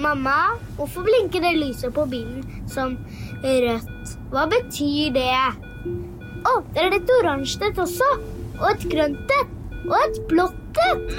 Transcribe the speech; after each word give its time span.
Mamma, 0.00 0.56
hvorfor 0.78 1.04
blinker 1.04 1.42
det 1.44 1.52
lyset 1.58 1.92
på 1.94 2.06
bilen 2.08 2.44
som 2.70 2.96
rødt? 3.42 4.14
Hva 4.32 4.46
betyr 4.48 5.12
det? 5.14 5.34
Å, 6.48 6.54
det 6.72 6.86
er 6.86 6.96
et 6.96 7.12
oransje 7.20 7.60
et 7.68 7.78
også. 7.78 8.08
Og 8.62 8.68
et 8.70 8.86
grønt 8.90 9.36
et. 9.40 9.52
Og 9.84 9.96
et 9.98 10.20
blått 10.30 10.80
et. 10.86 11.16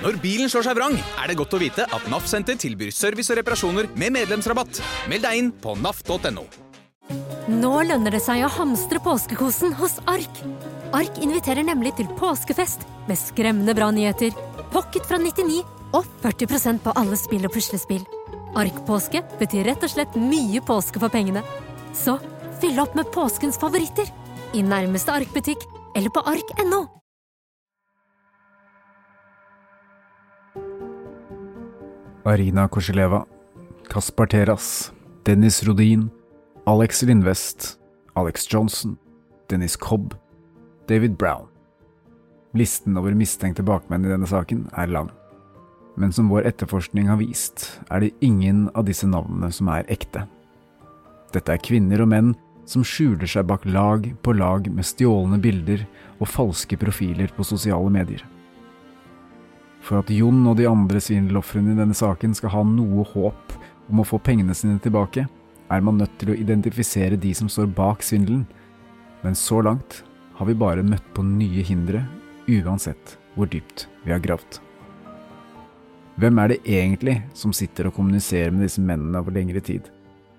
Når 0.00 0.16
bilen 0.22 0.48
slår 0.48 0.64
seg 0.64 0.78
vrang, 0.78 0.94
er 0.96 1.28
det 1.28 1.36
godt 1.36 1.56
å 1.56 1.60
vite 1.60 1.84
at 1.84 2.06
NAF 2.08 2.28
Senter 2.30 2.56
tilbyr 2.60 2.92
service 2.94 3.32
og 3.32 3.40
reparasjoner 3.40 3.90
med 4.00 4.14
medlemsrabatt. 4.16 4.80
Meld 5.12 5.26
deg 5.26 5.40
inn 5.40 5.50
på 5.52 5.74
naf.no. 5.76 6.46
Nå 7.50 7.72
lønner 7.88 8.14
det 8.14 8.22
seg 8.22 8.44
å 8.46 8.52
hamstre 8.54 9.02
påskekosen 9.02 9.74
hos 9.80 9.98
Ark. 10.08 10.40
Ark 10.96 11.20
inviterer 11.20 11.66
nemlig 11.66 11.96
til 11.98 12.08
påskefest 12.20 12.86
med 13.10 13.18
skremmende 13.18 13.74
bra 13.76 13.90
nyheter, 13.94 14.32
pocket 14.72 15.08
fra 15.10 15.18
99 15.20 15.79
og 15.96 16.06
40% 16.22 16.82
på 16.84 16.94
alle 16.98 17.18
spill 17.18 17.46
og 17.48 17.54
puslespill. 17.54 18.04
Ark-påske 18.58 19.22
betyr 19.38 19.68
rett 19.68 19.84
og 19.86 19.92
slett 19.92 20.16
mye 20.18 20.62
påske 20.66 21.02
for 21.02 21.12
pengene. 21.12 21.42
Så 21.94 22.18
fyll 22.62 22.78
opp 22.82 22.96
med 22.98 23.10
påskens 23.14 23.58
favoritter 23.60 24.10
i 24.54 24.62
nærmeste 24.66 25.14
Ark-butikk 25.14 25.66
eller 25.96 26.10
på 26.14 26.22
ark.no. 26.26 26.86
Arina 32.30 32.66
Korseleva, 32.68 33.24
Kaspar 33.88 34.26
Teras, 34.26 34.92
Dennis 35.26 35.62
Rodin, 35.66 36.10
Alex 36.66 37.02
Lindvest, 37.02 37.78
Alex 38.14 38.46
Johnson, 38.52 38.98
Dennis 39.48 39.76
Cobb, 39.76 40.14
David 40.86 41.16
Brown. 41.16 41.48
Listen 42.54 42.98
over 42.98 43.14
mistenkte 43.14 43.62
bakmenn 43.62 44.04
i 44.04 44.12
denne 44.12 44.28
saken 44.28 44.66
er 44.76 44.90
lang. 44.90 45.10
Men 46.00 46.14
som 46.16 46.30
vår 46.32 46.46
etterforskning 46.48 47.10
har 47.12 47.18
vist, 47.20 47.66
er 47.92 48.00
det 48.00 48.14
ingen 48.24 48.70
av 48.72 48.86
disse 48.88 49.04
navnene 49.04 49.50
som 49.52 49.68
er 49.68 49.88
ekte. 49.92 50.24
Dette 51.34 51.52
er 51.52 51.60
kvinner 51.60 52.00
og 52.00 52.08
menn 52.08 52.30
som 52.70 52.84
skjuler 52.86 53.28
seg 53.28 53.48
bak 53.50 53.66
lag 53.68 54.06
på 54.24 54.32
lag 54.32 54.68
med 54.72 54.86
stjålne 54.86 55.36
bilder 55.42 55.82
og 56.16 56.30
falske 56.30 56.78
profiler 56.80 57.32
på 57.36 57.44
sosiale 57.44 57.90
medier. 57.92 58.22
For 59.84 60.00
at 60.00 60.12
Jon 60.12 60.40
og 60.48 60.56
de 60.60 60.68
andre 60.70 61.02
svindelofrene 61.02 61.74
i 61.74 61.80
denne 61.82 61.96
saken 61.96 62.32
skal 62.36 62.54
ha 62.54 62.64
noe 62.64 63.04
håp 63.12 63.56
om 63.90 64.00
å 64.00 64.06
få 64.06 64.20
pengene 64.22 64.56
sine 64.56 64.80
tilbake, 64.80 65.26
er 65.70 65.84
man 65.84 66.00
nødt 66.00 66.16
til 66.20 66.32
å 66.32 66.38
identifisere 66.38 67.20
de 67.20 67.34
som 67.36 67.50
står 67.50 67.68
bak 67.76 68.02
svindelen, 68.06 68.46
men 69.20 69.36
så 69.36 69.60
langt 69.64 70.00
har 70.38 70.48
vi 70.48 70.56
bare 70.56 70.86
møtt 70.86 71.04
på 71.12 71.26
nye 71.26 71.64
hindre, 71.66 72.06
uansett 72.48 73.18
hvor 73.36 73.50
dypt 73.52 73.86
vi 74.06 74.14
har 74.14 74.24
gravd. 74.24 74.62
Hvem 76.20 76.36
er 76.36 76.50
det 76.52 76.58
egentlig 76.68 77.14
som 77.32 77.52
sitter 77.56 77.86
og 77.88 77.94
kommuniserer 77.96 78.52
med 78.52 78.66
disse 78.66 78.82
mennene 78.84 79.22
over 79.22 79.32
lengre 79.32 79.62
tid? 79.64 79.86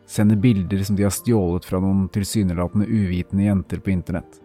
Sender 0.05 0.37
bilder 0.37 0.83
som 0.85 0.97
de 0.97 1.07
har 1.07 1.13
stjålet 1.15 1.65
fra 1.65 1.79
noen 1.81 2.03
tilsynelatende 2.13 2.85
uvitende 2.85 3.47
jenter 3.47 3.81
på 3.81 3.89
internett? 3.95 4.37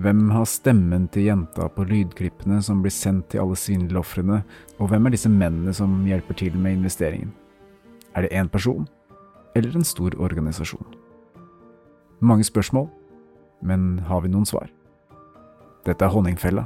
Hvem 0.00 0.30
har 0.32 0.48
stemmen 0.48 1.08
til 1.12 1.28
jenta 1.28 1.68
på 1.72 1.84
lydklippene 1.90 2.62
som 2.64 2.80
blir 2.80 2.94
sendt 2.94 3.30
til 3.32 3.44
alle 3.44 3.56
svindelofrene, 3.60 4.42
og 4.80 4.88
hvem 4.88 5.08
er 5.08 5.16
disse 5.16 5.32
mennene 5.32 5.76
som 5.76 5.98
hjelper 6.08 6.40
til 6.40 6.56
med 6.56 6.78
investeringen? 6.78 7.34
Er 8.16 8.24
det 8.24 8.32
én 8.32 8.48
person, 8.48 8.88
eller 9.56 9.76
en 9.76 9.84
stor 9.84 10.16
organisasjon? 10.16 10.86
Mange 12.20 12.48
spørsmål, 12.48 12.88
men 13.60 13.98
har 14.08 14.24
vi 14.24 14.32
noen 14.32 14.48
svar? 14.48 14.72
Dette 15.84 16.04
er 16.04 16.16
Honningfella, 16.16 16.64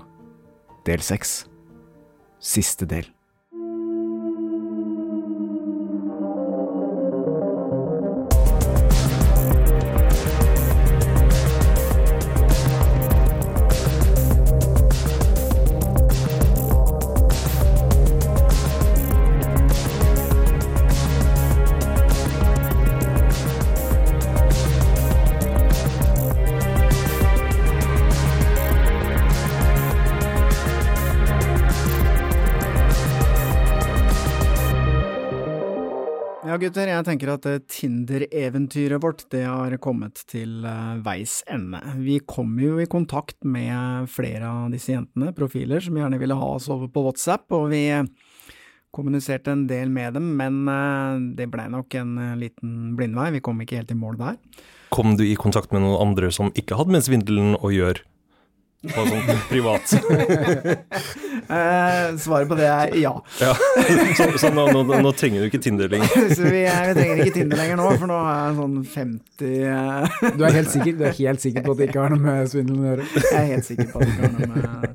del 0.86 1.03
seks. 1.03 1.41
Siste 2.38 2.86
del. 2.86 3.10
Ja, 36.50 36.56
gutter, 36.59 36.88
jeg 36.91 37.05
tenker 37.06 37.31
at 37.31 37.44
eh, 37.47 37.61
Tinder-eventyret 37.71 38.99
vårt 38.99 39.21
det 39.31 39.44
har 39.47 39.71
kommet 39.78 40.19
til 40.27 40.65
eh, 40.66 40.97
veis 41.05 41.44
ende. 41.47 41.78
Vi 42.03 42.16
kom 42.27 42.56
jo 42.59 42.81
i 42.83 42.88
kontakt 42.91 43.37
med 43.47 44.09
flere 44.11 44.49
av 44.49 44.72
disse 44.75 44.91
jentene, 44.91 45.31
profiler, 45.37 45.78
som 45.84 46.00
gjerne 46.00 46.19
ville 46.19 46.34
ha 46.34 46.49
oss 46.56 46.66
over 46.66 46.91
på 46.91 47.05
WhatsApp, 47.05 47.47
og 47.55 47.69
vi 47.71 47.84
kommuniserte 48.91 49.55
en 49.55 49.69
del 49.71 49.94
med 49.94 50.19
dem, 50.19 50.33
men 50.41 50.65
eh, 50.75 51.22
det 51.39 51.47
blei 51.55 51.69
nok 51.71 51.94
en 52.00 52.19
liten 52.43 52.97
blindvei, 52.99 53.28
vi 53.37 53.44
kom 53.47 53.62
ikke 53.62 53.84
helt 53.84 53.94
i 53.94 54.00
mål 54.03 54.19
der. 54.19 54.41
Kom 54.91 55.15
du 55.15 55.22
i 55.28 55.39
kontakt 55.39 55.71
med 55.71 55.84
noen 55.87 56.03
andre 56.09 56.33
som 56.34 56.50
ikke 56.59 56.81
hadde 56.81 56.99
med 56.99 57.06
svindelen 57.06 57.55
å 57.62 57.71
gjøre? 57.71 58.03
På 58.88 59.04
sånn 59.04 59.41
privat? 59.50 59.92
Eh, 61.50 62.16
svaret 62.22 62.46
på 62.46 62.54
det 62.54 62.66
er 62.70 62.92
ja. 63.00 63.10
ja. 63.41 63.54
Så, 64.14 64.26
så 64.38 64.50
nå, 64.54 64.68
nå, 64.70 64.84
nå, 65.02 65.10
trenger 65.18 65.42
du 65.42 65.48
ikke 65.48 65.58
Tinder 65.64 65.91
lenger? 65.91 66.12
så 66.36 66.44
vi, 66.44 66.60
vi, 66.62 66.92
trenger 66.94 67.22
ikke 67.24 67.32
Tinder 67.34 67.58
lenger 67.58 67.80
nå, 67.80 67.88
for 67.96 68.06
nå 68.06 68.18
er 68.20 68.36
jeg 68.36 68.52
sånn 68.60 68.76
50 68.92 69.56
uh... 69.64 70.20
du, 70.36 70.44
er 70.46 70.54
helt 70.60 70.70
sikker, 70.70 70.94
du 71.00 71.02
er 71.08 71.16
helt 71.18 71.42
sikker 71.42 71.66
på 71.66 71.74
at 71.74 71.80
det 71.80 71.88
ikke 71.91 72.04
har 72.04 72.14
noe 72.14 72.22
med 72.22 72.52
svindelen 72.52 72.84
å 72.84 72.92
gjøre? 72.92 73.08
Jeg 73.16 73.41
er 73.41 73.48
helt 73.50 73.66
sikker 73.66 73.91
på 73.91 73.98
at 73.98 74.06
det 74.06 74.14
ikke 74.14 74.28
har 74.28 74.36
noe 74.36 74.52
med 74.54 74.94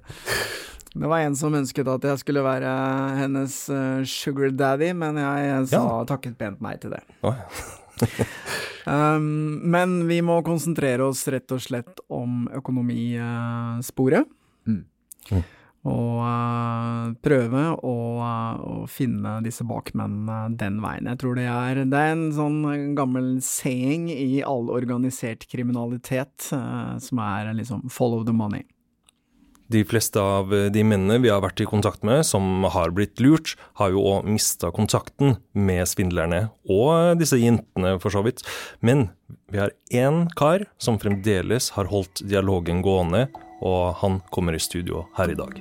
det 0.95 1.09
var 1.11 1.25
en 1.25 1.35
som 1.35 1.55
ønsket 1.59 1.89
at 1.91 2.05
jeg 2.07 2.21
skulle 2.21 2.45
være 2.45 2.75
hennes 3.19 3.55
uh, 3.67 4.05
sugar 4.07 4.53
daddy, 4.55 4.93
men 4.95 5.19
jeg, 5.19 5.49
jeg 5.49 5.65
sa 5.73 5.81
ja. 5.83 5.97
takket 6.07 6.37
pent 6.39 6.63
nei 6.63 6.77
til 6.79 6.95
det. 6.95 7.01
Oh, 7.19 7.35
ja. 7.35 7.83
Um, 8.85 9.27
men 9.63 9.99
vi 10.09 10.21
må 10.25 10.41
konsentrere 10.45 11.07
oss 11.07 11.25
rett 11.31 11.51
og 11.55 11.61
slett 11.63 12.01
om 12.13 12.45
økonomisporet. 12.55 14.25
Uh, 14.65 14.71
mm. 14.71 14.81
Mm. 15.31 15.43
Og 15.85 16.21
uh, 16.25 17.13
prøve 17.21 17.63
å, 17.85 17.95
å, 18.21 18.75
finne 18.89 19.37
disse 19.45 19.65
bakmennene 19.69 20.57
den 20.57 20.79
veien. 20.83 21.09
Jeg 21.11 21.21
tror 21.21 21.37
det 21.37 21.45
er, 21.51 21.83
det 21.85 22.01
er 22.01 22.15
en 22.15 22.29
sånn 22.33 22.61
gammel 22.97 23.35
saying 23.45 24.09
i 24.13 24.41
all 24.45 24.71
organisert 24.73 25.45
kriminalitet 25.51 26.49
som 26.49 27.21
er 27.21 27.53
liksom 27.53 27.85
'follow 27.89 28.25
the 28.25 28.33
money'. 28.33 28.65
De 29.67 29.81
fleste 29.81 30.21
av 30.21 30.51
de 30.69 30.81
mennene 30.85 31.17
vi 31.23 31.31
har 31.33 31.39
vært 31.41 31.63
i 31.63 31.65
kontakt 31.65 32.03
med 32.05 32.21
som 32.27 32.67
har 32.69 32.91
blitt 32.93 33.17
lurt, 33.17 33.55
har 33.81 33.89
jo 33.95 34.03
òg 34.05 34.27
mista 34.29 34.69
kontakten 34.69 35.39
med 35.57 35.89
svindlerne, 35.89 36.51
og 36.69 37.17
disse 37.17 37.39
jentene 37.41 37.95
for 38.03 38.13
så 38.13 38.21
vidt. 38.21 38.43
Men 38.85 39.07
vi 39.49 39.57
har 39.63 39.73
én 39.89 40.27
kar 40.37 40.67
som 40.77 40.99
fremdeles 41.01 41.71
har 41.79 41.89
holdt 41.89 42.21
dialogen 42.29 42.83
gående, 42.85 43.25
og 43.65 43.97
han 44.03 44.19
kommer 44.29 44.53
i 44.53 44.61
studio 44.61 45.07
her 45.17 45.33
i 45.33 45.39
dag. 45.39 45.57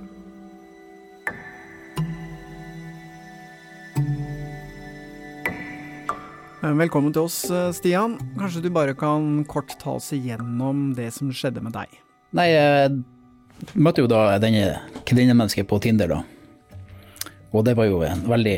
Velkommen 6.64 7.12
til 7.16 7.24
oss, 7.24 7.40
Stian. 7.76 8.18
Kanskje 8.36 8.66
du 8.66 8.70
bare 8.72 8.92
kan 8.96 9.46
kort 9.48 9.72
ta 9.80 9.96
oss 9.96 10.12
igjennom 10.12 10.90
det 10.96 11.08
som 11.16 11.32
skjedde 11.32 11.64
med 11.64 11.72
deg? 11.76 11.88
Nei, 12.36 12.50
møtte 13.74 14.04
jo 14.04 14.10
da 14.10 14.38
denne 14.42 14.80
kvinnemennesket 15.08 15.68
på 15.70 15.80
Tinder, 15.82 16.10
da. 16.10 16.20
Og 17.54 17.64
det 17.66 17.76
var 17.78 17.86
jo 17.86 18.02
en 18.06 18.24
veldig 18.26 18.56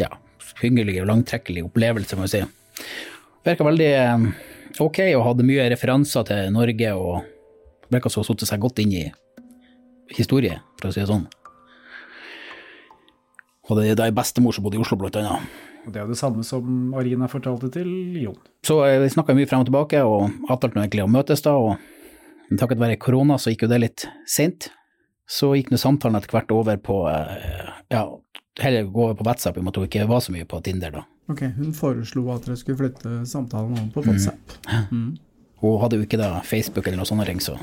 ja, 0.00 0.10
hyggelig 0.62 1.00
og 1.02 1.10
langtrekkelig 1.10 1.66
opplevelse, 1.68 2.16
må 2.16 2.26
vi 2.26 2.32
si. 2.34 2.42
Virka 3.46 3.66
veldig 3.66 3.90
eh, 3.92 4.26
ok 4.82 5.02
og 5.16 5.24
hadde 5.28 5.46
mye 5.46 5.68
referanser 5.72 6.26
til 6.28 6.52
Norge 6.54 6.92
og 6.96 7.26
virka 7.92 8.10
som 8.10 8.24
hun 8.24 8.30
satte 8.30 8.46
satt 8.46 8.56
seg 8.56 8.64
godt 8.64 8.82
inn 8.82 8.94
i 8.96 9.04
historie, 10.16 10.58
for 10.80 10.90
å 10.90 10.94
si 10.94 11.02
det 11.02 11.10
sånn. 11.10 11.26
Og 13.66 13.78
det 13.80 13.90
er 13.90 14.04
ei 14.06 14.14
bestemor 14.14 14.54
som 14.54 14.64
bodde 14.64 14.78
i 14.78 14.82
Oslo, 14.82 14.98
blant 15.00 15.18
annet. 15.18 15.62
Og 15.86 15.92
Det 15.92 16.00
er 16.00 16.06
jo 16.06 16.14
det 16.14 16.18
samme 16.18 16.42
som 16.46 16.94
Arina 16.98 17.28
fortalte 17.30 17.70
til 17.74 17.88
Jon. 18.18 18.38
Så 18.66 18.80
eh, 18.86 18.98
vi 19.02 19.10
snakka 19.10 19.34
mye 19.38 19.46
frem 19.50 19.62
og 19.62 19.68
tilbake, 19.68 20.02
og 20.02 20.50
avtalte 20.50 20.80
egentlig 20.80 21.04
å 21.04 21.10
møtes 21.10 21.42
da. 21.44 21.54
og 21.54 21.76
Takket 22.54 22.78
være 22.78 22.96
korona 23.02 23.38
så 23.42 23.50
gikk 23.50 23.66
jo 23.66 23.72
det 23.72 23.80
litt 23.82 24.06
seint. 24.30 24.68
Så 25.26 25.50
gikk 25.58 25.72
nå 25.72 25.78
samtalen 25.82 26.20
etter 26.20 26.30
hvert 26.36 26.52
over 26.54 26.76
på 26.78 27.00
eh, 27.10 27.72
ja, 27.90 28.04
heller 28.62 28.86
gå 28.86 29.08
over 29.08 29.16
på 29.18 29.26
WhatsApp, 29.26 29.56
i 29.56 29.60
og 29.60 29.66
med 29.66 29.74
at 29.74 29.80
hun 29.80 29.88
ikke 29.88 30.06
var 30.08 30.22
så 30.22 30.34
mye 30.34 30.46
på 30.46 30.60
Tinder 30.62 30.94
da. 30.94 31.02
Ok, 31.26 31.42
Hun 31.56 31.72
foreslo 31.74 32.22
at 32.30 32.44
dere 32.46 32.54
skulle 32.60 32.78
flytte 32.78 33.16
samtalen 33.26 33.74
over 33.74 33.88
på 33.96 34.04
WhatsApp. 34.06 34.54
Mm. 34.92 35.16
Hun 35.58 35.80
hadde 35.82 35.98
jo 35.98 36.06
ikke 36.06 36.20
da 36.20 36.28
Facebook 36.46 36.86
eller 36.86 37.00
noe 37.02 37.08
sånt 37.10 37.26
ring, 37.26 37.40
så 37.42 37.56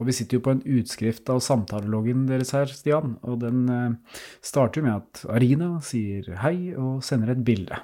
Og 0.00 0.08
vi 0.08 0.14
sitter 0.16 0.38
jo 0.38 0.42
på 0.42 0.50
en 0.54 0.62
utskrift 0.80 1.28
av 1.30 1.38
samtaleloggen 1.44 2.24
deres 2.26 2.50
her, 2.56 2.66
Stian, 2.66 3.18
og 3.22 3.36
den 3.44 3.68
eh, 3.70 4.16
starter 4.42 4.82
med 4.82 4.96
at 5.04 5.20
Arina 5.30 5.76
sier 5.86 6.32
hei 6.42 6.72
og 6.74 7.04
sender 7.04 7.30
et 7.36 7.44
bilde. 7.46 7.78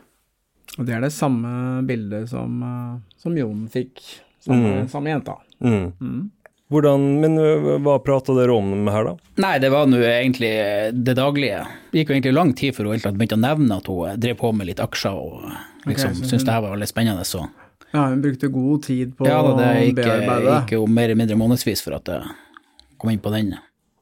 Og 0.78 0.86
det 0.88 0.96
er 0.96 1.04
det 1.04 1.12
samme 1.14 1.84
bildet 1.86 2.32
som, 2.32 2.56
eh, 2.66 2.98
som 3.20 3.36
Jon 3.38 3.68
fikk, 3.70 4.00
samme, 4.42 4.72
Mm. 4.80 4.88
samme 4.88 5.12
jenta. 5.12 5.36
Mm. 5.60 5.92
Mm. 6.00 6.28
Hvordan, 6.70 7.06
men 7.18 7.38
hva 7.82 7.96
prata 7.98 8.34
dere 8.36 8.54
om 8.54 8.86
her, 8.86 9.08
da? 9.08 9.30
Nei, 9.42 9.56
det 9.62 9.72
var 9.74 9.88
nå 9.90 9.98
egentlig 10.06 10.52
eh, 10.54 10.92
det 10.94 11.16
daglige. 11.18 11.64
Det 11.90 12.02
gikk 12.02 12.12
jo 12.12 12.14
egentlig 12.14 12.34
lang 12.36 12.52
tid 12.54 12.76
før 12.76 12.92
hun 12.92 13.02
begynte 13.18 13.38
å 13.38 13.42
nevne 13.42 13.80
at 13.82 13.90
hun 13.90 14.04
eh, 14.06 14.20
drev 14.22 14.38
på 14.38 14.52
med 14.54 14.70
litt 14.70 14.82
aksjer 14.82 15.18
og 15.18 15.48
eh, 15.48 15.64
liksom 15.90 16.14
okay, 16.14 16.28
syntes 16.28 16.46
det 16.46 16.54
her 16.54 16.62
var 16.62 16.76
veldig 16.76 16.90
spennende. 16.92 17.26
Så 17.26 17.42
Ja, 17.90 18.04
hun 18.12 18.22
brukte 18.22 18.52
god 18.54 18.86
tid 18.86 19.16
på 19.18 19.26
ja, 19.26 19.40
da, 19.42 19.56
det 19.58 19.66
å 19.72 19.82
gikk, 19.88 19.98
bearbeide 19.98 20.46
det. 20.46 20.56
gikk 20.60 20.76
jo 20.78 20.84
mer 20.86 21.10
eller 21.10 21.22
mindre 21.24 21.40
månedsvis 21.42 21.82
for 21.82 21.98
at 21.98 22.12
jeg 22.14 22.38
kom 23.02 23.10
inn 23.10 23.24
på 23.24 23.34
den. 23.34 23.56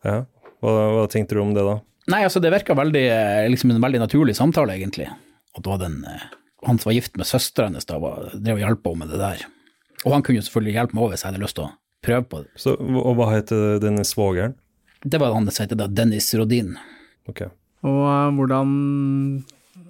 Ja. 0.04 0.20
Hva, 0.60 0.74
hva 0.92 1.06
tenkte 1.08 1.38
du 1.38 1.44
om 1.46 1.56
det, 1.56 1.64
da? 1.64 1.78
Nei, 2.08 2.22
altså 2.24 2.40
det 2.40 2.52
virka 2.52 2.72
eh, 2.72 3.48
liksom 3.52 3.70
en 3.70 3.82
veldig 3.84 4.00
naturlig 4.00 4.36
samtale, 4.36 4.76
egentlig. 4.78 5.08
At 5.56 5.62
det 5.64 5.70
var 5.70 5.80
den, 5.82 6.00
eh, 6.08 6.28
han 6.66 6.78
som 6.80 6.90
var 6.90 6.96
gift 6.96 7.16
med 7.16 7.28
søstera 7.28 7.68
hennes, 7.68 7.84
da 7.88 7.98
var, 8.00 8.30
drev 8.32 8.56
og 8.56 8.64
hjalp 8.64 8.88
henne 8.88 9.04
med 9.04 9.12
det 9.12 9.20
der. 9.20 9.44
Og 10.06 10.14
han 10.14 10.22
kunne 10.24 10.38
jo 10.40 10.46
selvfølgelig 10.46 10.76
hjelpe 10.76 10.94
meg 10.96 11.02
over 11.04 11.14
hvis 11.14 11.24
jeg 11.24 11.32
hadde 11.32 11.42
lyst 11.42 11.58
til 11.58 11.66
å 11.66 11.72
prøve 12.06 12.26
på 12.30 12.40
det. 12.44 12.50
Så, 12.60 12.74
og 12.78 13.12
hva 13.18 13.30
heter 13.32 13.80
denne 13.82 14.04
svogeren? 14.06 14.54
Det 15.02 15.20
var 15.20 15.34
han 15.34 15.46
som 15.50 15.66
het 15.66 15.94
Dennis 15.94 16.28
Rodin. 16.38 16.74
Ok. 17.30 17.44
Og 17.86 18.00
eh, 18.10 18.30
hvordan 18.34 18.70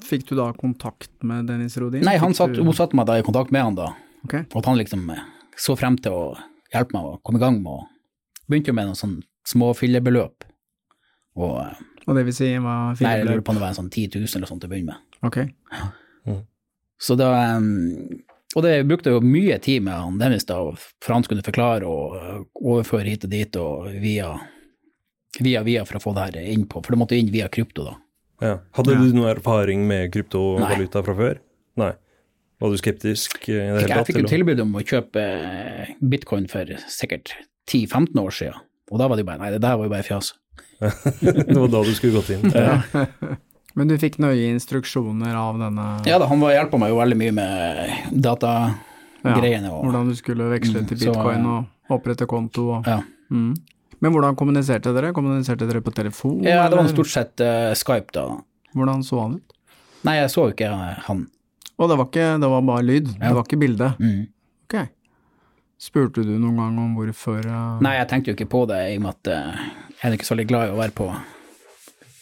fikk 0.04 0.26
du 0.28 0.34
da 0.38 0.50
kontakt 0.56 1.10
med 1.26 1.48
Dennis 1.48 1.76
Rodin? 1.80 2.04
Nei, 2.06 2.18
han 2.20 2.36
satt, 2.36 2.56
hun 2.56 2.76
satte 2.76 2.96
meg 2.98 3.08
da 3.08 3.18
i 3.18 3.24
kontakt 3.26 3.52
med 3.54 3.64
han 3.64 3.78
da, 3.78 3.92
Ok. 4.26 4.34
og 4.52 4.58
at 4.60 4.68
han 4.68 4.78
liksom 4.80 5.08
eh, 5.14 5.22
så 5.58 5.76
frem 5.78 5.96
til 6.00 6.14
å 6.14 6.24
hjelpe 6.72 6.96
meg 6.96 7.06
å 7.08 7.16
komme 7.24 7.40
i 7.40 7.44
gang 7.44 7.62
med 7.62 7.72
å 7.76 7.86
Begynte 8.48 8.70
jo 8.70 8.76
med 8.78 8.86
noen 8.88 8.96
sånn 8.96 9.16
små 9.44 9.74
fillebeløp. 9.76 10.46
Og 11.36 11.58
eh, 11.60 11.80
Og 12.08 12.14
det 12.16 12.22
vil 12.24 12.32
si 12.32 12.46
hva 12.56 12.76
nei, 12.96 13.10
jeg 13.18 13.26
lurer 13.26 13.42
på 13.44 13.52
om 13.52 13.58
det 13.58 13.60
var 13.60 13.74
en 13.74 13.76
sånn 13.82 13.90
10 13.92 14.14
000 14.22 14.38
eller 14.38 14.48
sånt 14.48 14.62
til 14.64 14.70
å 14.70 14.72
begynne 14.72 14.94
med. 14.94 15.18
Ok. 15.28 16.38
Så 16.98 17.14
da 17.20 17.28
um, 17.58 18.08
Og 18.58 18.64
det 18.66 18.74
brukte 18.88 19.12
jo 19.14 19.20
mye 19.22 19.54
tid 19.62 19.84
med 19.86 19.94
han 19.94 20.16
Dennis, 20.18 20.46
da, 20.48 20.56
for 21.04 21.14
han 21.14 21.22
skulle 21.26 21.44
forklare 21.46 21.86
og 21.86 22.16
uh, 22.18 22.40
overføre 22.58 23.06
hit 23.06 23.26
og 23.28 23.30
dit 23.30 23.58
og 23.60 23.86
via, 24.02 24.32
via 25.38 25.62
via 25.66 25.84
for 25.86 26.00
å 26.00 26.02
få 26.02 26.14
det 26.16 26.24
her 26.26 26.50
inn 26.56 26.64
på, 26.66 26.82
for 26.82 26.94
det 26.96 26.98
måtte 26.98 27.18
inn 27.18 27.30
via 27.30 27.46
krypto, 27.52 27.86
da. 27.86 27.94
Ja. 28.42 28.56
Hadde 28.74 28.94
Ja. 28.96 29.00
du 29.02 29.14
noe 29.16 29.30
erfaring 29.36 29.86
med 29.86 30.10
kryptovaluta 30.14 31.04
fra 31.06 31.14
før? 31.18 31.40
Nei. 31.78 31.92
Var 32.58 32.70
du 32.74 32.78
skeptisk 32.80 33.38
i 33.46 33.54
det 33.54 33.64
hele 33.66 33.88
Jeg 33.92 34.06
fikk 34.08 34.20
jo 34.24 34.30
tilbud 34.32 34.60
om 34.64 34.72
å 34.78 34.82
kjøpe 34.82 35.22
eh, 35.22 35.90
bitcoin 36.02 36.48
for 36.50 36.70
sikkert 36.90 37.30
10-15 37.70 38.18
år 38.18 38.34
siden, 38.34 38.64
og 38.90 38.98
da 38.98 39.06
var 39.06 39.18
det 39.18 39.22
jo 39.22 39.28
bare 39.30 39.42
Nei, 39.44 39.50
det 39.54 39.60
der 39.62 39.76
var 39.78 39.86
jo 39.86 39.92
bare 39.92 40.06
fjas. 40.06 40.32
det 41.22 41.54
var 41.54 41.70
da 41.70 41.82
du 41.86 41.92
skulle 41.94 42.18
gått 42.18 42.32
inn. 42.34 42.50
Ja. 42.50 42.80
Men 43.78 43.88
du 43.90 43.94
fikk 44.00 44.16
nøye 44.22 44.48
instruksjoner 44.50 45.36
av 45.38 45.58
denne 45.60 45.86
Ja 46.08 46.18
da, 46.18 46.26
han 46.26 46.40
var- 46.42 46.52
hjelpa 46.56 46.78
meg 46.82 46.90
jo 46.90 46.96
veldig 46.98 47.18
mye 47.20 47.34
med 47.36 48.20
datagreiene. 48.26 49.70
Ja, 49.70 49.80
Hvordan 49.82 50.08
du 50.10 50.16
skulle 50.18 50.48
veksle 50.50 50.82
til 50.88 50.98
så, 50.98 51.12
bitcoin 51.14 51.46
og 51.46 51.94
opprette 51.94 52.26
konto 52.28 52.70
og 52.78 52.86
Ja. 52.90 53.00
mm. 53.30 53.54
Men 54.00 54.12
hvordan 54.14 54.36
kommuniserte 54.38 54.92
dere? 54.94 55.12
Kommuniserte 55.12 55.66
dere 55.66 55.80
på 55.82 55.90
telefon? 55.94 56.42
Ja, 56.46 56.68
det 56.68 56.76
var 56.76 56.84
eller? 56.84 56.94
stort 56.94 57.10
sett 57.10 57.40
uh, 57.42 57.72
Skype, 57.74 58.12
da. 58.14 58.26
Hvordan 58.76 59.02
så 59.02 59.20
han 59.24 59.34
ut? 59.40 59.52
Nei, 60.06 60.14
jeg 60.20 60.30
så 60.30 60.44
jo 60.46 60.52
ikke 60.54 60.68
eh, 60.70 61.00
han. 61.08 61.24
Og 61.78 61.88
det 61.90 61.96
var 61.98 62.06
ikke, 62.06 62.28
det 62.40 62.50
var 62.52 62.62
bare 62.62 62.82
lyd, 62.86 63.08
Ja. 63.18 63.28
det 63.28 63.34
var 63.34 63.42
ikke 63.48 63.58
bilde? 63.58 63.88
Mm. 63.98 64.28
Ok. 64.68 64.76
Spurte 65.78 66.22
du 66.26 66.38
noen 66.38 66.56
gang 66.58 66.78
om 66.78 66.94
hvorfor 66.98 67.42
uh... 67.46 67.80
Nei, 67.82 67.96
jeg 67.98 68.08
tenkte 68.10 68.30
jo 68.30 68.34
ikke 68.38 68.48
på 68.50 68.62
det, 68.70 68.78
i 68.92 68.96
og 68.98 69.02
med 69.02 69.14
at 69.16 69.32
uh, 69.34 69.66
jeg 70.02 70.12
er 70.12 70.16
ikke 70.18 70.26
så 70.30 70.34
veldig 70.36 70.46
glad 70.50 70.68
i 70.68 70.72
å 70.74 70.78
være 70.78 70.94
på 70.94 71.08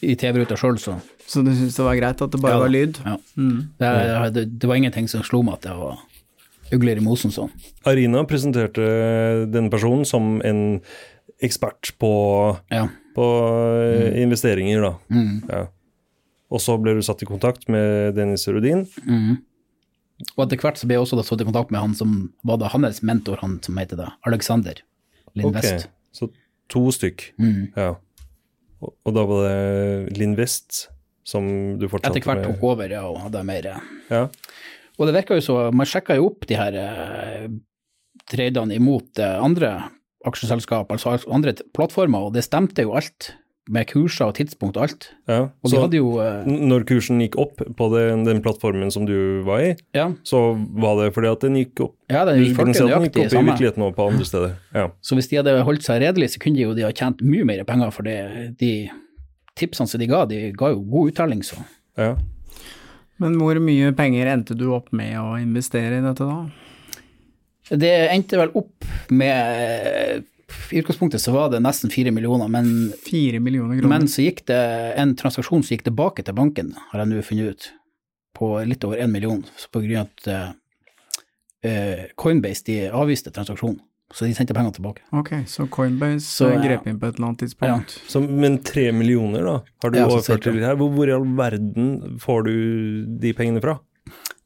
i 0.06 0.14
TV-ruta 0.18 0.56
sjøl, 0.58 0.78
så 0.78 0.96
Så 1.26 1.42
du 1.42 1.50
syntes 1.50 1.76
det 1.78 1.84
var 1.86 1.96
greit 1.98 2.20
at 2.22 2.30
det 2.34 2.40
bare 2.42 2.54
Ja 2.54 2.62
var 2.62 2.70
lyd? 2.72 2.98
ja. 3.04 3.16
Mm. 3.36 3.56
det, 3.80 3.90
det, 4.36 4.44
det 4.60 4.68
var 4.70 4.78
ingenting 4.78 5.08
som 5.10 5.24
slo 5.26 5.42
meg 5.42 5.58
at 5.58 5.66
det 5.66 5.74
var 5.78 5.98
ugler 6.74 6.98
i 6.98 7.02
mosen 7.04 7.30
sånn. 7.34 7.50
Arina 7.86 8.24
presenterte 8.26 8.86
denne 9.50 9.70
personen 9.70 10.04
som 10.08 10.40
en 10.46 10.80
ekspert 11.42 11.92
på, 12.00 12.10
Ja. 12.72 12.88
på 13.14 13.26
mm. 13.26 14.16
investeringer, 14.24 14.80
da. 14.82 14.92
Mm. 15.10 15.42
Ja. 15.50 15.66
Og 16.50 16.62
så 16.62 16.76
ble 16.80 16.94
du 16.94 17.02
satt 17.02 17.22
i 17.22 17.28
kontakt 17.28 17.68
med 17.68 18.14
Dennis 18.16 18.46
Rudin. 18.48 18.86
Mm. 19.06 19.36
Og 20.36 20.42
etter 20.46 20.62
hvert 20.62 20.78
så 20.80 20.86
ble 20.88 20.96
jeg 20.96 21.04
også 21.04 21.18
da 21.18 21.24
satt 21.26 21.42
i 21.42 21.46
kontakt 21.48 21.70
med 21.74 21.82
han 21.82 21.94
som 21.94 22.16
var 22.46 22.58
da 22.62 22.70
hans 22.72 23.02
mentor, 23.04 23.36
han 23.42 23.58
som 23.62 23.76
heter 23.78 23.98
det, 24.00 24.08
Alexander 24.26 24.78
Lindvest. 25.36 25.86
Ok, 25.86 25.92
Så 26.16 26.30
to 26.72 26.86
stykk. 26.94 27.32
Mm. 27.38 27.72
Ja. 27.76 27.94
Og, 28.86 29.12
da 29.14 29.24
var 29.28 29.46
det 29.46 30.18
Linn 30.18 30.36
West 30.38 30.86
som 31.26 31.46
du 31.80 31.88
fortsatte 31.90 32.14
med? 32.14 32.22
Etter 32.22 32.32
hvert 32.32 32.46
tok 32.46 32.66
over, 32.70 32.92
ja, 32.92 33.04
og 33.10 33.22
hadde 33.26 33.46
mer 33.46 33.70
Ja. 34.10 34.26
Og 34.96 35.08
det 35.08 35.12
virka 35.18 35.36
jo 35.36 35.44
så 35.44 35.56
Man 35.76 35.88
sjekka 35.88 36.14
jo 36.16 36.30
opp 36.30 36.46
de 36.48 36.56
her 36.56 36.76
eh, 36.80 37.48
tradene 38.30 38.78
imot 38.78 39.20
eh, 39.20 39.36
andre 39.42 39.74
aksjeselskap, 40.26 40.90
altså 40.90 41.18
andre 41.30 41.52
plattformer, 41.76 42.26
og 42.26 42.34
det 42.34 42.42
stemte 42.46 42.82
jo 42.82 42.96
alt, 42.98 43.30
med 43.68 43.88
kurser 43.90 44.28
og 44.28 44.36
tidspunkt 44.38 44.76
og 44.78 44.84
alt. 44.86 45.08
ja. 45.26 45.40
Og 45.64 45.70
Så 45.72 45.80
hadde 45.82 45.98
jo 45.98 46.12
eh, 46.22 46.44
når 46.46 46.84
kursen 46.86 47.18
gikk 47.24 47.34
opp 47.42 47.62
på 47.76 47.88
den, 47.96 48.22
den 48.28 48.42
plattformen 48.44 48.92
som 48.94 49.06
du 49.08 49.42
var 49.46 49.64
i, 49.64 49.72
Ja, 49.96 50.10
så 50.22 50.42
var 50.78 51.00
det 51.02 51.08
fordi 51.16 51.32
at 51.32 51.40
den 51.42 51.56
gikk 51.58 51.80
opp. 51.88 51.94
ja 52.12 52.24
den 52.28 52.44
gikk 52.44 52.56
nøyaktig 52.62 53.24
opp 53.24 53.26
i 53.26 53.28
samme. 53.34 53.50
virkeligheten 53.50 53.82
og 53.88 53.96
på 53.96 54.06
andre 54.12 54.24
steder. 54.28 54.54
Ja. 54.74 54.86
Så 55.02 55.18
hvis 55.18 55.28
de 55.32 55.40
hadde 55.40 55.56
holdt 55.66 55.82
seg 55.82 56.00
redelig, 56.04 56.30
så 56.36 56.42
kunne 56.44 56.56
de 56.60 56.62
jo 56.68 56.74
de 56.78 56.86
ha 56.86 56.92
tjent 56.94 57.20
mye 57.26 57.44
mer 57.48 57.64
penger, 57.66 57.90
for 57.90 58.06
det, 58.06 58.54
de 58.60 58.88
tipsene 59.58 59.88
som 59.90 59.98
de 60.00 60.06
ga, 60.06 60.22
de 60.30 60.52
ga 60.54 60.70
jo 60.70 60.80
god 60.86 61.10
uttelling, 61.14 61.42
så. 61.42 61.58
ja. 61.98 62.14
Men 63.18 63.38
hvor 63.40 63.56
mye 63.64 63.94
penger 63.96 64.28
endte 64.28 64.54
du 64.54 64.66
opp 64.76 64.90
med 64.92 65.14
å 65.16 65.38
investere 65.40 65.98
i 65.98 66.04
dette 66.04 66.20
da? 66.28 66.42
Det 67.72 67.92
endte 68.12 68.36
vel 68.38 68.50
opp 68.54 68.84
med 69.10 70.22
I 70.72 70.80
utgangspunktet 70.82 71.20
så 71.22 71.32
var 71.34 71.50
det 71.52 71.60
nesten 71.62 71.90
fire 71.92 72.10
millioner, 72.14 72.48
men, 72.48 72.92
4 73.06 73.40
millioner 73.40 73.78
kroner? 73.80 73.88
men 73.92 74.08
så 74.10 74.24
gikk 74.24 74.44
det 74.50 74.60
en 74.98 75.14
transaksjon 75.18 75.62
som 75.62 75.74
gikk 75.76 75.84
tilbake 75.88 76.24
til 76.26 76.34
banken, 76.36 76.72
har 76.92 77.02
jeg 77.04 77.10
nå 77.12 77.22
funnet 77.26 77.50
ut, 77.54 77.68
på 78.36 78.52
litt 78.68 78.84
over 78.84 79.00
én 79.00 79.12
million, 79.12 79.44
så 79.56 79.68
på 79.72 79.80
grunn 79.84 80.02
av 80.02 80.08
at 80.10 80.26
eh, 80.28 80.48
eh, 81.70 82.02
Coinbase 82.16 82.64
de 82.66 82.78
avviste 82.90 83.30
transaksjonen, 83.32 83.78
så 84.14 84.26
de 84.28 84.34
sendte 84.38 84.54
pengene 84.54 84.74
tilbake. 84.76 85.02
Ok, 85.18 85.32
så 85.50 85.66
Coinbase 85.72 86.26
Så, 86.26 86.48
eh, 86.50 86.56
ja. 86.58 86.62
grep 86.68 86.86
inn 86.86 86.98
på 87.00 87.08
et 87.08 87.16
eller 87.16 87.30
annet 87.32 87.40
tidspunkt? 87.42 87.96
Så, 88.08 88.20
men 88.22 88.58
tre 88.62 88.90
millioner, 88.94 89.42
da, 89.46 89.56
har 89.82 89.90
du 89.94 89.98
Ja, 89.98 90.06
overført 90.06 90.44
til 90.46 90.60
her. 90.62 90.76
Hvor, 90.78 90.92
hvor 90.94 91.08
i 91.10 91.14
all 91.16 91.26
verden 91.38 92.18
får 92.22 92.44
du 92.46 92.52
de 93.22 93.32
pengene 93.34 93.62
fra? 93.64 93.78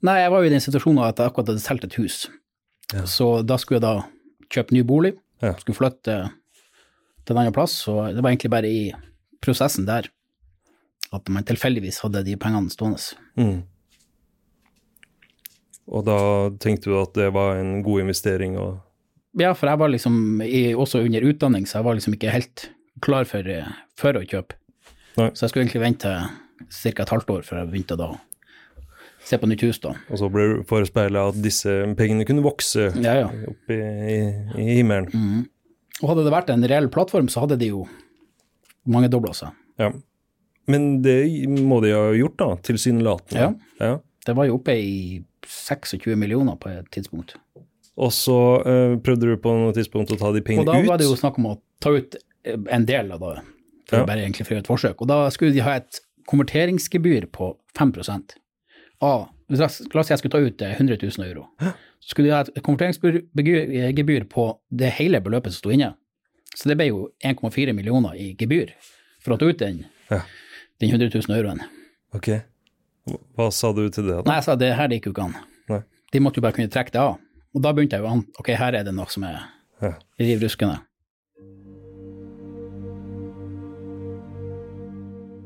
Nei, 0.06 0.20
jeg 0.22 0.30
var 0.32 0.40
jo 0.40 0.48
i 0.48 0.54
den 0.54 0.62
situasjonen 0.64 1.02
at 1.04 1.18
jeg 1.20 1.28
akkurat 1.28 1.50
hadde 1.52 1.60
solgt 1.64 1.84
et 1.90 1.98
hus, 2.00 2.22
Ja. 2.94 3.02
så 3.06 3.42
da 3.46 3.56
skulle 3.60 3.80
jeg 3.80 3.84
da 3.84 4.06
kjøpe 4.50 4.72
ny 4.74 4.80
bolig, 4.82 5.12
Ja. 5.40 5.54
skulle 5.56 5.78
flytte 5.78 6.16
til 7.24 7.34
en 7.34 7.42
annen 7.42 7.54
plass, 7.56 7.76
og 7.88 8.14
det 8.14 8.22
var 8.22 8.32
egentlig 8.32 8.52
bare 8.52 8.70
i 8.70 8.82
prosessen 9.40 9.86
der 9.88 10.10
at 11.10 11.30
man 11.32 11.46
tilfeldigvis 11.46 12.00
hadde 12.04 12.22
de 12.26 12.36
pengene 12.38 12.70
stående. 12.70 13.00
Mm. 13.40 13.62
Og 15.90 16.04
da 16.06 16.18
tenkte 16.62 16.92
du 16.92 16.98
at 17.00 17.16
det 17.18 17.32
var 17.34 17.58
en 17.58 17.80
god 17.86 18.06
investering 18.06 18.58
og 18.60 18.78
Ja, 19.38 19.52
for 19.54 19.70
jeg 19.70 19.78
var 19.78 19.90
liksom 19.92 20.40
i, 20.42 20.72
også 20.74 21.04
under 21.06 21.22
utdanning, 21.22 21.66
så 21.66 21.78
jeg 21.78 21.86
var 21.86 21.94
liksom 21.94 22.16
ikke 22.16 22.32
helt 22.34 22.64
klar 23.00 23.28
for, 23.30 23.46
eh, 23.46 23.68
for 23.94 24.18
å 24.18 24.24
kjøpe. 24.26 24.56
Nei. 25.20 25.28
Så 25.30 25.44
jeg 25.44 25.52
skulle 25.52 25.66
egentlig 25.68 25.84
vente 25.84 26.10
ca. 26.66 26.90
et 26.90 27.12
halvt 27.14 27.30
år 27.30 27.46
før 27.46 27.60
jeg 27.60 27.70
begynte 27.70 27.98
da 27.98 28.08
å 28.10 28.18
se 29.30 29.38
på 29.38 29.48
nytt 29.50 29.62
hus, 29.66 29.78
da. 29.82 29.94
Og 30.10 30.18
så 30.20 30.28
ble 30.32 30.46
du 30.50 30.60
forespeila 30.68 31.28
at 31.30 31.38
disse 31.44 31.70
pengene 31.98 32.26
kunne 32.28 32.42
vokse 32.44 32.88
Ja, 32.98 33.14
ja. 33.22 33.30
opp 33.52 33.70
i, 33.72 33.78
i, 33.78 34.18
i 34.58 34.68
himmelen. 34.80 35.08
Mm. 35.14 35.48
Og 36.02 36.12
hadde 36.12 36.24
det 36.26 36.32
vært 36.34 36.50
en 36.54 36.66
reell 36.70 36.88
plattform, 36.92 37.28
så 37.30 37.44
hadde 37.44 37.58
de 37.60 37.70
jo 37.72 37.84
mangedobla 38.90 39.34
seg. 39.36 39.56
Ja. 39.80 39.90
Men 40.70 41.00
det 41.04 41.16
må 41.66 41.80
de 41.84 41.92
ha 41.94 42.06
gjort, 42.16 42.36
da, 42.40 42.50
tilsynelatende. 42.66 43.40
Ja. 43.42 43.50
ja. 43.84 43.98
Det 44.26 44.34
var 44.36 44.48
jo 44.48 44.58
oppe 44.58 44.74
i 44.76 45.20
26 45.46 46.14
millioner 46.20 46.58
på 46.60 46.70
et 46.72 46.88
tidspunkt. 46.94 47.34
Og 48.00 48.12
så 48.14 48.36
eh, 48.64 48.94
prøvde 49.04 49.28
du 49.32 49.38
på 49.42 49.52
noe 49.56 49.72
tidspunkt 49.76 50.12
å 50.14 50.18
ta 50.20 50.30
de 50.36 50.42
pengene 50.46 50.64
ut? 50.64 50.68
Og 50.68 50.74
da 50.74 50.82
ut. 50.84 50.88
var 50.92 51.00
det 51.00 51.08
jo 51.08 51.16
snakk 51.20 51.40
om 51.40 51.48
å 51.52 51.56
ta 51.82 51.92
ut 51.96 52.16
eh, 52.16 52.60
en 52.76 52.86
del 52.88 53.10
av 53.16 53.24
det, 53.24 53.34
for 53.90 54.02
Ja. 54.02 54.06
bare 54.08 54.22
egentlig 54.24 54.46
for 54.46 54.54
å 54.54 54.56
gjøre 54.58 54.64
et 54.66 54.70
forsøk. 54.72 55.02
Og 55.04 55.10
da 55.10 55.18
skulle 55.34 55.52
de 55.56 55.64
ha 55.66 55.74
et 55.80 56.00
konverteringsgebyr 56.30 57.26
på 57.34 57.52
5 57.76 57.92
av 59.00 59.28
La 59.50 59.66
oss 59.66 59.80
si 59.82 60.12
jeg 60.12 60.20
skulle 60.20 60.30
ta 60.30 60.38
ut 60.38 60.62
100 60.62 60.94
eh, 60.94 61.08
000 61.18 61.26
euro. 61.26 61.48
Så 61.98 62.12
skulle 62.12 62.28
de 62.28 62.34
ha 62.36 62.44
et 62.44 62.62
konverteringsgebyr 62.62 64.26
på 64.30 64.44
det 64.70 64.92
hele 65.00 65.18
beløpet 65.24 65.56
som 65.56 65.58
sto 65.58 65.72
inne. 65.74 65.88
Så 66.54 66.70
det 66.70 66.76
ble 66.78 66.86
jo 66.90 67.08
1,4 67.26 67.74
millioner 67.74 68.14
i 68.14 68.28
gebyr 68.38 68.70
for 69.22 69.34
å 69.34 69.40
ta 69.40 69.48
ut 69.50 69.58
den, 69.58 69.82
ja. 70.10 70.20
den 70.82 70.94
100 70.94 71.10
000 71.16 71.34
euroen. 71.34 71.64
Ok. 72.14 72.30
Hva 73.34 73.48
sa 73.54 73.72
du 73.74 73.82
til 73.90 74.06
det? 74.06 74.20
da? 74.20 74.28
Nei, 74.28 74.38
Jeg 74.38 74.46
sa 74.46 74.56
det 74.58 74.70
her 74.78 74.94
gikk 74.94 75.10
jo 75.10 75.14
ikke 75.16 75.26
an. 75.26 75.36
Nei. 75.70 75.80
De 76.14 76.22
måtte 76.22 76.38
jo 76.38 76.46
bare 76.46 76.58
kunne 76.58 76.70
trekke 76.70 76.94
det 76.94 77.02
av. 77.02 77.18
Og 77.54 77.64
da 77.64 77.74
begynte 77.74 77.98
jeg 77.98 78.06
jo 78.06 78.12
an. 78.12 78.22
Ok, 78.38 78.52
her 78.54 78.78
er 78.78 78.86
det 78.86 78.94
noe 78.94 79.10
som 79.10 79.26
er 79.26 79.40
ja. 79.82 79.96
riv 80.22 80.46
ruskende. 80.46 80.78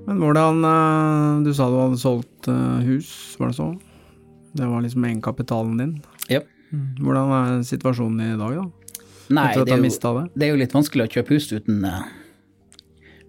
Men 0.05 0.21
hvordan 0.21 0.65
eh, 0.69 1.45
Du 1.47 1.53
sa 1.57 1.69
du 1.71 1.79
hadde 1.81 2.01
solgt 2.01 2.49
eh, 2.51 2.81
hus, 2.89 3.11
var 3.41 3.53
det 3.53 3.59
så? 3.59 3.71
Det 4.55 4.67
var 4.71 4.85
liksom 4.85 5.05
egenkapitalen 5.09 5.79
din? 5.81 5.95
Yep. 6.31 6.51
Mm. 6.71 6.89
Hvordan 7.01 7.33
er 7.39 7.63
situasjonen 7.67 8.35
i 8.35 8.37
dag, 8.39 8.59
da? 8.61 8.67
Nei, 9.35 9.47
det 9.57 9.73
er, 9.73 9.81
jo, 9.81 9.89
det. 9.89 10.27
det 10.35 10.45
er, 10.45 10.51
jo, 10.53 10.61
litt 10.61 10.75
vanskelig 10.77 11.07
å 11.07 11.13
kjøpe 11.15 11.33
hus 11.33 11.47
uten, 11.49 11.81
uh, 11.89 12.03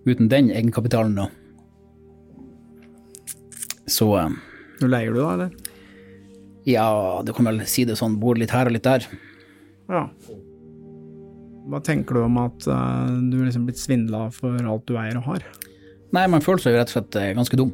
uten 0.04 0.28
den 0.30 0.50
egenkapitalen, 0.52 1.16
da. 1.16 1.30
Så 3.88 4.10
Nå 4.12 4.90
leier 4.92 5.16
du, 5.16 5.22
da, 5.22 5.30
eller? 5.38 5.56
Ja, 6.68 6.90
du 7.24 7.32
kan 7.38 7.48
vel 7.48 7.64
si 7.70 7.86
det 7.88 7.96
sånn. 7.96 8.20
Bor 8.20 8.36
litt 8.38 8.52
her 8.52 8.68
og 8.68 8.76
litt 8.76 8.86
der. 8.86 9.06
Ja. 9.88 10.04
Hva 11.72 11.80
tenker 11.86 12.20
du 12.20 12.26
om 12.26 12.42
at 12.44 12.66
du 12.66 13.38
er 13.40 13.46
liksom 13.48 13.70
blitt 13.70 13.80
svindla 13.80 14.28
for 14.36 14.58
alt 14.60 14.86
du 14.90 14.98
eier 15.00 15.22
og 15.22 15.30
har? 15.30 15.46
Nei, 16.16 16.28
man 16.32 16.44
føler 16.44 16.64
seg 16.64 16.76
jo 16.76 16.80
rett 16.80 16.92
og 16.92 16.96
slett 16.96 17.18
ganske 17.36 17.60
dum. 17.60 17.74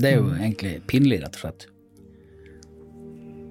Det 0.00 0.08
er 0.10 0.18
jo 0.18 0.26
mm. 0.30 0.40
egentlig 0.40 0.72
pinlig, 0.90 1.20
rett 1.22 1.36
og 1.36 1.44
slett. 1.44 1.66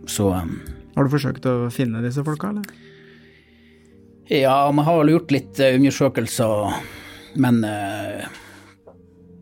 Så 0.10 0.30
um, 0.34 0.56
Har 0.96 1.06
du 1.06 1.14
forsøkt 1.14 1.46
å 1.48 1.56
finne 1.74 2.02
disse 2.04 2.24
folka, 2.26 2.50
eller? 2.50 2.66
Ja, 4.30 4.70
man 4.74 4.86
har 4.86 5.10
gjort 5.10 5.32
litt 5.34 5.62
uh, 5.62 5.74
undersøkelser, 5.78 6.76
men 7.40 7.64
uh, 7.66 8.26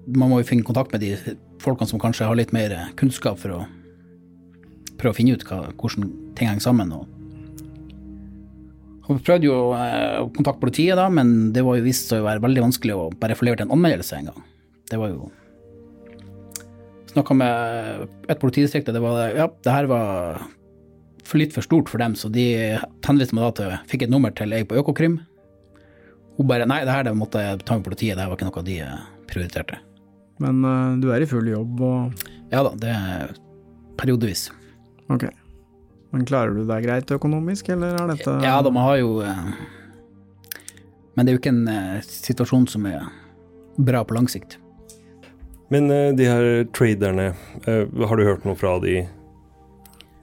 man 0.07 0.31
må 0.31 0.41
jo 0.41 0.49
finne 0.51 0.67
kontakt 0.67 0.93
med 0.95 1.03
de 1.03 1.37
folkene 1.63 1.89
som 1.89 2.01
kanskje 2.01 2.27
har 2.27 2.37
litt 2.39 2.53
mer 2.55 2.75
kunnskap 2.99 3.39
for 3.41 3.55
å 3.57 3.61
prøve 4.97 5.13
å 5.13 5.17
finne 5.17 5.37
ut 5.37 5.45
hva, 5.47 5.65
hvordan 5.75 6.11
ting 6.37 6.51
henger 6.51 6.69
sammen. 6.69 6.93
og 6.93 7.16
vi 9.15 9.23
prøvde 9.23 9.47
jo 9.47 9.57
uh, 9.71 10.25
å 10.25 10.29
kontakte 10.35 10.63
politiet, 10.65 10.97
da, 10.99 11.07
men 11.13 11.53
det 11.55 11.63
var 11.63 11.79
jo 11.79 11.85
vist 11.85 12.11
seg 12.11 12.23
å 12.23 12.27
være 12.27 12.43
veldig 12.43 12.65
vanskelig 12.65 12.95
å 12.95 13.09
bare 13.21 13.37
få 13.39 13.47
levert 13.47 13.63
en 13.63 13.71
anmeldelse 13.75 14.19
en 14.19 14.31
gang. 14.31 14.47
Det 14.91 14.99
var 14.99 15.13
jo 15.13 15.29
Snakka 17.07 17.33
med 17.33 18.01
et 18.29 18.37
politidistrikt, 18.41 18.89
og 18.91 18.97
det 18.97 19.01
var 19.01 19.31
ja, 19.33 19.45
det 19.63 19.73
her 19.73 19.87
var 19.89 20.41
for 21.27 21.41
litt 21.41 21.55
for 21.55 21.65
stort 21.65 21.89
for 21.89 22.01
dem, 22.01 22.13
så 22.19 22.29
de 22.29 22.45
henviste 23.07 23.35
meg 23.35 23.47
da 23.47 23.51
til 23.57 23.89
Fikk 23.89 24.05
et 24.05 24.13
nummer 24.13 24.33
til 24.35 24.53
ei 24.53 24.61
på 24.67 24.77
Økokrim. 24.77 25.17
Hun 26.37 26.49
bare 26.49 26.67
Nei, 26.69 26.83
det 26.85 26.93
her 26.93 27.07
det 27.07 27.15
måtte 27.17 27.41
jeg 27.41 27.63
ta 27.65 27.79
med 27.79 27.87
politiet, 27.87 28.19
det 28.19 28.23
her 28.23 28.29
var 28.29 28.37
ikke 28.37 28.49
noe 28.51 28.65
de 28.67 28.77
eh, 28.85 29.07
prioriterte. 29.31 29.79
Men 30.43 30.61
uh, 30.61 30.93
du 31.01 31.09
er 31.09 31.23
i 31.23 31.29
full 31.29 31.47
jobb 31.49 31.81
og 31.81 32.27
Ja 32.53 32.61
da, 32.67 32.75
det 32.77 32.93
er 32.93 33.33
periodevis. 33.97 34.47
Ok. 35.09 35.25
Men 36.15 36.27
klarer 36.27 36.55
du 36.55 36.63
deg 36.67 36.85
greit 36.85 37.11
økonomisk, 37.11 37.73
eller 37.75 37.97
er 37.99 38.13
dette 38.13 38.37
Ja 38.45 38.61
da, 38.63 38.71
man 38.71 38.85
har 38.87 39.01
jo 39.01 39.17
uh, 39.19 39.49
Men 41.15 41.25
det 41.25 41.33
er 41.33 41.35
jo 41.35 41.41
ikke 41.41 41.51
en 41.55 41.67
uh, 41.67 41.99
situasjon 42.07 42.69
som 42.71 42.87
er 42.89 43.09
bra 43.77 44.01
på 44.07 44.15
lang 44.17 44.25
sikt. 44.31 44.57
Men 45.69 45.91
de 46.17 46.25
her 46.25 46.63
traderne, 46.73 47.27
har 47.67 48.17
du 48.17 48.23
hørt 48.23 48.45
noe 48.47 48.55
fra 48.57 48.77
de 48.81 49.03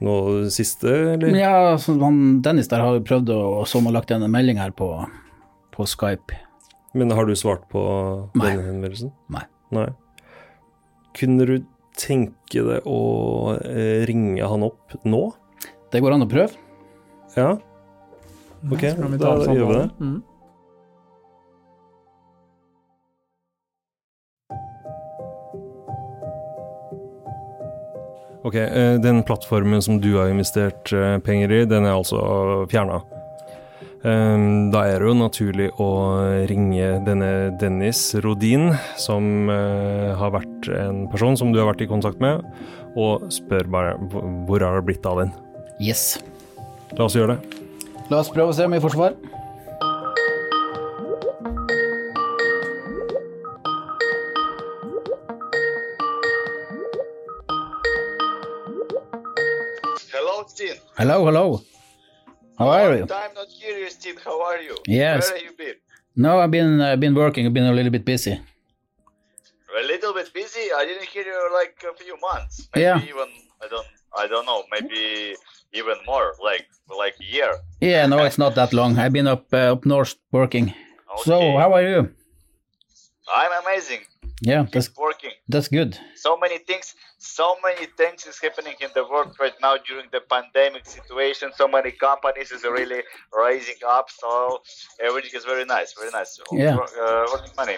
nå 0.03 0.15
siste, 0.51 0.89
eller? 1.13 1.35
Ja, 1.37 1.53
altså, 1.73 1.95
han, 2.01 2.41
Dennis 2.43 2.69
der 2.71 2.83
har 2.83 2.97
jo 2.97 3.05
prøvd 3.05 3.31
å 3.35 3.43
som 3.69 3.87
har 3.87 3.97
lagt 3.97 4.11
igjen 4.11 4.25
en 4.25 4.33
melding 4.33 4.59
her 4.59 4.73
på, 4.75 4.89
på, 5.75 5.87
Skype. 5.87 6.39
Men 6.95 7.13
har 7.15 7.27
du 7.27 7.35
svart 7.37 7.65
på 7.71 7.83
Nei. 8.35 8.49
denne 8.49 8.67
henvendelsen? 8.67 9.13
Nei. 9.33 9.45
Nei. 9.75 9.89
Kunne 11.15 11.47
du 11.47 11.55
tenke 11.95 12.63
deg 12.67 12.87
å 12.87 13.55
eh, 13.55 14.03
ringe 14.07 14.47
han 14.51 14.65
opp 14.67 14.97
nå? 15.07 15.23
Det 15.95 16.01
går 16.03 16.11
an 16.11 16.25
å 16.25 16.27
prøve. 16.27 16.51
Ja. 17.37 17.53
Ok, 18.67 18.81
da 18.83 19.35
gjør 19.47 19.69
vi 19.69 19.75
det. 19.77 19.89
Mm. 20.03 20.15
Ok, 28.45 28.55
eh, 28.55 28.99
Den 28.99 29.23
plattformen 29.23 29.81
som 29.81 30.01
du 30.01 30.17
har 30.17 30.27
investert 30.29 30.91
eh, 30.93 31.17
penger 31.23 31.51
i, 31.51 31.65
den 31.65 31.87
er 31.87 31.95
altså 31.95 32.19
fjerna. 32.69 32.99
Eh, 34.03 34.43
da 34.75 34.83
er 34.85 34.99
det 34.99 35.07
jo 35.07 35.15
naturlig 35.17 35.69
å 35.79 35.89
ringe 36.51 36.91
denne 37.07 37.31
Dennis 37.57 38.03
Rodin, 38.19 38.73
som 38.99 39.47
har 39.47 40.35
vært 40.35 40.69
en 40.75 41.05
person 41.07 41.39
som 41.39 41.55
du 41.55 41.63
har 41.63 41.71
vært 41.71 41.87
i 41.87 41.89
kontakt 41.89 42.19
med, 42.19 42.43
og 42.99 43.31
spør 43.31 43.71
bare 43.71 43.97
hvor 44.45 44.59
har 44.59 44.81
det 44.81 44.89
blitt 44.91 45.07
av 45.07 45.23
den. 45.23 45.33
Yes. 45.79 46.17
La 46.97 47.05
oss 47.05 47.15
gjøre 47.15 47.35
det. 47.35 47.63
La 48.09 48.21
oss 48.21 48.29
prøve 48.31 48.51
å 48.51 48.55
se 48.55 48.67
om 48.67 48.75
vi 48.75 48.83
får 48.83 48.95
svar. 48.95 49.17
Hello, 60.97 61.25
hello. 61.25 61.61
How 62.57 62.69
are 62.69 62.95
you? 62.97 63.03
I'm 63.03 63.33
not 63.35 63.47
curious, 63.61 63.93
Steve. 63.93 64.17
How 64.23 64.41
are 64.41 64.61
you? 64.61 64.75
Yes. 64.87 65.29
Where 65.29 65.37
have 65.37 65.45
you 65.45 65.55
been? 65.57 65.75
No, 66.15 66.39
I've 66.39 66.51
been 66.51 66.79
uh, 66.79 66.95
been 66.95 67.13
working. 67.13 67.45
I've 67.45 67.53
been 67.53 67.65
a 67.65 67.73
little 67.73 67.91
bit 67.91 68.05
busy. 68.05 68.31
A 68.31 69.85
little 69.85 70.13
bit 70.13 70.33
busy. 70.33 70.71
I 70.75 70.85
didn't 70.85 71.05
hear 71.05 71.25
you 71.25 71.49
like 71.53 71.75
a 71.83 71.93
few 72.01 72.17
months. 72.21 72.69
Maybe 72.73 72.83
yeah. 72.83 72.97
even 73.03 73.27
I 73.61 73.67
don't 73.67 73.87
I 74.17 74.27
don't 74.27 74.45
know. 74.45 74.63
Maybe 74.71 75.35
even 75.75 75.97
more, 76.05 76.33
like 76.43 76.67
like 76.97 77.15
a 77.21 77.25
year. 77.35 77.51
Yeah, 77.81 78.07
no, 78.07 78.23
it's 78.25 78.37
not 78.37 78.55
that 78.55 78.73
long. 78.73 78.97
I've 78.97 79.13
been 79.13 79.27
up 79.27 79.53
uh, 79.53 79.73
up 79.73 79.85
north 79.85 80.15
working. 80.31 80.73
Okay. 81.11 81.23
So, 81.23 81.57
how 81.57 81.73
are 81.73 81.83
you? 81.83 82.09
I'm 83.33 83.51
amazing. 83.63 84.01
Yeah, 84.41 84.65
that's 84.71 84.89
working. 84.97 85.31
That's 85.47 85.69
good. 85.69 85.97
So 86.15 86.37
many 86.37 86.57
things, 86.57 86.93
so 87.17 87.55
many 87.63 87.85
things 87.97 88.25
is 88.25 88.37
happening 88.39 88.75
in 88.81 88.89
the 88.93 89.03
world 89.03 89.35
right 89.39 89.53
now 89.61 89.77
during 89.77 90.07
the 90.11 90.19
pandemic 90.19 90.85
situation. 90.85 91.51
So 91.55 91.67
many 91.67 91.91
companies 91.91 92.51
is 92.51 92.63
really 92.63 93.01
rising 93.33 93.75
up. 93.87 94.09
So 94.09 94.61
everything 95.03 95.31
is 95.35 95.45
very 95.45 95.65
nice, 95.65 95.93
very 95.93 96.11
nice. 96.11 96.39
Yeah, 96.51 96.75
uh, 96.75 97.25
earning 97.33 97.51
money. 97.55 97.77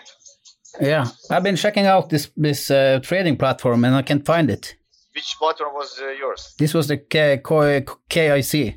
Yeah, 0.82 1.08
I've 1.30 1.44
been 1.44 1.56
checking 1.56 1.86
out 1.86 2.10
this 2.10 2.32
this 2.36 2.72
uh, 2.72 3.00
trading 3.04 3.38
platform 3.38 3.86
and 3.86 3.96
I 3.96 4.02
can't 4.02 4.26
find 4.26 4.50
it. 4.50 4.77
Which 5.18 5.36
platform 5.40 5.74
was 5.74 6.00
uh, 6.00 6.10
yours? 6.10 6.54
This 6.60 6.76
was 6.76 6.90
the 6.90 6.98
K- 6.98 7.42
K- 7.44 7.86
KIC. 8.08 8.76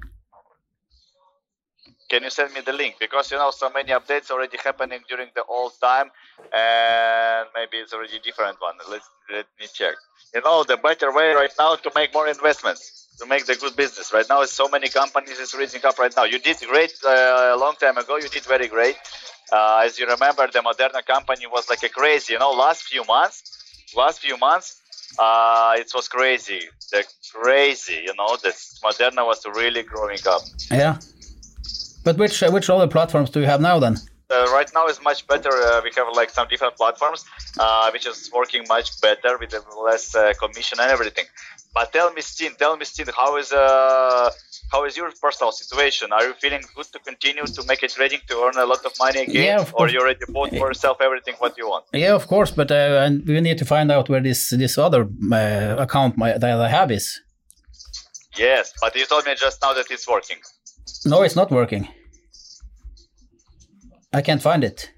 Can 2.09 2.23
you 2.23 2.31
send 2.31 2.55
me 2.55 2.63
the 2.63 2.73
link? 2.73 2.95
Because 2.99 3.31
you 3.31 3.37
know 3.37 3.51
so 3.51 3.69
many 3.69 3.91
updates 3.91 4.31
already 4.31 4.57
happening 4.65 5.01
during 5.07 5.29
the 5.35 5.45
old 5.45 5.73
time, 5.83 6.09
and 6.51 7.47
maybe 7.55 7.77
it's 7.83 7.93
already 7.93 8.19
different 8.21 8.57
one. 8.59 8.77
Let 8.91 9.03
let 9.31 9.47
me 9.61 9.67
check. 9.71 9.97
You 10.35 10.41
know 10.41 10.65
the 10.65 10.79
better 10.79 11.13
way 11.13 11.35
right 11.35 11.53
now 11.59 11.75
to 11.75 11.93
make 11.95 12.15
more 12.15 12.27
investments, 12.27 12.83
to 13.19 13.27
make 13.27 13.45
the 13.45 13.57
good 13.57 13.77
business. 13.77 14.11
Right 14.11 14.29
now, 14.31 14.43
so 14.47 14.67
many 14.67 14.89
companies 14.89 15.39
is 15.39 15.53
raising 15.53 15.85
up 15.85 15.99
right 15.99 16.15
now. 16.17 16.25
You 16.25 16.39
did 16.39 16.57
great 16.67 16.95
uh, 17.05 17.55
a 17.55 17.59
long 17.59 17.75
time 17.75 17.99
ago. 17.99 18.17
You 18.17 18.31
did 18.31 18.47
very 18.47 18.69
great. 18.69 18.97
Uh, 19.53 19.83
as 19.85 19.99
you 19.99 20.07
remember, 20.07 20.47
the 20.51 20.61
Moderna 20.61 21.05
company 21.05 21.47
was 21.47 21.69
like 21.69 21.83
a 21.83 21.91
crazy. 21.91 22.33
You 22.33 22.39
know, 22.39 22.53
last 22.53 22.85
few 22.85 23.05
months, 23.05 23.39
last 23.95 24.21
few 24.21 24.39
months, 24.39 24.80
uh, 25.19 25.75
it 25.76 25.90
was 25.95 26.09
crazy. 26.09 26.62
The 26.90 27.05
crazy. 27.33 28.02
You 28.05 28.14
know, 28.17 28.37
that 28.43 28.55
Moderna 28.83 29.26
was 29.26 29.45
really 29.47 29.83
growing 29.83 30.19
up. 30.26 30.43
Yeah. 30.71 30.99
But 32.05 32.17
which 32.17 32.43
uh, 32.43 32.50
which 32.50 32.71
other 32.71 32.88
platforms 32.88 33.31
do 33.31 33.40
you 33.40 33.47
have 33.47 33.61
now 33.61 33.79
then? 33.79 33.97
Uh, 34.31 34.47
right 34.52 34.71
now 34.75 34.87
is 34.87 35.02
much 35.02 35.26
better. 35.26 35.50
Uh, 35.50 35.81
we 35.83 35.90
have 35.97 36.07
like 36.14 36.31
some 36.31 36.47
different 36.49 36.76
platforms, 36.76 37.25
uh, 37.59 37.90
which 37.90 38.07
is 38.07 38.31
working 38.33 38.64
much 38.69 39.00
better 39.00 39.37
with 39.38 39.52
less 39.85 40.14
uh, 40.14 40.33
commission 40.38 40.79
and 40.81 40.90
everything. 40.90 41.25
But 41.75 41.93
tell 41.93 42.12
me, 42.12 42.23
Steen, 42.23 42.55
tell 42.57 42.76
me, 42.76 42.85
Steen, 42.85 43.07
how 43.17 43.37
is 43.37 43.52
uh, 43.52 44.31
how 44.71 44.85
is 44.85 44.97
your 44.97 45.11
personal 45.21 45.53
situation? 45.53 46.12
Are 46.12 46.25
you 46.25 46.35
feeling 46.35 46.62
good 46.75 46.87
to 46.93 46.99
continue 47.00 47.45
to 47.45 47.62
make 47.67 47.83
a 47.83 47.89
trading 47.89 48.21
to 48.29 48.35
earn 48.45 48.57
a 48.57 48.67
lot 48.67 48.85
of 48.85 48.93
money 48.99 49.23
again, 49.23 49.59
yeah, 49.59 49.71
or 49.75 49.89
you 49.89 50.00
already 50.00 50.25
bought 50.29 50.50
for 50.50 50.69
yourself 50.69 50.99
everything 51.00 51.35
what 51.39 51.59
you 51.59 51.69
want? 51.69 51.85
Yeah, 51.93 52.15
of 52.15 52.27
course, 52.27 52.50
but 52.50 52.71
uh, 52.71 53.03
and 53.05 53.27
we 53.27 53.41
need 53.41 53.59
to 53.59 53.65
find 53.65 53.91
out 53.91 54.09
where 54.09 54.21
this 54.21 54.50
this 54.50 54.79
other 54.79 55.09
account 55.79 56.17
my, 56.17 56.39
that 56.39 56.61
I 56.61 56.69
have 56.69 56.91
is. 56.91 57.21
Yes, 58.37 58.73
but 58.81 58.95
you 58.95 59.07
told 59.07 59.27
me 59.27 59.35
just 59.35 59.61
now 59.61 59.73
that 59.73 59.91
it's 59.91 60.07
working. 60.09 60.39
No, 61.05 61.23
it's 61.23 61.37
not 61.37 61.50
working. 61.50 61.89
I 64.12 64.23
can't 64.23 64.43
find 64.43 64.65
it. 64.65 64.91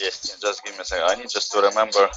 Yes, 0.00 0.38
just 0.40 0.64
give 0.64 0.74
me 0.74 0.80
a 0.80 0.84
second. 0.84 1.06
I 1.10 1.14
need 1.14 1.30
just 1.30 1.52
to 1.52 1.60
remember. 1.60 2.08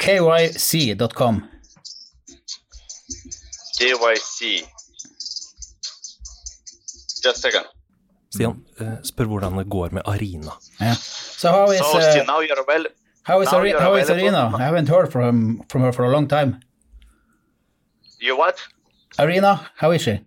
KYC.com. 0.00 1.48
KYC. 3.78 4.64
Just 7.22 7.38
a 7.38 7.40
second. 7.40 7.66
Stian, 8.30 8.64
eh, 8.80 8.96
spør 9.02 9.24
hvordan 9.24 9.58
det 9.58 9.66
går 9.68 9.88
med 9.92 10.02
Arina. 10.06 10.52
Yeah. 10.80 10.94
So 10.94 11.48
how 11.50 11.70
is 11.72 11.78
so, 11.78 11.98
uh, 11.98 12.24
now 12.26 12.40
you're 12.40 12.64
well. 12.68 12.86
how 13.24 13.40
is, 13.42 13.52
now 13.52 13.58
Ari- 13.58 13.72
how 13.72 13.94
is. 13.96 14.10
Arina? 14.10 14.52
I 14.54 14.62
haven't 14.62 14.88
heard 14.88 15.12
from 15.12 15.62
from 15.68 15.82
her 15.82 15.92
for 15.92 16.04
a 16.04 16.10
long 16.10 16.28
time. 16.28 16.60
You 18.20 18.36
what? 18.36 18.56
Arina, 19.18 19.52
how 19.76 19.90
is 19.90 20.02
she? 20.02 20.20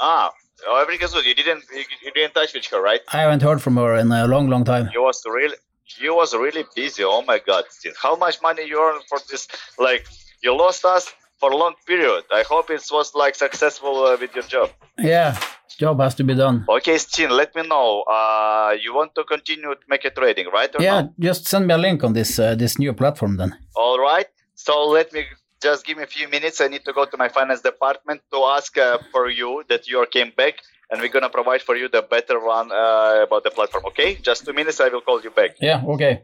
Ah, 0.00 0.30
oh, 0.68 0.80
everything 0.82 1.04
is 1.04 1.12
good. 1.12 1.26
You 1.26 1.34
didn't 1.34 1.64
you, 1.72 1.84
you 2.04 2.12
didn't 2.14 2.34
touch 2.34 2.54
with 2.54 2.66
her, 2.70 2.80
right? 2.80 3.00
I 3.12 3.20
haven't 3.24 3.42
heard 3.42 3.60
from 3.60 3.76
her 3.76 3.96
in 3.96 4.12
a 4.12 4.26
long, 4.26 4.48
long 4.48 4.64
time. 4.64 4.90
You 4.94 5.02
was 5.02 5.22
really 5.26 5.56
you 6.00 6.14
was 6.14 6.34
really 6.34 6.64
busy. 6.74 7.02
Oh 7.04 7.22
my 7.22 7.38
god, 7.38 7.64
Steve. 7.70 7.96
How 8.00 8.16
much 8.16 8.40
money 8.42 8.62
you 8.66 8.80
earn 8.80 9.00
for 9.08 9.18
this? 9.30 9.48
Like 9.78 10.06
you 10.42 10.56
lost 10.56 10.84
us 10.84 11.12
for 11.38 11.50
a 11.50 11.56
long 11.56 11.74
period. 11.86 12.24
I 12.32 12.42
hope 12.48 12.70
it 12.70 12.84
was 12.90 13.14
like 13.14 13.34
successful 13.34 14.04
uh, 14.04 14.16
with 14.20 14.34
your 14.34 14.44
job. 14.44 14.70
Yeah, 14.98 15.38
job 15.78 16.00
has 16.00 16.14
to 16.16 16.24
be 16.24 16.34
done. 16.34 16.64
Okay, 16.68 16.98
Steen, 16.98 17.30
let 17.30 17.54
me 17.54 17.66
know. 17.66 18.02
Uh, 18.02 18.74
you 18.80 18.94
want 18.94 19.14
to 19.14 19.24
continue 19.24 19.74
to 19.74 19.84
make 19.88 20.04
a 20.04 20.10
trading, 20.10 20.46
right? 20.52 20.74
Or 20.74 20.82
Yeah, 20.82 21.08
just 21.18 21.46
send 21.46 21.66
me 21.66 21.74
a 21.74 21.78
link 21.78 22.04
on 22.04 22.12
this 22.12 22.38
uh, 22.38 22.54
this 22.54 22.78
new 22.78 22.92
platform 22.92 23.36
then. 23.36 23.54
All 23.76 23.98
right. 23.98 24.26
So 24.54 24.86
let 24.88 25.12
me 25.12 25.24
just 25.64 25.80
give 25.86 25.96
me 25.98 26.04
a 26.04 26.12
few 26.16 26.28
minutes. 26.36 26.60
I 26.60 26.68
need 26.74 26.84
to 26.84 26.92
go 26.92 27.04
to 27.12 27.16
my 27.16 27.28
finance 27.36 27.62
department 27.70 28.20
to 28.32 28.38
ask 28.56 28.70
uh, 28.76 28.98
for 29.12 29.24
you 29.30 29.50
that 29.70 29.88
you 29.88 30.04
came 30.16 30.30
back, 30.36 30.54
and 30.90 31.00
we're 31.00 31.14
gonna 31.16 31.34
provide 31.38 31.62
for 31.68 31.74
you 31.80 31.88
the 31.88 32.02
better 32.14 32.38
one 32.56 32.68
uh, 32.70 33.26
about 33.26 33.42
the 33.46 33.50
platform. 33.50 33.84
Okay? 33.90 34.10
Just 34.28 34.44
two 34.44 34.54
minutes. 34.60 34.80
I 34.80 34.88
will 34.92 35.04
call 35.08 35.20
you 35.26 35.32
back. 35.40 35.52
Yeah, 35.60 35.80
okay. 35.94 36.14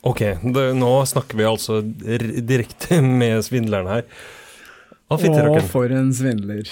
Ok, 0.00 0.20
det, 0.54 0.64
nå 0.78 0.90
snakker 1.06 1.36
vi 1.36 1.44
altså 1.44 1.80
direkte 1.82 3.00
med 3.20 3.44
svindleren 3.44 3.90
her. 3.90 4.04
Å, 5.08 5.16
Å, 5.16 5.60
for 5.72 5.88
en 5.88 6.10
svindler. 6.12 6.68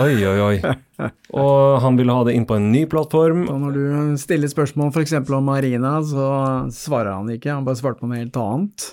Oi, 0.00 0.14
oi, 0.24 0.38
oi. 0.40 0.54
Og 1.44 1.82
han 1.84 1.98
ville 2.00 2.14
ha 2.16 2.24
det 2.24 2.32
inn 2.32 2.46
på 2.48 2.56
en 2.56 2.70
ny 2.72 2.86
plattform. 2.88 3.42
Og 3.52 3.58
når 3.60 3.76
du 3.76 3.82
stiller 4.22 4.48
spørsmål 4.48 4.88
f.eks. 4.88 5.12
om 5.20 5.44
Marina, 5.44 5.98
så 6.00 6.28
svarer 6.72 7.12
han 7.12 7.28
ikke, 7.34 7.52
han 7.52 7.66
bare 7.68 7.82
svarte 7.82 8.00
på 8.00 8.08
noe 8.08 8.22
helt 8.22 8.40
annet. 8.40 8.88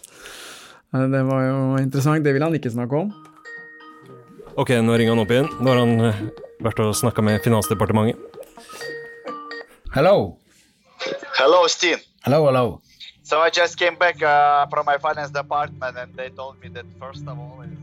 Eh, 0.93 1.07
Det 1.07 1.23
var 1.23 1.41
jo 1.47 1.59
interessant, 1.81 2.23
det 2.23 2.33
ville 2.35 2.45
han 2.47 2.55
ikke 2.57 2.71
snakke 2.73 2.97
om. 3.05 3.11
Ok, 4.59 4.69
nå 4.83 4.95
ringer 4.99 5.15
han 5.15 5.23
opp 5.23 5.31
igjen. 5.31 5.47
Nå 5.63 5.71
har 5.71 5.79
han 5.79 5.93
eh, 6.09 6.21
vært 6.65 6.81
og 6.83 6.93
snakka 6.99 7.23
med 7.23 7.41
Finansdepartementet. 7.45 8.19
Hello. 9.95 10.37
Hello, 11.39 11.65
Steve. 11.67 11.99
Hello, 12.25 12.45
hello. 12.45 12.81
So 13.23 13.39
I 13.39 13.49
just 13.53 13.77
came 13.79 13.95
back 13.99 14.21
uh, 14.21 14.67
from 14.69 14.85
my 14.85 14.97
finance 14.99 15.31
department, 15.31 15.97
and 15.97 16.13
they 16.15 16.29
told 16.35 16.55
me 16.61 16.69
that 16.75 16.85
first 16.99 17.27
of 17.27 17.37
all. 17.39 17.63
is- 17.63 17.77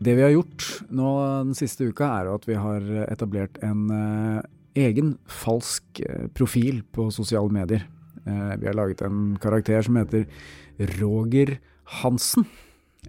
Det 0.00 0.14
vi 0.14 0.22
har 0.22 0.30
gjort 0.30 0.62
nå 0.94 1.08
den 1.44 1.54
siste 1.58 1.88
uka, 1.90 2.04
er 2.20 2.28
at 2.34 2.44
vi 2.46 2.54
har 2.54 2.80
etablert 3.10 3.58
en 3.66 3.88
uh, 3.90 4.42
egen 4.78 5.16
falsk 5.26 5.82
uh, 6.06 6.28
profil 6.38 6.82
på 6.94 7.08
sosiale 7.10 7.50
medier. 7.50 7.82
Eh, 8.26 8.54
vi 8.60 8.66
har 8.68 8.74
laget 8.76 9.00
en 9.02 9.36
karakter 9.42 9.82
som 9.82 9.96
heter 9.96 10.26
Roger 10.98 11.58
Hansen. 12.02 12.46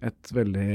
Et 0.06 0.34
veldig 0.34 0.70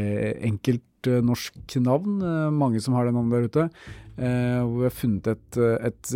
enkelt 0.44 1.08
eh, 1.08 1.22
norsk 1.24 1.76
navn. 1.82 2.20
eh, 2.22 2.50
mange 2.50 2.80
som 2.82 2.96
har 2.96 3.06
det 3.06 3.14
navnet 3.16 3.34
der 3.34 3.48
ute. 3.48 3.68
Eh, 4.14 4.60
hvor 4.62 4.78
vi 4.78 4.88
har 4.88 4.94
funnet 4.94 5.30
et, 5.32 5.58
et 5.90 6.14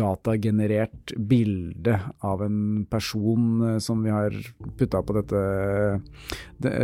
datagenerert 0.00 1.14
bilde 1.18 1.98
av 2.24 2.42
en 2.46 2.84
person 2.88 3.78
som 3.80 4.04
vi 4.04 4.12
har 4.14 4.36
putta 4.78 5.02
på 5.04 5.18
dette, 5.18 5.42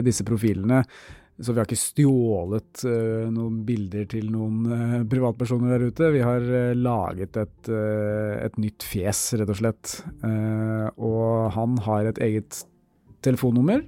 disse 0.05 0.27
profilene. 0.29 0.83
Så 1.41 1.51
vi 1.51 1.59
har 1.59 1.67
ikke 1.67 1.81
stjålet 1.81 2.85
uh, 2.87 3.27
noen 3.35 3.65
bilder 3.67 4.05
til 4.07 4.29
noen 4.31 4.69
uh, 4.71 5.01
privatpersoner 5.11 5.73
der 5.75 5.89
ute. 5.91 6.11
Vi 6.15 6.21
har 6.23 6.45
uh, 6.47 6.77
laget 6.79 7.39
et, 7.41 7.71
et 7.75 8.61
nytt 8.63 8.87
fjes, 8.87 9.25
rett 9.41 9.51
og 9.51 9.59
slett. 9.59 9.97
Og 11.03 11.51
han 11.57 11.75
har 11.89 12.13
et 12.13 12.23
eget 12.23 12.63
telefonnummer. 13.25 13.85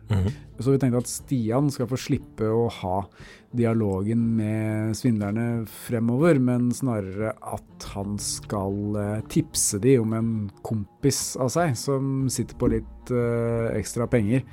Så 0.58 0.72
vi 0.72 0.80
tenkte 0.80 1.02
at 1.02 1.10
Stian 1.10 1.68
skal 1.72 1.88
få 1.90 1.98
slippe 2.00 2.48
å 2.48 2.66
ha 2.80 3.00
dialogen 3.56 4.22
med 4.36 4.96
svindlerne 4.96 5.66
fremover, 5.86 6.40
men 6.42 6.70
snarere 6.74 7.34
at 7.44 7.86
han 7.94 8.16
skal 8.22 8.98
eh, 9.00 9.22
tipse 9.32 9.80
de 9.82 9.96
om 10.02 10.16
en 10.16 10.32
kompis 10.66 11.36
av 11.40 11.52
seg 11.52 11.76
som 11.78 12.26
sitter 12.32 12.58
på 12.58 12.70
litt 12.72 13.12
uh, 13.12 13.72
ekstra 13.76 14.08
penger, 14.10 14.44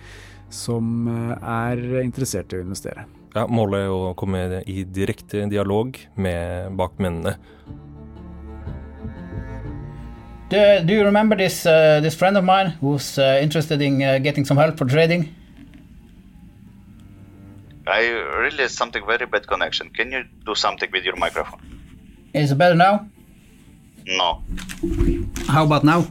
som 0.53 1.07
eh, 1.09 1.35
er 1.39 1.83
interessert 2.03 2.53
i 2.53 2.61
å 2.61 2.65
investere. 2.65 3.07
Ja, 3.33 3.47
Målet 3.49 3.87
er 3.87 3.91
å 3.91 4.13
komme 4.17 4.43
i 4.69 4.83
direkte 4.85 5.47
dialog 5.49 5.97
med 6.21 6.75
bakmennene. 6.77 7.33
Do, 10.53 10.83
do 10.85 10.93
you 10.93 11.03
remember 11.03 11.35
this 11.35 11.65
uh, 11.65 11.99
this 11.99 12.13
friend 12.13 12.37
of 12.37 12.43
mine 12.43 12.67
who's 12.79 13.17
uh, 13.17 13.39
interested 13.41 13.81
in 13.81 14.03
uh, 14.03 14.19
getting 14.19 14.45
some 14.45 14.57
help 14.57 14.77
for 14.77 14.85
trading? 14.85 15.33
I 17.87 18.01
really 18.43 18.67
something 18.67 19.03
very 19.03 19.25
bad 19.25 19.47
connection. 19.47 19.89
Can 19.89 20.11
you 20.11 20.23
do 20.45 20.53
something 20.53 20.91
with 20.91 21.05
your 21.05 21.15
microphone? 21.15 21.59
Is 22.35 22.51
it 22.51 22.57
better 22.59 22.75
now? 22.75 23.09
No. 24.05 24.43
How 25.47 25.65
about 25.65 25.83
now? 25.83 26.05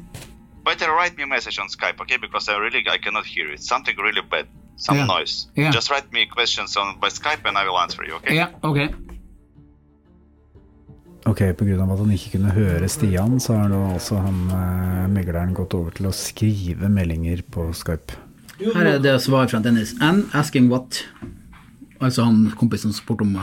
Better 0.64 0.90
write 0.90 1.16
me 1.16 1.22
a 1.22 1.26
message 1.28 1.60
on 1.60 1.68
Skype, 1.68 2.00
okay? 2.00 2.16
Because 2.16 2.48
I 2.48 2.56
really 2.56 2.82
I 2.90 2.98
cannot 2.98 3.26
hear 3.26 3.48
it. 3.52 3.62
Something 3.62 3.96
really 3.96 4.22
bad. 4.22 4.48
Some 4.76 4.96
Yeah. 4.96 5.06
noise. 5.06 5.46
Yeah. 5.54 5.70
Just 5.70 5.88
write 5.88 6.12
me 6.12 6.26
questions 6.26 6.76
on 6.76 6.98
by 6.98 7.10
Skype 7.10 7.46
and 7.48 7.56
I 7.56 7.62
will 7.68 7.78
answer 7.78 8.02
you, 8.04 8.14
okay? 8.14 8.34
Yeah, 8.34 8.50
okay. 8.64 8.88
Ok, 11.24 11.38
pga. 11.54 11.76
at 11.78 11.98
han 11.98 12.10
ikke 12.10 12.32
kunne 12.36 12.50
høre 12.50 12.88
Stian, 12.88 13.38
så 13.40 13.54
har 13.54 13.72
altså 13.94 14.18
han 14.18 14.38
eh, 14.50 15.08
megleren 15.12 15.54
gått 15.54 15.74
over 15.74 15.94
til 15.94 16.08
å 16.10 16.14
skrive 16.16 16.90
meldinger 16.90 17.44
på 17.46 17.68
Skype. 17.72 18.18
Her 18.62 18.96
er 18.96 18.98
det 19.02 19.14
svar 19.22 19.46
fra 19.50 19.60
Dennis. 19.62 19.94
N. 20.02 20.26
asking 20.34 20.70
what 20.70 21.04
Altså 22.02 22.24
han 22.26 22.50
kompisen 22.58 22.90
som 22.90 22.98
spurte 22.98 23.22
om 23.22 23.36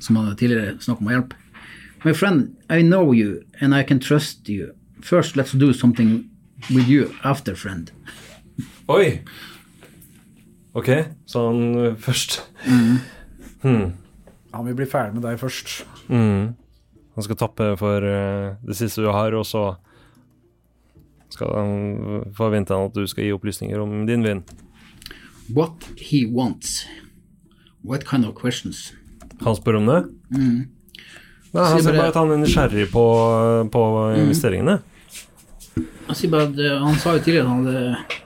som 0.00 0.16
han 0.16 0.36
tidligere 0.36 0.78
snakket 0.80 1.02
om 1.02 1.10
å 1.10 1.12
hjelpe. 1.12 1.36
My 2.04 2.12
friend, 2.14 2.56
I 2.70 2.80
know 2.80 3.12
you 3.12 3.42
and 3.60 3.74
I 3.74 3.82
can 3.82 4.00
trust 4.00 4.48
you. 4.48 4.72
First 5.02 5.36
let's 5.36 5.52
do 5.52 5.72
something 5.72 6.30
with 6.70 6.88
you 6.88 7.10
after, 7.22 7.54
friend. 7.54 7.90
Oi! 8.88 9.20
Ok, 10.72 10.88
sa 11.26 11.46
han 11.48 11.96
først. 12.00 12.40
først 12.64 13.60
hmm. 13.62 13.92
Han 14.54 14.66
vil 14.66 14.74
bli 14.74 14.86
ferdig 14.88 15.18
med 15.18 15.26
deg 15.28 15.40
først. 15.40 15.82
Mm. 16.08 16.54
Han 17.16 17.24
skal 17.24 17.38
tappe 17.40 17.70
for 17.80 18.04
eh, 18.04 18.54
det 18.66 18.76
siste 18.76 19.02
du 19.04 19.08
har, 19.12 19.32
og 19.34 19.46
så 19.48 19.64
skal 21.32 21.52
han 21.56 22.24
forvente 22.36 22.76
han 22.76 22.86
at 22.90 22.94
du 22.96 23.06
skal 23.08 23.24
gi 23.26 23.32
opplysninger 23.34 23.80
om 23.82 24.04
din 24.08 24.22
vin. 24.24 24.42
What 25.56 25.88
he 25.98 26.24
wants. 26.28 26.84
What 27.86 28.04
kind 28.08 28.26
of 28.28 28.36
questions? 28.38 28.92
Han 29.42 29.56
spør 29.56 29.80
om 29.80 29.86
det? 29.90 29.98
Mm. 30.34 30.68
Nei, 31.56 31.64
han 31.64 31.80
Sier 31.82 31.92
bare- 31.96 32.08
at 32.12 32.18
han 32.20 32.30
er 32.34 32.40
nysgjerrig 32.42 32.86
på, 32.92 33.04
på 33.72 33.82
investeringene. 34.18 34.78
Han 36.06 36.16
sier 36.18 36.30
bare 36.32 36.48
at 36.50 36.58
eh, 36.60 36.78
han 36.84 36.98
sa 37.00 37.16
jo 37.16 37.22
tidligere 37.24 37.46
at 37.46 37.52
han 37.52 37.66
hadde 37.66 38.22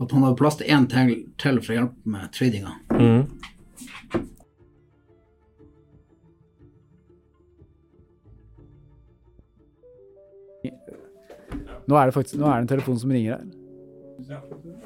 at 0.00 0.12
han 0.16 0.22
hadde 0.24 0.36
plass 0.38 0.56
til 0.56 0.70
én 0.72 0.86
til, 0.88 1.10
til 1.40 1.58
for 1.60 1.74
å 1.74 1.76
hjelpe 1.76 2.12
med 2.12 2.30
tradinga. 2.32 2.70
Mm. 2.96 3.24
Nå 11.86 11.96
er 11.96 12.10
det 12.10 12.14
faktisk 12.14 12.36
nå 12.40 12.46
er 12.50 12.60
det 12.60 12.62
en 12.66 12.72
telefon 12.74 12.98
som 13.00 13.10
ringer 13.14 13.38
her. 13.38 13.44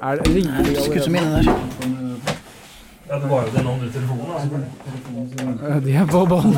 Er 0.01 0.19
det, 0.19 0.31
ringer 0.35 0.63
de 0.63 0.75
Skulle 0.81 1.03
som 1.03 1.15
inne 1.15 1.31
der. 1.35 1.45
Ja, 3.09 3.19
det 3.21 3.27
var 3.29 3.43
jo 3.45 3.51
den 3.53 3.67
andre 3.67 3.89
telefonen. 3.93 4.25
da. 5.61 5.79
De 5.79 5.91
er 5.93 6.05
på 6.09 6.25
bånn. 6.25 6.55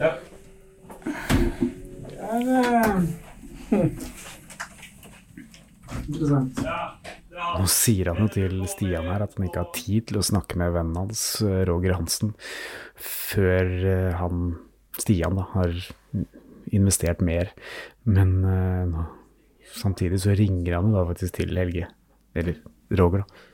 Ja. 0.00 0.10
Nå 7.54 7.66
sier 7.70 8.10
han 8.10 8.22
jo 8.24 8.28
til 8.32 8.62
Stian 8.70 9.08
her 9.10 9.24
at 9.26 9.36
han 9.36 9.46
ikke 9.48 9.62
har 9.62 9.74
tid 9.76 10.08
til 10.08 10.20
å 10.20 10.24
snakke 10.24 10.58
med 10.60 10.72
vennen 10.76 10.96
hans, 11.02 11.22
Roger 11.68 11.96
Hansen, 11.98 12.32
før 12.96 13.64
eh, 13.90 14.16
han, 14.20 14.54
Stian, 15.00 15.36
da, 15.38 15.44
har 15.54 15.70
investert 16.74 17.22
mer. 17.24 17.50
Men 18.04 18.36
uh, 18.44 18.84
nå, 18.90 19.06
samtidig 19.74 20.20
så 20.24 20.36
ringer 20.36 20.78
han 20.78 20.90
jo 20.90 20.98
da 20.98 21.08
faktisk 21.10 21.40
til 21.40 21.56
Helge, 21.58 21.88
eller 22.34 22.60
Roger, 22.94 23.24
da. 23.24 23.50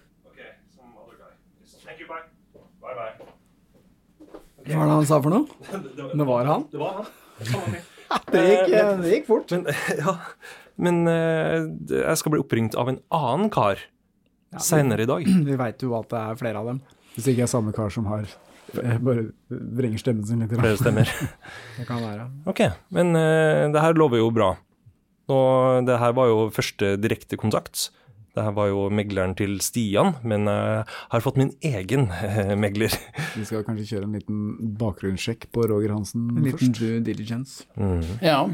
Hva 4.71 4.77
var 4.77 4.91
det 4.91 4.97
han 4.99 5.07
sa 5.09 5.19
for 5.23 5.33
noe? 5.33 5.47
Det 6.19 6.27
var 6.29 6.49
han? 6.49 6.67
Det 6.71 6.81
var 6.81 7.01
han. 7.01 7.09
Det 8.31 8.41
gikk, 8.43 8.73
det 9.01 9.11
gikk 9.13 9.27
fort. 9.29 9.53
Men, 9.55 9.67
ja, 10.03 10.13
men 10.83 10.97
eh, 11.11 11.69
jeg 11.95 12.19
skal 12.19 12.35
bli 12.35 12.41
oppringt 12.43 12.75
av 12.79 12.91
en 12.91 12.99
annen 13.15 13.51
kar 13.55 13.79
Ja, 14.51 14.63
seinere 14.65 15.05
i 15.07 15.11
dag. 15.11 15.27
Vi 15.49 15.59
veit 15.61 15.83
jo 15.85 15.95
at 15.99 16.09
det 16.11 16.23
er 16.23 16.39
flere 16.41 16.63
av 16.63 16.71
dem. 16.73 16.81
Hvis 17.15 17.27
det 17.27 17.35
ikke 17.37 17.47
er 17.47 17.53
samme 17.53 17.75
kar 17.77 17.93
som 17.95 18.09
har 18.11 18.25
eh, 18.27 18.97
bare 19.03 19.29
vrenger 19.51 20.03
stemmen 20.03 20.27
sin 20.27 20.43
litt. 20.43 20.55
Flere 20.59 20.79
stemmer. 20.81 21.11
Det 21.79 21.87
kan 21.89 22.03
være. 22.03 22.27
Ok, 22.51 22.65
men 22.95 23.15
uh, 23.17 23.69
det 23.73 23.83
her 23.83 23.97
lover 23.99 24.21
jo 24.23 24.29
bra. 24.35 24.51
Og 25.31 25.87
det 25.87 25.97
her 26.03 26.13
var 26.19 26.31
jo 26.31 26.45
første 26.55 26.97
direkte 26.99 27.39
kontakt. 27.39 27.89
Det 28.35 28.43
her 28.47 28.55
var 28.55 28.69
jo 28.71 28.85
megleren 28.95 29.33
til 29.39 29.57
Stian, 29.63 30.13
men 30.27 30.47
jeg 30.47 30.85
har 31.11 31.23
fått 31.25 31.39
min 31.39 31.51
egen 31.67 32.09
eh, 32.15 32.53
megler. 32.59 32.95
Vi 33.39 33.47
skal 33.47 33.65
kanskje 33.67 33.89
kjøre 33.89 34.07
en 34.07 34.15
liten 34.19 34.43
bakgrunnssjekk 34.79 35.49
på 35.55 35.67
Roger 35.71 35.95
Hansen 35.97 36.29
En 36.37 36.45
liten 36.47 36.71
først. 36.71 36.79
due 36.79 37.01
diligence. 37.07 37.67
Ja. 38.23 38.45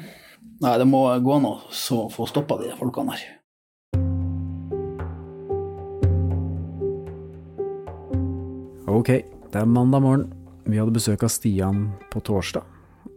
Nei, 0.65 0.77
det 0.81 0.87
må 0.89 1.03
gå 1.21 1.35
an 1.37 1.49
å 1.49 1.55
så 1.77 2.07
få 2.13 2.25
stoppa 2.31 2.57
de 2.63 2.73
folkene 2.79 3.17
her. 3.17 3.27
Ok, 8.97 9.11
det 9.53 9.61
er 9.61 9.69
mandag 9.69 10.01
morgen. 10.01 10.23
Vi 10.65 10.79
hadde 10.81 10.95
besøk 10.95 11.21
av 11.27 11.29
Stian 11.29 11.83
på 12.09 12.23
torsdag. 12.25 12.65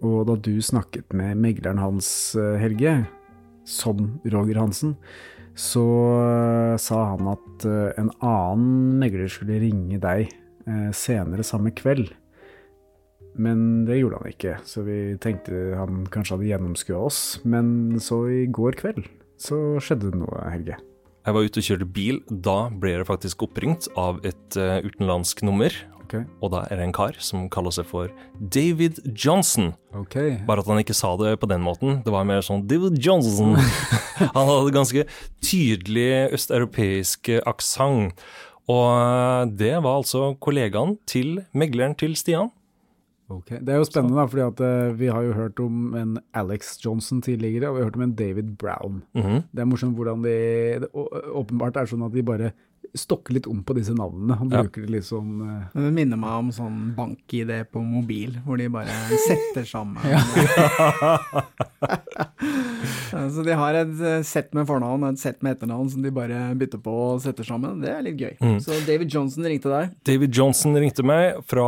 Og 0.03 0.25
da 0.27 0.33
du 0.35 0.57
snakket 0.59 1.13
med 1.15 1.39
megleren 1.39 1.79
hans, 1.79 2.35
eh, 2.35 2.57
Helge, 2.59 3.05
som 3.63 4.19
Roger 4.27 4.59
Hansen, 4.59 4.97
så 5.55 5.85
eh, 6.17 6.75
sa 6.83 6.99
han 7.13 7.29
at 7.31 7.63
eh, 7.63 7.93
en 7.95 8.11
annen 8.19 8.99
megler 8.99 9.31
skulle 9.31 9.61
ringe 9.63 10.01
deg 10.03 10.35
senere 10.93 11.47
samme 11.47 11.71
kveld. 11.73 12.11
Men 13.39 13.87
det 13.87 14.01
gjorde 14.01 14.19
han 14.19 14.33
ikke, 14.35 14.57
så 14.67 14.83
vi 14.85 14.99
tenkte 15.23 15.79
han 15.79 16.03
kanskje 16.11 16.35
hadde 16.35 16.51
gjennomskua 16.51 16.99
oss. 17.07 17.23
Men 17.47 17.95
så 18.03 18.25
i 18.27 18.43
går 18.51 18.77
kveld 18.83 19.07
så 19.39 19.79
skjedde 19.79 20.11
det 20.11 20.19
noe, 20.27 20.43
Helge. 20.51 20.77
Jeg 21.29 21.35
var 21.35 21.45
ute 21.45 21.61
og 21.61 21.65
kjørte 21.67 21.85
bil. 21.93 22.15
Da 22.25 22.57
ble 22.73 22.95
jeg 22.95 23.05
faktisk 23.05 23.43
oppringt 23.45 23.85
av 23.93 24.17
et 24.25 24.55
uh, 24.57 24.79
utenlandsk 24.81 25.43
nummer. 25.45 25.75
Okay. 26.07 26.23
Og 26.41 26.49
da 26.55 26.63
er 26.73 26.79
det 26.79 26.87
en 26.87 26.93
kar 26.95 27.19
som 27.21 27.43
kaller 27.53 27.69
seg 27.75 27.85
for 27.85 28.09
David 28.41 28.97
Johnson. 29.13 29.75
Okay. 29.93 30.39
Bare 30.47 30.63
at 30.63 30.71
han 30.71 30.81
ikke 30.81 30.97
sa 30.97 31.11
det 31.21 31.35
på 31.37 31.49
den 31.51 31.61
måten. 31.61 31.99
Det 32.01 32.09
var 32.09 32.25
mer 32.25 32.41
sånn 32.41 32.65
David 32.65 32.97
Johnson. 32.97 33.53
han 34.23 34.49
hadde 34.49 34.73
ganske 34.73 35.05
tydelig 35.45 36.33
østeuropeisk 36.33 37.29
aksent. 37.45 38.25
Og 38.65 38.87
eh, 38.89 39.43
det 39.61 39.75
var 39.85 39.99
altså 39.99 40.31
kollegaen 40.41 40.97
til 41.09 41.43
megleren 41.53 41.93
til 41.93 42.17
Stian. 42.17 42.49
Ok, 43.29 43.49
Det 43.61 43.69
er 43.69 43.77
jo 43.77 43.85
spennende, 43.85 44.15
da, 44.17 44.25
fordi 44.25 44.41
at 44.47 44.61
eh, 44.65 44.93
vi 44.97 45.07
har 45.13 45.21
jo 45.21 45.33
hørt 45.37 45.59
om 45.61 45.93
en 45.95 46.15
Alex 46.33 46.79
Johnson 46.83 47.21
tidligere, 47.21 47.69
og 47.69 47.75
vi 47.77 47.81
har 47.83 47.89
hørt 47.91 47.99
om 47.99 48.07
en 48.07 48.15
David 48.17 48.55
Brown. 48.57 49.03
Mhm. 49.13 49.43
Det 49.53 49.61
er 49.61 49.69
morsomt 49.69 49.95
hvordan 49.95 50.23
de 50.25 50.33
det 50.81 50.89
Åpenbart 50.93 51.77
er 51.77 51.85
sånn 51.91 52.05
at 52.07 52.11
de 52.15 52.23
bare 52.25 52.51
stokker 52.97 53.35
litt 53.35 53.45
om 53.45 53.59
på 53.63 53.75
disse 53.77 53.93
navnene. 53.93 54.33
Han 54.39 54.49
Ja. 54.49 54.63
bruker 54.63 54.81
det 54.81 54.89
litt 54.89 55.03
sånn 55.05 55.41
uh, 55.45 55.67
Det 55.75 55.93
minner 55.93 56.17
meg 56.17 56.39
om 56.39 56.49
sånn 56.49 56.95
bank-ID 56.97 57.51
på 57.71 57.83
mobil, 57.85 58.39
hvor 58.45 58.57
de 58.57 58.65
bare 58.67 58.89
setter 59.27 59.63
sammen. 59.63 60.01
Så 62.39 63.43
de 63.43 63.55
har 63.57 63.75
et 63.75 64.01
eh, 64.05 64.21
sett 64.27 64.53
med 64.55 64.67
fornavn 64.69 65.03
og 65.03 65.13
et 65.15 65.21
sett 65.21 65.41
med 65.43 65.55
etternavn 65.57 65.89
som 65.91 66.03
de 66.05 66.11
bare 66.13 66.41
bytter 66.59 66.81
på 66.83 66.93
og 66.93 67.23
setter 67.23 67.47
sammen. 67.47 67.81
Det 67.83 67.91
er 67.91 68.05
litt 68.05 68.21
gøy. 68.21 68.35
Mm. 68.39 68.57
Så 68.63 68.77
David 68.87 69.11
Johnson 69.13 69.47
ringte 69.49 69.71
deg. 69.71 69.95
David 70.07 70.35
Johnson 70.37 70.77
ringte 70.79 71.05
meg 71.07 71.41
fra 71.49 71.67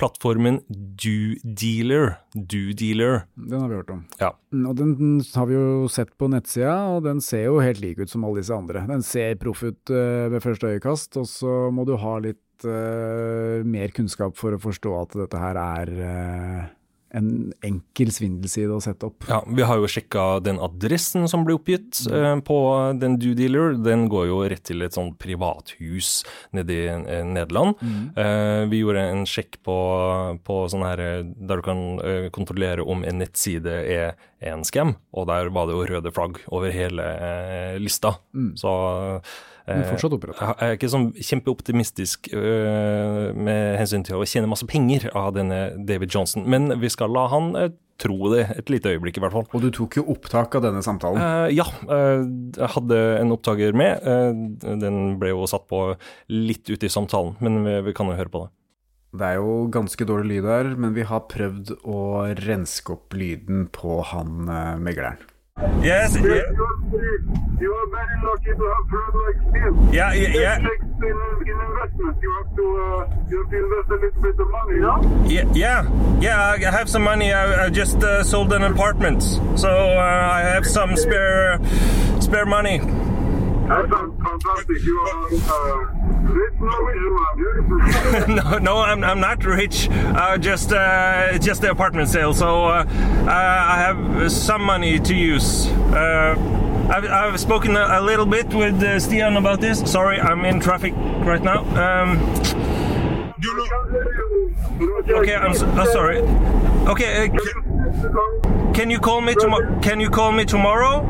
plattformen 0.00 0.60
DoDealer. 0.68 2.16
DoDealer. 2.34 3.24
Den 3.36 3.60
har 3.60 3.70
vi 3.70 3.80
hørt 3.80 3.94
om. 3.94 4.04
Ja. 4.20 4.32
Mm, 4.52 4.66
Og 4.70 4.76
den 4.78 4.94
har 5.34 5.48
vi 5.48 5.56
jo 5.56 5.88
sett 5.92 6.12
på 6.20 6.28
nettsida, 6.32 6.76
og 6.96 7.04
den 7.06 7.22
ser 7.24 7.46
jo 7.48 7.60
helt 7.62 7.80
lik 7.82 8.02
ut 8.02 8.12
som 8.12 8.24
alle 8.26 8.42
disse 8.42 8.56
andre. 8.56 8.84
Den 8.90 9.04
ser 9.06 9.38
proff 9.40 9.64
ut 9.64 9.92
eh, 9.92 10.28
ved 10.32 10.44
første 10.44 10.74
øyekast, 10.74 11.16
og 11.20 11.28
så 11.30 11.56
må 11.72 11.86
du 11.88 11.96
ha 12.00 12.18
litt 12.22 12.40
uh, 12.66 13.62
mer 13.66 13.92
kunnskap 13.94 14.36
for 14.38 14.54
å 14.54 14.60
forstå 14.62 14.92
at 15.00 15.16
dette 15.24 15.40
her 15.40 15.58
er 15.58 15.92
eh, 16.06 16.70
en 17.12 17.52
enkel 17.64 18.10
svindelside 18.14 18.72
å 18.72 18.80
sette 18.82 19.08
opp. 19.08 19.26
Ja, 19.28 19.42
Vi 19.46 19.64
har 19.68 19.80
jo 19.80 19.88
sjekka 19.90 20.40
den 20.44 20.60
adressen 20.62 21.28
som 21.28 21.44
ble 21.46 21.56
oppgitt 21.58 22.00
eh, 22.08 22.34
på 22.46 22.58
den 23.00 23.18
due 23.20 23.36
dealer. 23.38 23.76
Den 23.76 24.06
går 24.12 24.28
jo 24.30 24.40
rett 24.48 24.64
til 24.68 24.84
et 24.86 24.96
sånt 24.96 25.18
privathus 25.22 26.22
nede 26.56 26.72
i 26.72 26.86
eh, 26.88 27.22
Nederland. 27.28 27.76
Eh, 28.16 28.64
vi 28.72 28.80
gjorde 28.82 29.04
en 29.12 29.24
sjekk 29.28 29.60
på, 29.66 29.76
på 30.46 30.58
sånn 30.72 30.86
her 30.88 31.04
eh, 31.04 31.22
der 31.22 31.60
du 31.60 31.66
kan 31.68 31.84
eh, 32.00 32.28
kontrollere 32.34 32.84
om 32.84 33.04
en 33.04 33.20
nettside 33.20 33.76
er 33.92 34.14
en 34.42 34.64
scam, 34.66 34.96
og 35.14 35.28
der 35.30 35.52
var 35.54 35.68
det 35.68 35.76
jo 35.76 35.86
røde 35.86 36.10
flagg 36.16 36.40
over 36.50 36.72
hele 36.74 37.04
eh, 37.04 37.76
lista. 37.78 38.16
Så 38.58 38.72
Men 39.66 39.84
fortsatt 39.86 40.16
operativ. 40.16 40.42
jeg 40.42 40.72
er 40.72 40.78
ikke 40.78 40.90
sånn 40.90 41.08
kjempeoptimistisk 41.18 42.32
øh, 42.34 43.30
med 43.36 43.78
hensyn 43.78 44.06
til 44.06 44.18
å 44.18 44.26
tjene 44.26 44.50
masse 44.50 44.66
penger 44.68 45.06
av 45.14 45.32
denne 45.36 45.60
David 45.78 46.14
Johnson, 46.14 46.46
men 46.50 46.72
vi 46.82 46.90
skal 46.92 47.12
la 47.14 47.28
han 47.32 47.52
øh, 47.58 47.68
tro 48.02 48.32
det 48.32 48.46
et 48.56 48.72
lite 48.72 48.90
øyeblikk, 48.90 49.20
i 49.20 49.22
hvert 49.22 49.36
fall. 49.36 49.46
Og 49.54 49.62
du 49.62 49.68
tok 49.74 50.00
jo 50.00 50.06
opptak 50.10 50.56
av 50.58 50.64
denne 50.64 50.82
samtalen. 50.82 51.22
Uh, 51.22 51.46
ja, 51.54 51.68
uh, 51.86 52.24
jeg 52.56 52.72
hadde 52.74 52.98
en 53.20 53.36
opptaker 53.36 53.76
med. 53.78 54.02
Uh, 54.02 54.74
den 54.82 55.20
ble 55.22 55.30
jo 55.30 55.46
satt 55.50 55.68
på 55.70 55.92
litt 56.32 56.66
ute 56.72 56.88
i 56.88 56.92
samtalen, 56.92 57.36
men 57.44 57.62
vi, 57.66 57.78
vi 57.90 57.94
kan 57.96 58.10
jo 58.10 58.18
høre 58.18 58.32
på 58.32 58.42
det. 58.46 58.50
Det 59.12 59.26
er 59.28 59.42
jo 59.42 59.66
ganske 59.68 60.06
dårlig 60.08 60.38
lyd 60.38 60.46
her, 60.48 60.70
men 60.80 60.94
vi 60.96 61.04
har 61.04 61.26
prøvd 61.28 61.74
å 61.84 61.98
renske 62.38 62.94
opp 62.94 63.12
lyden 63.12 63.66
på 63.74 63.98
han 64.08 64.48
eh, 64.48 64.78
megleren. 64.80 65.20
Yes, 65.82 66.14
You 66.16 66.22
are 66.22 66.36
very 67.90 68.16
lucky 68.24 68.52
to 68.56 68.64
have 68.72 68.88
friends 68.88 69.16
like 69.22 69.38
Steve. 69.50 69.94
Yeah, 69.94 70.12
yeah, 70.12 70.28
yeah. 70.28 70.56
It 70.56 70.62
takes 70.62 70.82
in, 70.82 71.16
in 71.48 71.60
investment. 71.60 72.16
You 72.22 72.30
have 72.38 72.56
to 72.56 72.64
uh, 72.64 73.28
you 73.28 73.38
have 73.42 73.50
to 73.50 73.56
invest 73.58 73.88
a 73.90 73.94
little 73.94 74.22
bit 74.22 74.40
of 74.40 74.48
money. 74.50 75.32
Yeah. 75.34 75.44
yeah, 75.52 76.20
yeah, 76.20 76.68
I 76.68 76.70
have 76.70 76.88
some 76.88 77.02
money. 77.02 77.32
I, 77.32 77.66
I 77.66 77.70
just 77.70 77.96
uh, 78.02 78.24
sold 78.24 78.52
an 78.52 78.62
apartment, 78.62 79.22
so 79.56 79.68
uh, 79.68 80.30
I 80.32 80.40
have 80.40 80.66
some 80.66 80.96
spare 80.96 81.60
spare 82.20 82.46
money. 82.46 82.80
Fantastic. 83.76 84.82
You 84.84 85.00
are 85.00 85.26
uh, 85.32 85.76
rich 86.30 86.54
Norwegian 86.60 87.16
man. 88.28 88.36
no, 88.36 88.58
no, 88.58 88.78
I'm, 88.80 89.02
I'm 89.02 89.20
not 89.20 89.44
rich. 89.44 89.88
Uh, 89.90 90.36
just 90.38 90.72
uh, 90.72 91.38
just 91.38 91.62
the 91.62 91.70
apartment 91.70 92.08
sale. 92.10 92.34
So 92.34 92.66
uh, 92.66 92.84
uh, 92.86 93.30
I 93.30 93.78
have 93.78 94.30
some 94.30 94.62
money 94.62 94.98
to 95.00 95.14
use. 95.14 95.68
Uh, 95.68 96.34
I've, 96.92 97.04
I've 97.06 97.40
spoken 97.40 97.76
a, 97.76 97.86
a 97.98 98.02
little 98.02 98.26
bit 98.26 98.52
with 98.52 98.74
uh, 98.82 98.98
Stian 98.98 99.38
about 99.38 99.60
this. 99.60 99.80
Sorry, 99.90 100.20
I'm 100.20 100.44
in 100.44 100.60
traffic 100.60 100.92
right 101.24 101.42
now. 101.42 101.60
Um, 101.76 102.18
You 103.42 103.56
know. 103.56 105.18
okay, 105.20 105.34
I'm, 105.34 105.52
s- 105.52 105.62
I'm 105.62 105.86
sorry. 105.92 106.18
Okay, 106.88 107.28
uh, 107.28 108.51
can 108.74 108.90
you 108.90 108.98
call 109.00 109.20
me 109.20 109.34
tomorrow? 109.34 109.80
Can 109.80 110.00
you 110.00 110.10
call 110.10 110.32
me 110.32 110.44
tomorrow 110.44 111.02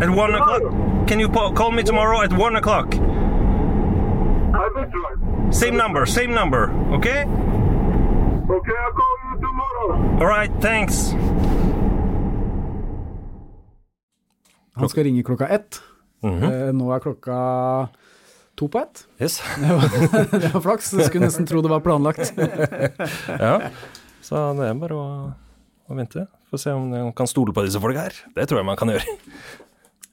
at 0.00 0.10
one 0.10 0.34
o'clock? 0.34 0.62
Can 1.08 1.20
you 1.20 1.28
call 1.28 1.70
me 1.70 1.82
tomorrow 1.82 2.22
at 2.22 2.32
one 2.32 2.56
o'clock? 2.56 2.94
I 2.94 4.68
will 4.74 4.86
try. 4.90 5.50
Same 5.52 5.76
number, 5.76 6.06
same 6.06 6.34
number. 6.34 6.70
Okay. 6.92 7.24
Okay, 8.48 8.76
I'll 8.84 8.92
call 8.92 9.16
you 9.24 9.40
tomorrow. 9.40 10.20
All 10.20 10.26
right. 10.26 10.50
Thanks. 10.60 11.14
Han 14.74 14.88
skal 14.88 15.04
ringe 15.04 15.22
klokka 15.22 15.48
ett. 15.48 15.80
Mhm. 16.22 16.42
Eh, 16.42 16.72
Nå 16.72 16.92
er 16.94 16.98
klokka 17.00 17.88
to 18.56 18.68
på 18.68 18.78
ett. 18.78 19.06
Yes. 19.20 19.42
Det 19.60 19.68
var, 19.74 20.38
det 20.40 20.54
var 20.54 20.60
flaks. 20.60 20.92
Jeg 20.92 21.06
skulle 21.06 21.24
nesten 21.26 21.46
tro 21.46 21.60
det 21.62 21.68
var 21.70 21.80
planlagt. 21.80 22.32
Ja, 23.40 23.60
så 24.22 24.52
det 24.58 24.68
er 24.68 24.74
bare 24.74 24.94
å, 24.96 25.32
å 25.88 25.94
vente. 25.96 26.26
Få 26.56 26.62
se 26.64 26.72
om 26.72 26.88
man 26.88 27.12
kan 27.16 27.28
stole 27.28 27.52
på 27.52 27.62
disse 27.66 27.80
folka 27.82 28.06
her. 28.08 28.16
Det 28.32 28.46
tror 28.48 28.62
jeg 28.62 28.68
man 28.72 28.78
kan 28.80 28.88
gjøre. 28.94 29.16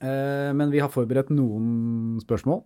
Eh, 0.04 0.50
Men 0.52 0.68
vi 0.74 0.82
har 0.82 0.90
forberedt 0.92 1.30
noen 1.32 2.18
spørsmål. 2.20 2.58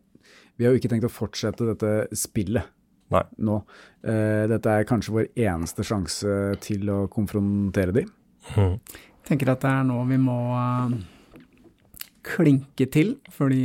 Vi 0.58 0.66
har 0.66 0.72
jo 0.74 0.80
ikke 0.80 0.90
tenkt 0.90 1.06
å 1.06 1.12
fortsette 1.12 1.62
dette 1.68 2.08
spillet 2.18 2.66
Nei. 3.14 3.20
nå. 3.38 3.60
Eh, 4.02 4.48
Dette 4.50 4.72
er 4.80 4.88
kanskje 4.88 5.14
vår 5.14 5.28
eneste 5.38 5.84
sjanse 5.86 6.32
til 6.64 6.90
å 6.90 7.04
konfrontere 7.12 7.94
de. 7.94 8.02
Tenker 9.28 9.52
at 9.54 9.62
det 9.62 9.70
er 9.70 9.86
nå 9.86 10.00
vi 10.10 10.18
må 10.18 10.34
eh, 10.58 10.98
klinke 12.26 12.88
til, 12.90 13.14
fordi 13.30 13.62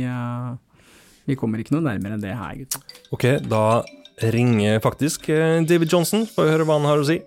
vi 1.26 1.34
kommer 1.40 1.58
ikke 1.58 1.74
noe 1.74 1.88
nærmere 1.88 2.14
enn 2.14 2.22
det 2.22 2.36
her, 2.36 2.54
gutter. 2.62 2.80
Ok, 3.16 3.26
da 3.48 3.82
ringer 4.30 4.78
faktisk 4.84 5.26
David 5.66 5.90
Johnson. 5.90 6.28
Får 6.30 6.52
høre 6.52 6.68
hva 6.68 6.78
han 6.78 6.86
har 6.92 7.02
å 7.02 7.08
si. 7.08 7.18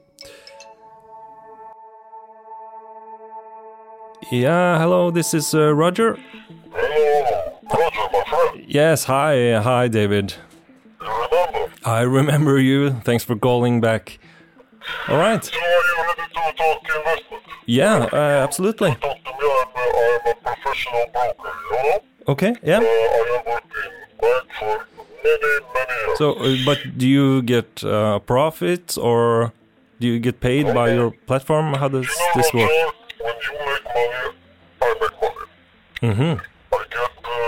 Yeah, 4.32 4.78
hello, 4.80 5.10
this 5.10 5.34
is 5.34 5.56
uh, 5.56 5.74
Roger. 5.74 6.18
Hello, 6.74 7.60
Roger, 7.64 8.10
my 8.12 8.24
friend. 8.28 8.66
Yes, 8.68 9.06
hi, 9.06 9.54
hi, 9.62 9.88
David. 9.88 10.34
You 11.02 11.08
remember? 11.08 11.72
I 11.86 12.02
remember 12.02 12.60
you. 12.60 12.92
Thanks 13.06 13.24
for 13.24 13.38
calling 13.38 13.80
back. 13.80 14.20
All 15.08 15.18
right. 15.18 15.44
So 15.44 15.52
are 15.56 15.62
you 15.62 16.04
ready 16.04 16.22
to 16.34 16.58
talk 16.58 16.82
investment? 16.98 17.44
Yeah, 17.66 18.10
uh, 18.12 18.44
absolutely. 18.44 18.96
Talk 18.96 19.02
to 19.02 19.32
me. 19.32 19.48
I'm, 19.76 19.96
I'm 19.96 20.32
a 20.32 20.36
professional 20.44 21.06
broker, 21.14 21.54
you 21.72 21.84
know? 21.84 22.00
Okay, 22.28 22.56
yeah. 22.64 22.80
Uh, 22.80 22.82
I 22.82 22.84
have 22.84 23.48
worked 23.48 23.74
in 23.78 24.18
bank 24.20 24.46
for 24.60 24.88
many, 25.24 25.52
many 25.74 26.06
years. 26.06 26.18
So, 26.18 26.66
but 26.66 26.98
do 26.98 27.08
you 27.08 27.42
get 27.44 27.82
uh, 27.84 28.20
profit 28.20 28.98
or 28.98 29.54
do 30.02 30.08
you 30.08 30.20
get 30.20 30.42
paid 30.42 30.66
by 30.74 30.92
your 30.94 31.12
platform? 31.12 31.74
How 31.76 31.88
does 31.88 32.06
you 32.06 32.26
know 32.26 32.32
this 32.36 32.54
work? 32.54 32.94
You 33.44 33.54
make 33.66 33.86
money, 33.86 34.38
I 34.82 34.96
make 35.02 35.22
money. 35.22 35.46
Mm-hmm. 36.02 36.40
I 36.74 36.86
get 36.90 37.12
a 37.24 37.40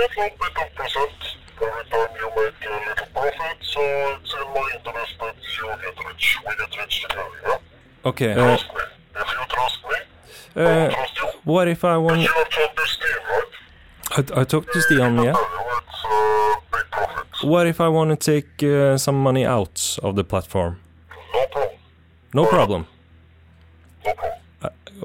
little 0.00 0.36
bit 0.38 0.56
of 0.62 0.74
percent 0.74 1.20
every 1.62 1.84
time 1.90 2.08
you 2.20 2.28
make 2.36 2.60
a 2.66 2.88
little 2.88 3.06
profit, 3.14 3.58
so 3.62 3.80
it's 3.80 4.34
in 4.34 4.46
my 4.54 4.70
interest 4.76 5.14
that 5.20 5.36
you 5.56 5.66
get 5.82 6.06
rich. 6.06 6.38
We 6.46 6.52
get 6.56 6.80
rich 6.80 7.02
together, 7.02 7.28
yeah? 7.46 7.58
Okay. 8.06 8.32
Uh, 8.32 8.34
Trust 8.34 8.66
me. 8.74 8.80
If 9.16 9.28
you 9.30 9.46
trust 9.48 9.78
me, 9.88 10.62
uh, 10.62 10.86
I 10.86 10.94
trust 10.94 11.16
you. 11.20 11.28
what 11.44 11.68
if 11.68 11.84
I 11.84 11.96
want? 11.96 12.20
you 12.20 12.28
have 12.28 12.50
talked 12.50 12.76
to 12.76 12.86
Steve, 12.86 13.22
right? 13.30 14.38
I, 14.38 14.40
I 14.40 14.44
talked 14.44 14.72
to 14.72 14.78
yeah. 14.78 15.30
It's 15.30 16.04
uh, 16.04 16.54
big 16.72 16.90
profits. 16.90 17.42
What 17.44 17.66
if 17.66 17.80
I 17.80 17.88
want 17.88 18.10
to 18.10 18.16
take 18.32 18.62
uh, 18.62 18.96
some 18.98 19.22
money 19.22 19.44
out 19.44 19.98
of 20.02 20.16
the 20.16 20.24
platform? 20.24 20.80
No 21.32 21.46
problem. 21.46 21.78
No 22.34 22.46
problem. 22.46 22.86
No 24.04 24.12
problem. 24.14 24.40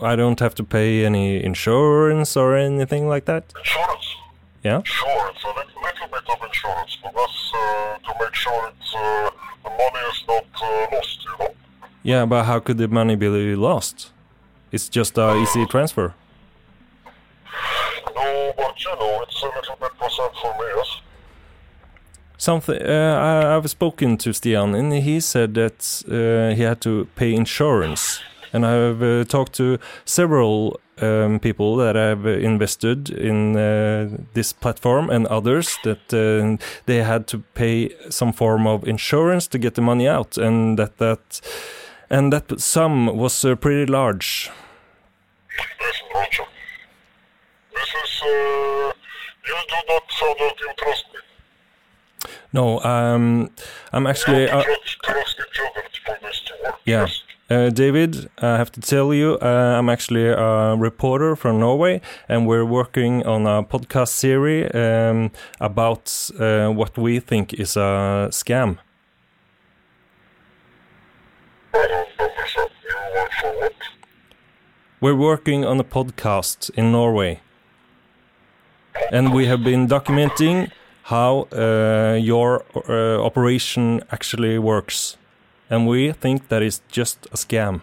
I 0.01 0.15
don't 0.15 0.39
have 0.39 0.55
to 0.55 0.63
pay 0.63 1.05
any 1.05 1.43
insurance 1.43 2.37
or 2.37 2.55
anything 2.55 3.07
like 3.07 3.25
that. 3.25 3.43
Insurance. 3.57 4.15
Yeah. 4.63 4.77
Insurance. 4.77 5.43
A 5.43 5.47
little, 5.47 6.07
bit 6.11 6.23
of 6.29 6.43
insurance, 6.47 6.97
because 7.01 7.51
uh, 7.55 7.97
to 7.97 8.13
make 8.19 8.35
sure 8.35 8.71
it's, 8.71 8.95
uh, 8.95 9.29
the 9.63 9.69
money 9.69 10.03
is 10.11 10.23
not 10.27 10.45
uh, 10.61 10.95
lost, 10.95 11.23
you 11.23 11.45
know? 11.45 11.55
Yeah, 12.03 12.25
but 12.25 12.43
how 12.45 12.59
could 12.59 12.77
the 12.77 12.87
money 12.87 13.15
be 13.15 13.55
lost? 13.55 14.11
It's 14.71 14.89
just 14.89 15.17
a 15.17 15.35
easy 15.35 15.65
transfer. 15.65 16.13
No, 18.15 18.53
but 18.57 18.83
you 18.83 18.95
know, 18.95 19.21
it's 19.23 19.41
a 19.41 19.45
little 19.45 19.75
bit 19.79 19.97
percent 19.97 20.33
for 20.41 20.53
me, 20.53 20.65
yes? 20.75 21.01
Something 22.37 22.81
uh, 22.81 23.49
I, 23.49 23.55
I've 23.55 23.69
spoken 23.69 24.17
to 24.17 24.29
Stian, 24.29 24.77
and 24.77 24.93
he 24.93 25.19
said 25.19 25.53
that 25.55 26.03
uh, 26.07 26.55
he 26.55 26.61
had 26.61 26.81
to 26.81 27.07
pay 27.15 27.33
insurance. 27.33 28.21
And 28.53 28.65
I've 28.65 29.01
uh, 29.01 29.23
talked 29.25 29.53
to 29.53 29.77
several 30.05 30.79
um, 31.01 31.39
people 31.39 31.75
that 31.77 31.95
have 31.95 32.25
invested 32.25 33.09
in 33.09 33.55
uh, 33.55 34.09
this 34.33 34.53
platform 34.53 35.09
and 35.09 35.27
others 35.27 35.77
that 35.83 36.13
uh, 36.13 36.57
they 36.85 37.03
had 37.03 37.25
to 37.27 37.39
pay 37.53 37.89
some 38.09 38.33
form 38.33 38.67
of 38.67 38.87
insurance 38.87 39.47
to 39.47 39.57
get 39.57 39.75
the 39.75 39.81
money 39.81 40.07
out, 40.07 40.37
and 40.37 40.77
that 40.77 40.97
that 40.97 41.41
and 42.09 42.33
that 42.33 42.59
sum 42.59 43.17
was 43.17 43.45
uh, 43.45 43.55
pretty 43.55 43.85
large. 43.91 44.49
Listen, 45.79 46.07
Roger. 46.15 46.43
This 47.73 47.89
is, 48.03 48.21
uh, 48.23 48.91
you 49.47 49.55
do 49.67 49.75
not 49.87 50.03
sound 50.11 50.35
like 50.39 50.59
you 50.59 50.73
trust 50.77 51.05
me. 51.13 52.29
No, 52.51 52.79
um, 52.81 53.49
I'm 53.93 54.07
actually. 54.07 54.43
You 54.43 54.49
Uh, 54.49 54.63
trust, 54.63 54.97
trust 55.03 55.37
each 55.39 55.59
other 55.61 55.87
for 56.05 56.17
this 56.21 56.41
to 56.41 56.53
work. 56.63 56.75
Yeah. 56.85 57.01
Yes. 57.01 57.23
Uh, 57.49 57.71
David, 57.71 58.29
I 58.37 58.57
have 58.57 58.71
to 58.73 58.79
tell 58.79 59.11
you, 59.11 59.39
uh, 59.41 59.75
I'm 59.79 59.89
actually 59.89 60.27
a 60.27 60.75
reporter 60.75 61.35
from 61.35 61.59
Norway, 61.59 61.99
and 62.27 62.45
we're 62.45 62.65
working 62.65 63.25
on 63.25 63.47
a 63.47 63.63
podcast 63.63 64.09
series 64.09 64.69
um, 64.75 65.31
about 65.59 66.29
uh, 66.39 66.69
what 66.69 66.95
we 66.95 67.19
think 67.19 67.55
is 67.55 67.75
a 67.75 68.27
scam. 68.29 68.77
We're 75.01 75.15
working 75.15 75.65
on 75.65 75.79
a 75.79 75.83
podcast 75.83 76.69
in 76.75 76.91
Norway, 76.91 77.39
and 79.11 79.33
we 79.33 79.47
have 79.47 79.63
been 79.63 79.87
documenting 79.87 80.69
how 81.03 81.47
uh, 81.51 82.15
your 82.21 82.63
uh, 82.75 83.25
operation 83.25 84.01
actually 84.11 84.59
works, 84.59 85.17
and 85.69 85.87
we 85.87 86.11
think 86.11 86.47
that 86.49 86.61
is 86.61 86.81
just 86.89 87.25
a 87.27 87.35
scam. 87.37 87.81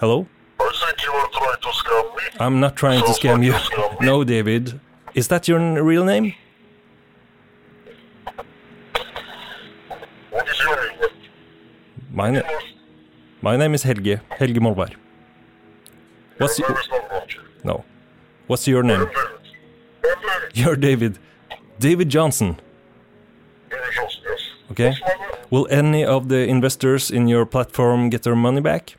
Hello? 0.00 0.26
I 0.58 0.70
think 0.74 1.02
you 1.06 1.12
are 1.12 1.28
trying 1.28 1.60
to 1.60 1.68
scam 1.68 2.16
me. 2.16 2.22
I'm 2.40 2.60
not 2.60 2.76
trying 2.76 3.00
to 3.00 3.12
scam 3.12 3.36
like 3.38 3.46
you. 3.46 3.52
scam. 3.52 4.00
No, 4.08 4.24
David. 4.24 4.80
Is 5.14 5.28
that 5.28 5.46
your 5.48 5.60
real 5.82 6.04
name? 6.04 6.34
What 10.30 10.48
is 10.48 10.58
your 10.60 10.76
name? 10.76 11.10
My, 12.10 12.30
na- 12.30 12.42
my 13.42 13.56
name 13.56 13.74
is 13.74 13.82
Helge. 13.84 14.18
Helge 14.30 14.58
Molberg. 14.58 14.94
What's 16.38 16.58
Your 16.58 16.68
your... 16.68 16.76
name 16.76 16.82
is 16.84 16.88
not 16.90 17.10
Roger. 17.12 17.40
No. 17.64 17.84
What's 18.46 18.66
your 18.66 18.82
name? 18.82 19.00
I'm 19.02 19.06
David. 19.06 19.40
I'm 20.04 20.20
David. 20.22 20.56
You're 20.56 20.76
David. 20.76 21.18
David 21.78 22.08
Johnson. 22.08 22.56
Okay. 24.72 24.94
Will 25.50 25.66
any 25.70 26.02
of 26.02 26.28
the 26.28 26.48
investors 26.48 27.10
in 27.10 27.28
your 27.28 27.44
platform 27.44 28.08
get 28.08 28.22
their 28.22 28.34
money 28.34 28.62
back? 28.62 28.96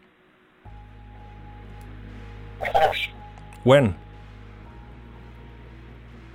When? 3.63 3.95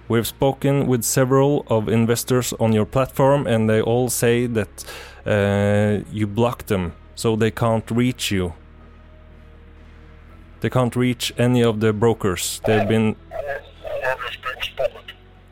We've 0.09 0.27
spoken 0.27 0.89
with 0.89 1.05
several 1.05 1.65
of 1.69 1.89
investors 1.89 2.53
on 2.59 2.73
your 2.73 2.87
platform, 2.87 3.47
and 3.47 3.71
they 3.71 3.81
all 3.81 4.09
say 4.09 4.47
that 4.47 4.85
uh, 5.25 6.03
you 6.11 6.27
block 6.27 6.67
them, 6.67 6.95
so 7.15 7.37
they 7.37 7.53
can't 7.53 7.89
reach 7.91 8.33
you. 8.33 8.55
They 10.61 10.71
can't 10.71 10.97
reach 10.97 11.33
any 11.39 11.63
of 11.63 11.79
the 11.79 11.93
brokers. 11.93 12.61
They've 12.67 12.89
been 12.89 13.15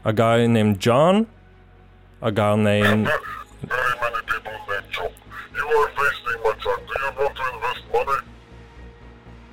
a 0.04 0.12
guy 0.12 0.46
named 0.48 0.80
John, 0.80 1.26
a 2.20 2.32
guy 2.32 2.56
named 2.56 3.08
You 5.68 5.76
are 5.76 5.90
wasting 5.98 6.40
my 6.44 6.52
time. 6.52 6.82
Do 6.86 6.94
you 7.02 7.10
want 7.18 7.36
to 7.36 7.44
invest 7.54 7.82
money? 7.92 8.18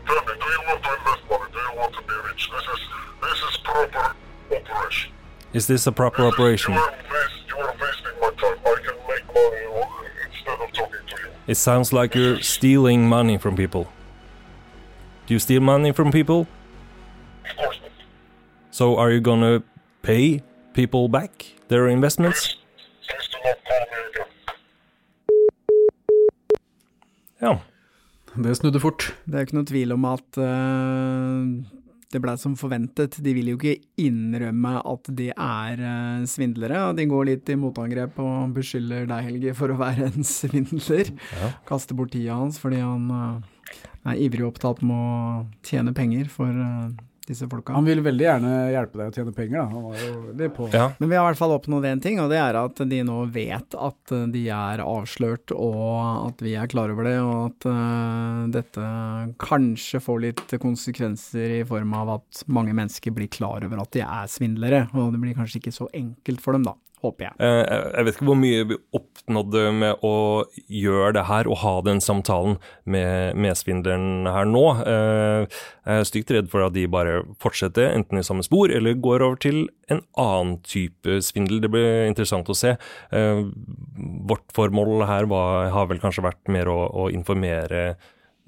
Tell 0.06 0.16
me, 0.26 0.34
do 0.42 0.48
you 0.56 0.62
want 0.68 0.84
to 0.84 0.90
invest 0.98 1.24
money? 1.30 1.52
Do 1.54 1.60
you 1.60 1.74
want 1.80 1.94
to 1.96 2.02
be 2.02 2.14
rich? 2.30 2.50
This 2.52 2.64
is 2.74 2.82
this 3.22 3.40
is 3.50 3.58
proper 3.64 4.16
operation. 4.52 5.12
Is 5.54 5.68
this 5.68 5.88
a 5.88 5.92
proper 5.92 6.24
This 6.24 6.28
is- 6.28 6.34
operation? 6.34 6.74
You 6.74 6.80
are, 6.80 6.92
waste, 6.92 7.48
you 7.50 7.58
are 7.58 7.76
wasting 7.82 8.16
my 8.22 8.30
time. 8.42 8.58
I 8.66 8.76
can 8.86 8.96
make 9.08 9.26
money 9.34 9.88
instead 10.30 10.60
of 10.62 10.72
talking 10.74 11.06
to 11.08 11.16
you. 11.24 11.30
It 11.48 11.56
sounds 11.56 11.94
like 11.94 12.16
you're 12.16 12.42
stealing 12.42 13.08
money 13.08 13.38
from 13.38 13.56
people. 13.56 13.88
Do 15.26 15.34
you 15.34 15.40
steal 15.40 15.62
money 15.62 15.92
from 15.94 16.12
people? 16.12 16.48
Of 17.50 17.56
course 17.58 17.80
not. 17.82 17.92
So 18.72 18.98
are 18.98 19.12
you 19.12 19.22
gonna 19.22 19.64
pay 20.02 20.42
people 20.74 21.08
back 21.08 21.46
their 21.70 21.88
investments? 21.88 22.56
Please 23.08 23.28
do 23.32 23.38
not 23.46 23.58
call 23.66 23.80
me 23.80 24.03
Ja. 27.44 27.58
Det 28.34 28.56
snudde 28.58 28.82
fort. 28.82 29.12
Det 29.30 29.38
er 29.38 29.46
ikke 29.46 29.60
noe 29.60 29.70
tvil 29.70 29.94
om 29.94 30.06
at 30.10 30.40
uh, 30.42 31.82
det 32.14 32.22
blei 32.22 32.36
som 32.40 32.56
forventet. 32.58 33.18
De 33.26 33.34
vil 33.36 33.52
jo 33.52 33.58
ikke 33.58 33.76
innrømme 34.02 34.76
at 34.80 35.10
de 35.18 35.30
er 35.34 35.82
eh, 35.82 36.26
svindlere, 36.30 36.84
og 36.90 37.00
de 37.00 37.08
går 37.10 37.26
litt 37.32 37.50
i 37.50 37.58
motangrep 37.60 38.20
og 38.22 38.54
beskylder 38.58 39.08
deg, 39.10 39.30
Helge, 39.30 39.56
for 39.58 39.74
å 39.74 39.80
være 39.80 40.12
en 40.12 40.28
svindler. 40.28 41.10
Ja. 41.40 41.50
Kaster 41.70 41.98
bort 41.98 42.14
tida 42.14 42.38
hans 42.38 42.60
fordi 42.62 42.84
han 42.84 43.10
eh, 43.18 43.82
er 44.14 44.22
ivrig 44.28 44.46
opptatt 44.46 44.84
med 44.86 44.94
å 44.94 45.66
tjene 45.66 45.96
penger 45.98 46.30
for 46.30 46.54
disse 47.28 47.48
folka. 47.50 47.76
Han 47.76 47.88
vil 47.88 48.02
veldig 48.04 48.26
gjerne 48.26 48.52
hjelpe 48.74 49.00
deg 49.00 49.12
å 49.12 49.16
tjene 49.16 49.34
penger, 49.36 49.58
da. 49.62 49.66
Han 49.72 49.86
var 49.88 50.02
jo 50.02 50.14
veldig 50.28 50.50
på. 50.58 50.68
ja. 50.74 50.86
Men 51.00 51.12
vi 51.12 51.18
har 51.18 51.26
i 51.26 51.30
hvert 51.32 51.42
fall 51.42 51.56
oppnådd 51.56 51.88
én 51.90 52.04
ting, 52.04 52.22
og 52.24 52.32
det 52.34 52.40
er 52.42 52.60
at 52.60 52.84
de 52.94 53.02
nå 53.08 53.18
vet 53.34 53.78
at 53.80 54.16
de 54.34 54.44
er 54.54 54.84
avslørt, 54.84 55.56
og 55.56 56.30
at 56.30 56.44
vi 56.44 56.56
er 56.60 56.72
klar 56.72 56.94
over 56.94 57.08
det, 57.08 57.18
og 57.24 57.36
at 57.48 57.70
uh, 57.70 58.44
dette 58.54 58.88
kanskje 59.44 60.04
får 60.04 60.24
litt 60.28 60.56
konsekvenser 60.64 61.60
i 61.60 61.64
form 61.68 61.96
av 61.98 62.18
at 62.20 62.44
mange 62.52 62.76
mennesker 62.76 63.16
blir 63.16 63.32
klar 63.32 63.66
over 63.66 63.84
at 63.84 63.94
de 63.96 64.04
er 64.06 64.32
svindlere, 64.32 64.86
og 64.94 65.14
det 65.16 65.24
blir 65.24 65.38
kanskje 65.38 65.62
ikke 65.62 65.76
så 65.76 65.90
enkelt 65.96 66.44
for 66.44 66.58
dem, 66.58 66.68
da. 66.68 66.78
Håper 67.04 67.26
jeg. 67.28 67.34
Eh, 67.44 67.90
Jeg 67.98 68.06
vet 68.08 68.16
ikke 68.16 68.28
hvor 68.30 68.38
mye 68.40 68.64
vi 68.70 68.78
oppnådde 68.96 69.64
med 69.76 70.06
å 70.08 70.14
gjøre 70.72 71.10
det 71.18 71.26
her 71.28 71.50
og 71.52 71.58
ha 71.64 71.74
den 71.84 72.00
samtalen 72.04 72.56
med, 72.88 73.36
med 73.36 73.60
svindleren 73.60 74.24
her 74.32 74.48
nå. 74.48 74.64
Eh, 74.88 75.60
Jeg 75.84 76.00
er 76.00 76.08
stygt 76.08 76.32
redd 76.32 76.48
for 76.54 76.64
at 76.64 76.74
de 76.78 76.86
bare 76.88 77.18
fortsetter 77.44 77.92
enten 77.92 78.22
i 78.22 78.24
samme 78.24 78.46
spor 78.48 78.72
eller 78.72 78.96
går 79.04 79.26
over 79.28 79.36
til 79.44 79.66
en 79.92 80.00
annen 80.16 80.56
type 80.64 81.20
svindel. 81.28 81.60
Det 81.66 81.74
blir 81.76 82.08
interessant 82.08 82.48
å 82.48 82.56
se. 82.56 82.78
Eh, 83.12 83.44
Vårt 84.24 84.48
formål 84.56 85.04
her 85.10 85.28
var, 85.30 85.68
har 85.76 85.92
vel 85.92 86.00
kanskje 86.02 86.24
vært 86.26 86.48
mer 86.52 86.72
å, 86.72 86.80
å 86.88 87.10
informere 87.12 87.98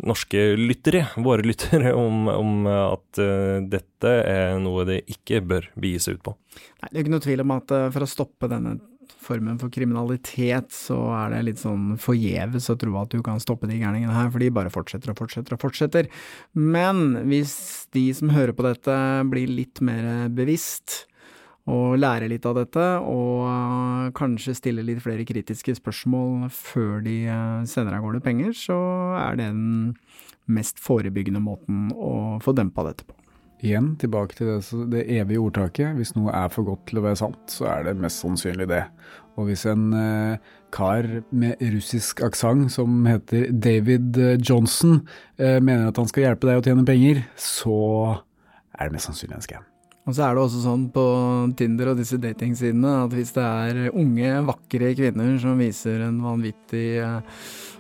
norske 0.04 0.42
lyttere, 0.60 1.06
våre 1.24 1.46
lyttere, 1.46 1.94
om, 1.96 2.28
om 2.32 2.68
at 2.68 3.22
uh, 3.22 3.62
dette 3.64 4.12
er 4.26 4.58
noe 4.60 4.84
det 4.88 5.04
ikke 5.12 5.40
bør 5.46 5.70
begi 5.80 6.02
seg 6.04 6.20
ut 6.20 6.26
på. 6.28 6.36
Nei, 6.82 6.90
det 6.90 6.98
er 6.98 7.06
ikke 7.06 7.16
noe 7.16 7.26
tvil 7.26 7.46
om 7.46 7.56
at 7.56 7.74
uh, 7.76 7.88
for 7.94 8.04
å 8.04 8.10
stoppe 8.10 8.52
denne 8.52 8.76
formen 9.26 9.58
for 9.62 9.74
kriminalitet, 9.74 10.74
så 10.74 10.98
er 11.18 11.34
det 11.34 11.42
litt 11.48 11.62
sånn 11.62 11.96
forgjeves 12.02 12.70
å 12.70 12.78
tro 12.82 12.94
at 13.02 13.14
du 13.14 13.24
kan 13.26 13.42
stoppe 13.42 13.70
de 13.70 13.80
gærningene 13.80 14.14
her, 14.14 14.30
for 14.34 14.44
de 14.44 14.52
bare 14.54 14.74
fortsetter 14.74 15.14
og 15.14 15.20
fortsetter 15.20 15.56
og 15.56 15.64
fortsetter. 15.64 16.10
Men 16.54 17.22
hvis 17.30 17.56
de 17.96 18.08
som 18.18 18.34
hører 18.36 18.56
på 18.56 18.66
dette 18.68 18.98
blir 19.32 19.52
litt 19.52 19.82
mer 19.86 20.30
bevisst, 20.34 21.06
og 21.72 21.98
lære 21.98 22.30
litt 22.30 22.46
av 22.46 22.60
dette, 22.60 22.86
og 23.02 24.14
kanskje 24.18 24.54
stille 24.58 24.86
litt 24.86 25.02
flere 25.02 25.26
kritiske 25.26 25.78
spørsmål 25.80 26.48
før 26.54 27.02
de 27.06 27.18
sender 27.66 27.98
av 27.98 28.06
gårde 28.06 28.22
penger, 28.26 28.54
så 28.54 28.78
er 29.18 29.40
det 29.40 29.50
den 29.50 29.96
mest 30.46 30.82
forebyggende 30.82 31.42
måten 31.42 31.90
å 31.98 32.38
få 32.44 32.54
dempa 32.58 32.86
dette 32.86 33.08
på. 33.08 33.18
Igjen 33.66 33.94
tilbake 33.98 34.36
til 34.38 34.50
det, 34.52 34.80
det, 34.92 35.04
evige 35.18 35.42
ordtaket. 35.42 35.96
Hvis 35.98 36.14
noe 36.18 36.34
er 36.36 36.52
for 36.54 36.68
godt 36.68 36.86
til 36.90 37.00
å 37.00 37.06
være 37.06 37.20
sant, 37.22 37.40
så 37.50 37.70
er 37.72 37.88
det 37.88 37.96
mest 38.04 38.22
sannsynlig 38.22 38.68
det. 38.70 38.84
Og 39.40 39.50
hvis 39.50 39.66
en 39.72 39.88
eh, 39.96 40.50
kar 40.76 41.08
med 41.32 41.64
russisk 41.74 42.22
aksent 42.26 42.74
som 42.76 43.06
heter 43.08 43.48
David 43.52 44.20
eh, 44.22 44.36
Johnson 44.38 45.00
eh, 45.40 45.62
mener 45.64 45.90
at 45.90 46.02
han 46.02 46.12
skal 46.12 46.30
hjelpe 46.30 46.52
deg 46.52 46.60
å 46.62 46.68
tjene 46.68 46.88
penger, 46.88 47.24
så 47.40 47.80
er 48.76 48.86
det 48.86 48.98
mest 48.98 49.10
sannsynlig 49.10 49.40
en 49.40 49.48
scam. 49.48 49.72
Og 50.06 50.14
så 50.14 50.26
er 50.28 50.36
det 50.36 50.42
også 50.44 50.62
sånn 50.62 50.90
på 50.94 51.04
Tinder 51.58 51.92
og 51.92 52.02
disse 52.02 52.20
datingsidene 52.22 52.92
at 53.06 53.14
hvis 53.16 53.34
det 53.36 53.46
er 53.46 53.80
unge, 53.90 54.34
vakre 54.52 54.92
kvinner 54.98 55.40
som 55.42 55.58
viser 55.62 56.04
en 56.06 56.20
vanvittig 56.22 56.90
eh, 57.02 57.40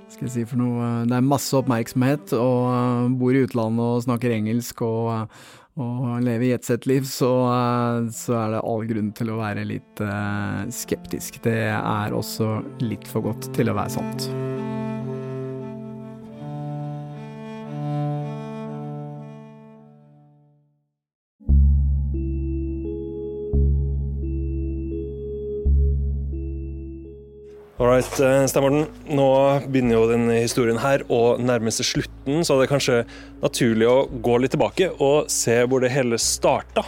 skal 0.10 0.26
jeg 0.26 0.34
si 0.34 0.46
for 0.48 0.62
noe 0.62 0.88
Det 1.10 1.18
er 1.18 1.28
masse 1.28 1.54
oppmerksomhet 1.58 2.34
og 2.40 2.64
eh, 2.72 3.12
bor 3.22 3.36
i 3.36 3.44
utlandet 3.46 3.86
og 3.86 4.08
snakker 4.08 4.40
engelsk 4.40 4.84
og 4.88 5.38
og 5.76 6.22
lever 6.24 6.46
i 6.48 6.54
et 6.56 6.64
sett 6.64 6.86
liv, 6.88 7.04
så, 7.04 7.28
eh, 7.52 8.06
så, 8.16 8.38
er 8.40 8.54
det 8.54 8.62
all 8.64 8.86
grunn 8.88 9.10
til 9.12 9.34
å 9.34 9.42
være 9.42 9.66
litt 9.68 10.04
skeptisk. 10.72 11.42
Det 11.44 11.58
er 11.68 12.16
også 12.16 12.62
litt 12.80 13.12
for 13.12 13.28
godt 13.28 13.52
til 13.60 13.74
å 13.74 13.76
være 13.76 13.98
sant. 13.98 14.30
Alright, 27.76 28.20
eh, 28.20 28.46
Stemmerten. 28.48 28.86
Nå 29.12 29.28
begynner 29.68 29.98
jo 29.98 30.04
denne 30.08 30.38
historien 30.40 30.78
her 30.80 31.02
å 31.12 31.36
nærme 31.36 31.74
seg 31.76 31.90
slutten, 31.90 32.46
så 32.48 32.56
det 32.56 32.70
er 32.70 32.72
kanskje 32.72 33.00
naturlig 33.42 33.90
å 33.92 34.06
gå 34.24 34.38
litt 34.40 34.54
tilbake 34.56 34.94
og 35.04 35.28
se 35.34 35.58
hvor 35.68 35.84
det 35.84 35.92
hele 35.92 36.16
starta. 36.16 36.86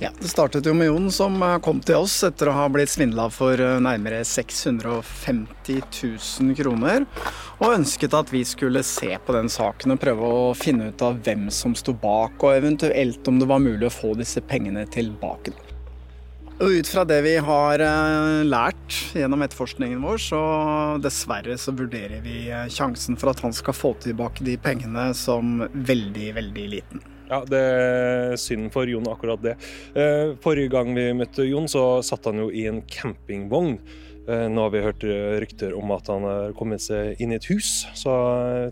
Ja, 0.00 0.08
Det 0.16 0.30
startet 0.32 0.64
jo 0.64 0.72
med 0.72 0.88
Jon 0.88 1.10
som 1.12 1.36
eh, 1.44 1.58
kom 1.60 1.82
til 1.84 2.00
oss 2.00 2.14
etter 2.24 2.48
å 2.48 2.54
ha 2.56 2.64
blitt 2.72 2.94
svindla 2.94 3.28
for 3.28 3.60
eh, 3.60 3.76
nærmere 3.84 4.22
650 4.24 5.84
000 6.00 6.56
kroner, 6.56 7.04
og 7.60 7.76
ønsket 7.76 8.16
at 8.16 8.32
vi 8.32 8.40
skulle 8.48 8.80
se 8.88 9.12
på 9.12 9.36
den 9.36 9.52
saken 9.52 9.92
og 9.92 10.00
prøve 10.00 10.32
å 10.32 10.48
finne 10.56 10.88
ut 10.94 11.04
av 11.04 11.20
hvem 11.20 11.50
som 11.52 11.76
sto 11.76 11.92
bak, 11.92 12.40
og 12.40 12.56
eventuelt 12.56 13.28
om 13.28 13.36
det 13.36 13.52
var 13.52 13.60
mulig 13.60 13.90
å 13.90 13.94
få 14.00 14.16
disse 14.16 14.40
pengene 14.40 14.88
tilbake. 14.88 15.52
Og 16.62 16.76
ut 16.78 16.86
fra 16.86 17.02
det 17.02 17.16
vi 17.24 17.32
har 17.42 17.82
eh, 17.82 18.40
lært 18.46 18.94
gjennom 19.18 19.40
etterforskningen 19.42 20.02
vår, 20.04 20.20
så 20.22 20.42
dessverre 21.02 21.56
så 21.58 21.72
vurderer 21.74 22.20
vi 22.22 22.44
eh, 22.54 22.68
sjansen 22.70 23.16
for 23.18 23.32
at 23.32 23.40
han 23.42 23.54
skal 23.56 23.74
få 23.74 23.90
tilbake 24.04 24.44
de 24.46 24.54
pengene 24.62 25.08
som 25.18 25.64
veldig, 25.74 26.28
veldig 26.36 26.66
liten. 26.76 27.02
Ja, 27.32 27.40
det 27.48 27.58
er 27.58 28.36
synd 28.38 28.70
for 28.74 28.86
Jon 28.86 29.08
akkurat 29.10 29.42
det. 29.42 29.56
Eh, 29.98 30.36
forrige 30.44 30.70
gang 30.76 30.92
vi 30.94 31.08
møtte 31.18 31.48
Jon, 31.48 31.66
så 31.66 31.98
satt 32.06 32.30
han 32.30 32.38
jo 32.44 32.46
i 32.54 32.68
en 32.70 32.84
campingvogn. 32.86 33.78
Nå 34.22 34.62
har 34.62 34.70
vi 34.70 34.84
hørt 34.84 35.02
rykter 35.42 35.72
om 35.74 35.90
at 35.96 36.06
han 36.06 36.22
har 36.22 36.52
kommet 36.54 36.78
seg 36.84 37.18
inn 37.18 37.32
i 37.34 37.40
et 37.40 37.48
hus, 37.50 37.80
så 37.98 38.12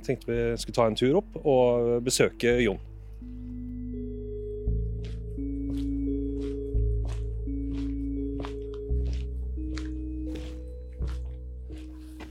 tenkte 0.07 0.31
vi 0.31 0.45
skulle 0.63 0.77
ta 0.77 0.87
en 0.87 0.95
tur 0.95 1.19
opp 1.19 1.41
og 1.43 1.97
besøke 2.07 2.53
Jon. 2.63 2.79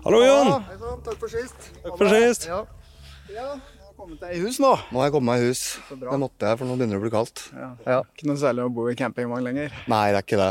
Hallo, 0.09 0.23
Jon. 0.25 0.47
Ja, 0.47 0.53
hei 0.65 0.75
sann. 0.81 1.01
Takk 1.05 1.17
for 1.21 1.29
sist. 1.29 1.65
Takk 1.83 1.97
for 1.99 2.09
sist. 2.09 2.47
Ja. 2.49 3.43
har 3.45 3.91
kommet 3.93 4.23
deg 4.23 4.31
i 4.33 4.39
hus 4.41 4.55
nå. 4.57 4.71
Nå 4.89 4.97
har 4.97 5.05
jeg 5.05 5.13
kommet 5.13 5.27
meg 5.27 5.43
i 5.43 5.51
hus. 5.51 5.59
Det 5.91 6.17
måtte 6.23 6.49
jeg, 6.49 6.57
for 6.57 6.65
nå 6.65 6.77
begynner 6.79 6.97
det 6.97 6.97
å 6.97 7.03
bli 7.03 7.11
kaldt. 7.13 7.43
Ja. 7.53 7.67
ja. 7.85 7.97
Ikke 8.15 8.25
noe 8.25 8.41
særlig 8.41 8.63
å 8.65 8.71
bo 8.73 8.87
i 8.89 8.95
campingvogn 8.97 9.45
lenger? 9.45 9.75
Nei, 9.93 9.99
det 10.09 10.17
er 10.17 10.25
ikke 10.25 10.39
det. 10.41 10.49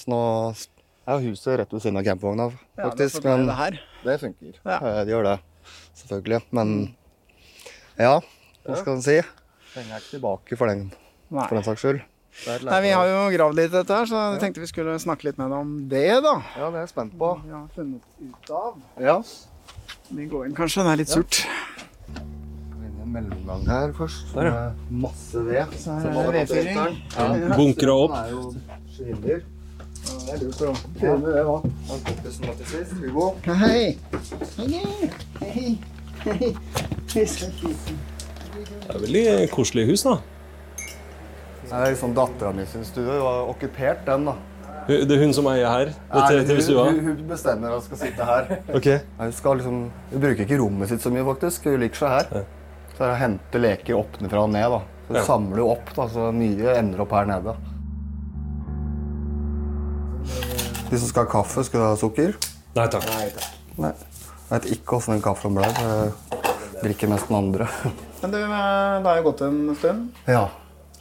Så 0.00 0.08
nå 0.08 0.22
er 0.48 1.20
huset 1.26 1.60
rett 1.60 1.76
ved 1.76 1.84
siden 1.84 2.00
av 2.00 2.08
campingvogna, 2.08 2.48
faktisk. 2.80 3.20
Ja, 3.20 3.36
det, 3.36 3.44
det, 3.50 3.58
her. 3.58 3.78
det 4.06 4.16
funker. 4.24 4.56
Ja. 4.62 4.80
Det 4.96 5.12
gjør 5.12 5.28
det. 5.28 5.36
Selvfølgelig. 6.00 6.40
Men 6.56 6.74
ja, 8.00 8.16
hva 8.64 8.80
skal 8.80 8.96
en 8.96 9.04
si? 9.04 9.20
Penger 9.74 9.98
er 9.98 10.00
ikke 10.00 10.14
tilbake 10.16 10.62
for 10.62 10.72
den, 10.72 10.86
for 11.28 11.58
den 11.58 11.68
saks 11.68 11.84
skyld. 11.84 12.00
Nei, 12.64 12.80
Vi 12.82 12.90
har 12.90 13.06
jo 13.08 13.18
gravd 13.36 13.56
litt 13.56 13.70
i 13.70 13.76
dette, 13.78 13.94
her, 13.94 14.06
så 14.10 14.20
jeg 14.34 14.40
tenkte 14.42 14.60
vi 14.64 14.68
skulle 14.68 14.98
snakke 15.00 15.28
litt 15.28 15.38
med 15.40 15.52
deg 15.54 15.58
om 15.64 15.74
det. 15.88 16.06
da. 16.24 16.34
Ja, 16.58 16.66
det 16.74 16.80
er 16.80 16.84
jeg 16.84 16.90
spent 16.90 17.14
på. 17.20 17.30
Vi 17.44 17.52
har 17.54 17.68
funnet 17.76 18.02
ut 18.20 18.50
av. 18.50 18.74
Ja. 19.00 19.16
Vi 20.10 20.26
går 20.28 20.48
inn 20.50 20.56
kanskje, 20.58 20.82
det 20.84 20.92
er 20.92 21.00
litt 21.00 21.12
surt. 21.14 21.40
Ja. 21.44 22.24
En 23.04 23.12
mellomgang 23.14 23.64
her 23.70 23.94
først. 23.96 24.34
Der, 24.34 24.50
ja. 24.50 24.66
Masse 24.90 25.44
ved. 25.46 25.74
Så 25.78 25.94
her 25.94 26.10
er 26.10 26.30
det 26.34 26.44
vedfyring. 26.50 27.00
Ja. 27.14 27.56
Bunkra 27.56 27.96
opp. 28.02 28.14
Det 28.18 28.20
er 28.20 28.30
jo 28.34 28.42
skinner. 28.96 29.42
Det 30.04 30.34
er 30.34 30.42
lurt 30.42 30.60
å 30.60 30.74
fyre 30.98 31.16
med 31.22 31.32
da. 31.38 31.56
Han 31.88 32.04
kompisen 32.10 32.48
var 32.50 32.54
til 32.60 32.66
sist. 32.74 32.92
Hugo. 33.00 33.30
Hei. 33.46 33.96
Hei. 34.58 34.84
Hei. 35.40 35.78
Hei. 36.24 36.54
Det 37.14 37.24
er 38.90 39.00
veldig 39.00 39.24
koselig 39.54 39.86
hus, 39.94 40.02
da. 40.04 40.18
Det 41.64 41.76
er 41.78 41.94
liksom 41.94 42.14
Dattera 42.16 42.52
mi 42.52 42.66
sin 42.68 42.84
stue. 42.84 43.06
Hun 43.08 43.22
har 43.24 43.52
okkupert 43.52 44.04
den. 44.06 44.28
da. 44.28 44.34
Det 44.86 45.16
er 45.16 45.22
hun 45.22 45.32
som 45.32 45.46
eier 45.48 45.70
her? 45.70 45.92
Nei, 46.12 46.24
hun, 46.44 46.98
hun, 47.06 47.20
bestemmer 47.28 47.72
at 47.72 47.78
hun 47.78 47.84
skal 47.86 48.00
sitte 48.02 48.26
her. 48.28 48.50
Okay. 48.76 48.98
Hun, 49.16 49.30
skal 49.32 49.60
liksom, 49.60 49.78
hun 50.10 50.24
bruker 50.26 50.44
ikke 50.44 50.58
rommet 50.60 50.90
sitt 50.90 51.00
så 51.00 51.12
mye, 51.12 51.24
faktisk. 51.24 51.70
Hun 51.72 51.80
liker 51.80 52.02
seg 52.02 52.12
her. 52.12 52.48
Så 52.94 52.98
er 52.98 53.06
det 53.06 53.14
å 53.14 53.20
hente 53.22 53.62
leker 53.62 53.96
oppnefra 53.96 54.42
og 54.44 54.52
ned. 54.52 54.74
da. 54.74 54.82
Så 55.06 55.12
Hun 55.14 55.18
ja. 55.20 55.24
samler 55.28 55.62
jo 55.62 55.68
opp, 55.72 55.94
da, 55.96 56.08
så 56.12 56.28
mye 56.36 56.74
ender 56.78 57.04
opp 57.04 57.14
her 57.16 57.30
nede. 57.30 57.56
De 60.90 61.00
som 61.00 61.08
skal 61.08 61.24
ha 61.24 61.30
kaffe, 61.32 61.64
skal 61.66 61.86
ha 61.88 61.94
sukker? 61.98 62.36
Nei 62.76 62.84
takk. 62.92 63.08
Nei, 63.08 63.30
takk. 63.34 63.56
Nei. 63.80 63.94
Jeg 64.44 64.50
vet 64.52 64.68
ikke 64.76 64.98
åssen 64.98 65.16
den 65.16 65.24
kaffen 65.24 65.56
ble. 65.56 65.64
Jeg 65.64 66.82
drikker 66.82 67.10
mest 67.10 67.32
den 67.32 67.38
andre. 67.40 67.70
Men 68.20 68.36
du, 68.36 68.38
eh, 68.44 69.00
det 69.00 69.10
er 69.10 69.18
jo 69.18 69.26
gått 69.30 69.42
en 69.48 69.58
stund? 69.80 70.20
Ja. 70.28 70.44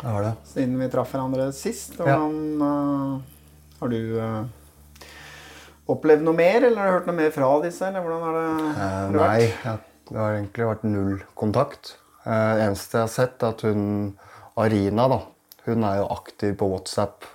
Det 0.03 0.11
har 0.11 0.23
det. 0.25 0.33
Siden 0.43 0.75
vi 0.81 0.89
traff 0.91 1.13
hverandre 1.15 1.45
sist. 1.55 1.93
Hvordan, 1.95 2.33
ja. 2.59 2.67
uh, 2.67 3.75
har 3.79 3.91
du 3.93 3.99
uh, 4.19 5.05
opplevd 5.93 6.25
noe 6.27 6.35
mer, 6.35 6.57
eller 6.59 6.81
har 6.81 6.89
du 6.89 6.95
hørt 6.97 7.07
noe 7.07 7.19
mer 7.21 7.29
fra 7.31 7.51
disse? 7.63 7.87
eller 7.87 8.03
hvordan 8.03 8.25
har 8.27 8.35
det, 8.35 8.47
uh, 8.75 9.13
Nei, 9.15 9.45
ja, 9.63 9.75
det 10.09 10.17
har 10.19 10.35
egentlig 10.35 10.67
vært 10.67 10.83
null 10.89 11.13
kontakt. 11.39 11.93
Det 12.25 12.65
eneste 12.65 12.99
jeg 12.99 13.05
har 13.05 13.13
sett, 13.13 13.37
er 13.39 13.55
at 13.55 13.63
hun 13.63 13.85
Arina 14.59 15.07
da, 15.11 15.21
hun 15.69 15.85
er 15.87 16.01
jo 16.01 16.09
aktiv 16.17 16.51
på 16.59 16.67
WhatsApp 16.73 17.29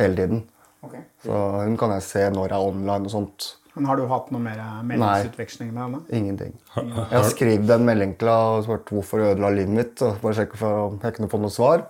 hele 0.00 0.16
tiden. 0.16 0.40
Okay. 0.84 1.04
Så 1.24 1.42
hun 1.60 1.76
kan 1.80 1.92
jeg 1.92 2.06
se 2.08 2.24
når 2.32 2.48
jeg 2.48 2.56
er 2.56 2.72
online 2.72 3.08
og 3.10 3.12
sånt. 3.12 3.50
Men 3.74 3.88
Har 3.90 3.98
du 3.98 4.06
hatt 4.08 4.30
noe 4.32 4.40
mer 4.40 4.60
meldingsutveksling 4.86 5.72
med 5.74 5.82
henne? 5.82 6.00
Ingenting. 6.08 6.56
Jeg 6.78 7.10
har 7.10 7.28
skrevet 7.28 7.72
en 7.74 7.84
melding 7.84 8.16
til 8.20 8.30
henne 8.30 8.60
og 8.60 8.64
spurt 8.64 8.92
hvorfor 8.94 9.24
ødela 9.32 9.50
livet 9.52 9.76
mitt. 9.76 10.02
og 10.02 10.20
bare 10.22 10.38
sjekke 10.40 10.60
for 10.60 10.82
om 10.86 10.98
jeg 11.02 11.16
kunne 11.16 11.30
få 11.32 11.40
noe 11.42 11.52
svar. 11.52 11.84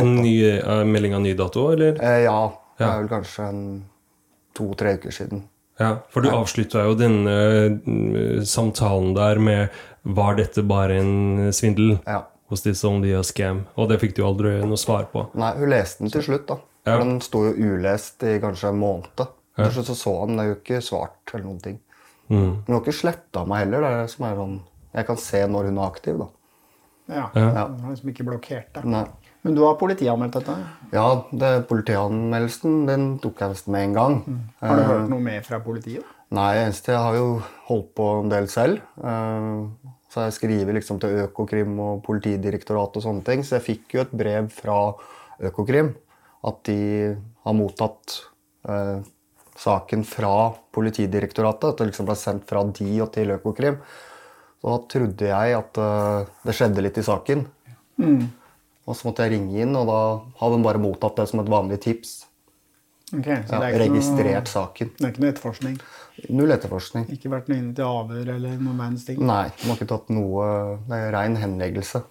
En 0.00 0.14
ny 0.16 0.34
uh, 0.60 0.82
melding 0.88 1.16
av 1.16 1.24
ny 1.24 1.34
dato, 1.38 1.68
eller? 1.74 1.98
Eh, 2.02 2.24
ja. 2.26 2.38
Det 2.78 2.86
er 2.86 3.02
vel 3.02 3.10
kanskje 3.10 3.48
to-tre 4.56 4.96
uker 4.98 5.14
siden. 5.14 5.44
Ja, 5.78 5.96
For 6.10 6.22
du 6.22 6.30
ja. 6.30 6.36
avslutta 6.38 6.84
jo 6.86 6.94
denne 6.98 7.34
uh, 7.82 8.42
samtalen 8.46 9.14
der 9.16 9.40
med 9.42 9.80
Var 10.04 10.36
dette 10.38 10.62
bare 10.62 11.00
en 11.00 11.52
svindel? 11.56 11.96
Ja. 12.06 12.24
Hos 12.52 12.62
disse 12.62 12.86
om 12.86 13.00
de 13.02 13.14
har 13.16 13.24
scam. 13.24 13.64
Og 13.80 13.88
det 13.88 13.98
fikk 14.02 14.18
du 14.18 14.22
aldri 14.26 14.58
noe 14.62 14.78
svar 14.78 15.08
på. 15.12 15.24
Nei, 15.40 15.54
hun 15.56 15.72
leste 15.72 16.04
den 16.04 16.12
til 16.12 16.26
slutt, 16.26 16.44
da. 16.50 16.58
Ja. 16.84 16.98
For 16.98 17.06
den 17.06 17.16
sto 17.24 17.40
jo 17.46 17.54
ulest 17.72 18.22
i 18.28 18.36
kanskje 18.42 18.68
en 18.74 18.82
måned. 18.82 19.24
Til 19.56 19.72
slutt 19.72 19.88
så 19.88 19.96
så 19.96 20.12
han, 20.20 20.36
det 20.36 20.44
er 20.44 20.50
jo 20.50 20.56
ikke 20.58 20.80
svart 20.84 21.32
eller 21.32 21.46
noen 21.46 21.60
ting. 21.64 21.80
Mm. 22.28 22.50
Hun 22.66 22.74
har 22.74 22.80
ikke 22.82 22.96
sletta 22.96 23.44
meg 23.48 23.64
heller. 23.64 23.84
Det 23.84 23.90
er 23.90 24.02
det 24.02 24.12
som 24.14 24.26
er 24.28 24.38
sånn 24.38 24.54
Jeg 24.94 25.06
kan 25.08 25.18
se 25.20 25.40
når 25.50 25.68
hun 25.70 25.78
er 25.78 25.86
aktiv, 25.88 26.20
da. 26.20 26.28
Ja. 27.14 27.24
ja. 27.34 27.64
Hun 27.68 27.80
har 27.84 27.94
liksom 27.94 28.12
ikke 28.12 28.26
blokkert 28.28 28.76
det. 28.76 28.84
Nei. 28.88 29.04
Men 29.44 29.56
du 29.56 29.60
har 29.66 29.76
politianmeldt 29.76 30.38
dette? 30.38 30.54
Ja, 30.94 31.08
det, 31.28 31.50
politianmeldelsen 31.68 32.84
den 32.88 33.02
tok 33.20 33.42
jeg 33.42 33.52
nesten 33.52 33.74
med 33.74 33.88
en 33.90 33.96
gang. 33.96 34.14
Mm. 34.24 34.42
Har 34.62 34.78
du 34.78 34.82
uh, 34.82 34.88
hørt 34.88 35.10
noe 35.10 35.24
mer 35.26 35.42
fra 35.44 35.58
politiet? 35.60 36.12
Nei, 36.34 36.50
eneste 36.62 36.94
jeg 36.94 37.02
har 37.04 37.16
jo 37.18 37.26
holdt 37.68 37.90
på 37.98 38.06
en 38.22 38.30
del 38.32 38.48
selv. 38.48 38.80
Uh, 38.96 39.68
så 40.08 40.24
jeg 40.24 40.36
skriver 40.38 40.78
liksom 40.78 41.00
til 41.02 41.26
Økokrim 41.26 41.74
og 41.82 42.00
Politidirektoratet 42.06 43.02
og 43.02 43.04
sånne 43.04 43.24
ting. 43.26 43.44
Så 43.44 43.58
jeg 43.58 43.66
fikk 43.66 43.96
jo 43.98 44.04
et 44.06 44.14
brev 44.16 44.48
fra 44.54 44.78
Økokrim 45.44 45.90
at 46.48 46.62
de 46.68 46.78
har 47.44 47.56
mottatt 47.58 48.14
uh, 48.70 49.02
saken 49.60 50.06
fra 50.08 50.54
Politidirektoratet. 50.72 51.74
At 51.74 51.82
det 51.82 51.90
liksom 51.90 52.08
ble 52.08 52.16
sendt 52.16 52.48
fra 52.48 52.64
de 52.64 52.88
og 53.04 53.12
til 53.12 53.34
Økokrim. 53.36 53.76
Så 54.62 54.72
da 54.72 54.80
trodde 54.94 55.28
jeg 55.28 55.58
at 55.58 55.82
det 56.48 56.56
skjedde 56.56 56.86
litt 56.86 56.96
i 56.96 57.04
saken. 57.04 57.44
Mm. 58.00 58.24
Og 58.84 58.96
så 58.98 59.08
måtte 59.08 59.24
jeg 59.24 59.32
ringe 59.38 59.62
inn, 59.64 59.74
og 59.80 59.86
da 59.88 59.98
hadde 60.40 60.56
den 60.58 60.64
bare 60.66 60.80
mottatt 60.82 61.16
det 61.16 61.28
som 61.30 61.40
et 61.40 61.48
vanlig 61.52 61.78
tips. 61.84 62.14
Ok, 63.14 63.26
så 63.46 63.58
det 63.60 63.60
er 63.60 63.74
ikke 63.74 63.82
registrert 63.84 64.48
noe, 64.48 64.50
saken. 64.52 64.90
Det 64.98 65.04
er 65.06 65.12
ikke 65.12 65.22
noe 65.22 65.30
etterforskning? 65.32 65.76
Null 66.34 66.54
etterforskning. 66.54 67.04
Ikke 67.14 67.30
vært 67.32 67.48
noe 67.50 67.58
inne 67.60 67.74
til 67.76 67.86
avhør 67.86 68.30
eller 68.36 68.56
noen 68.58 68.80
verdens 68.80 69.04
ting? 69.06 69.20
Nei, 69.24 69.44
de 69.60 69.68
har 69.70 69.76
ikke 69.78 69.88
tatt 69.92 70.10
noe 70.14 70.46
Det 70.88 70.98
er 70.98 71.12
ren 71.14 71.36
henleggelse 71.40 72.02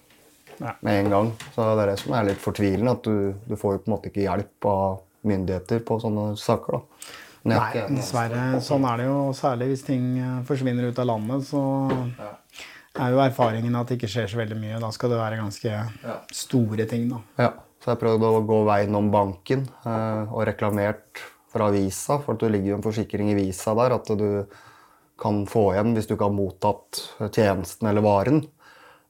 Ja. 0.60 0.72
med 0.86 1.00
en 1.04 1.10
gang. 1.10 1.30
Så 1.54 1.64
det 1.74 1.82
er 1.82 1.90
det 1.92 1.98
som 1.98 2.14
er 2.14 2.28
litt 2.30 2.38
fortvilende, 2.42 2.92
at 2.94 3.02
du, 3.02 3.34
du 3.48 3.56
får 3.58 3.72
jo 3.74 3.82
på 3.84 3.88
en 3.90 3.94
måte 3.96 4.10
ikke 4.12 4.22
hjelp 4.26 4.68
av 4.70 5.00
myndigheter 5.26 5.82
på 5.88 5.98
sånne 6.02 6.26
saker. 6.38 6.78
da. 6.78 7.10
Nei, 7.44 7.72
dessverre. 7.90 8.44
Sånn 8.64 8.86
er 8.88 9.02
det 9.02 9.06
jo. 9.10 9.16
Særlig 9.36 9.66
hvis 9.74 9.82
ting 9.84 10.04
eh, 10.16 10.38
forsvinner 10.48 10.86
ut 10.88 10.98
av 11.02 11.10
landet, 11.10 11.44
så 11.50 11.60
er 12.94 13.14
jo 13.14 13.22
erfaringen 13.22 13.76
at 13.78 13.90
det 13.90 13.98
ikke 13.98 14.10
skjer 14.10 14.30
så 14.30 14.40
veldig 14.40 14.58
mye. 14.60 14.80
Da 14.82 14.90
skal 14.94 15.12
det 15.12 15.20
være 15.20 15.40
ganske 15.40 15.78
store 16.34 16.88
ting, 16.90 17.08
da. 17.10 17.20
Ja, 17.40 17.50
så 17.82 17.92
jeg 17.92 18.02
prøvde 18.02 18.30
å 18.30 18.44
gå 18.46 18.60
veien 18.68 18.98
om 18.98 19.10
banken 19.12 19.66
eh, 19.84 20.30
og 20.30 20.44
reklamert 20.48 21.22
fra 21.54 21.70
Visa, 21.74 22.18
for 22.22 22.34
at 22.34 22.44
det 22.44 22.52
ligger 22.54 22.72
jo 22.72 22.78
en 22.80 22.86
forsikring 22.86 23.30
i 23.30 23.38
Visa 23.38 23.74
der 23.78 23.94
at 23.98 24.10
du 24.18 24.28
kan 25.20 25.44
få 25.46 25.68
igjen 25.72 25.92
hvis 25.94 26.08
du 26.10 26.16
ikke 26.16 26.26
har 26.26 26.34
mottatt 26.34 27.02
tjenesten 27.30 27.90
eller 27.90 28.02
varen. 28.04 28.42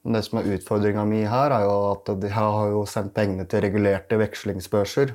Men 0.04 0.18
det 0.18 0.24
som 0.26 0.40
er 0.40 0.50
utfordringa 0.52 1.06
mi 1.08 1.22
her, 1.24 1.54
er 1.56 1.64
jo 1.64 1.76
at 1.94 2.10
jeg 2.12 2.34
har 2.34 2.72
jo 2.74 2.82
sendt 2.88 3.14
pengene 3.16 3.46
til 3.48 3.64
regulerte 3.64 4.18
vekslingsbørser. 4.20 5.14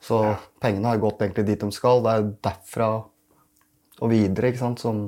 Så 0.00 0.20
pengene 0.64 0.94
har 0.94 1.02
gått 1.02 1.20
egentlig 1.20 1.44
dit 1.50 1.60
de 1.60 1.68
skal. 1.76 2.00
Det 2.06 2.14
er 2.14 2.30
derfra 2.48 2.88
og 4.00 4.10
videre 4.12 4.50
ikke 4.50 4.62
sant, 4.62 4.80
som 4.82 5.02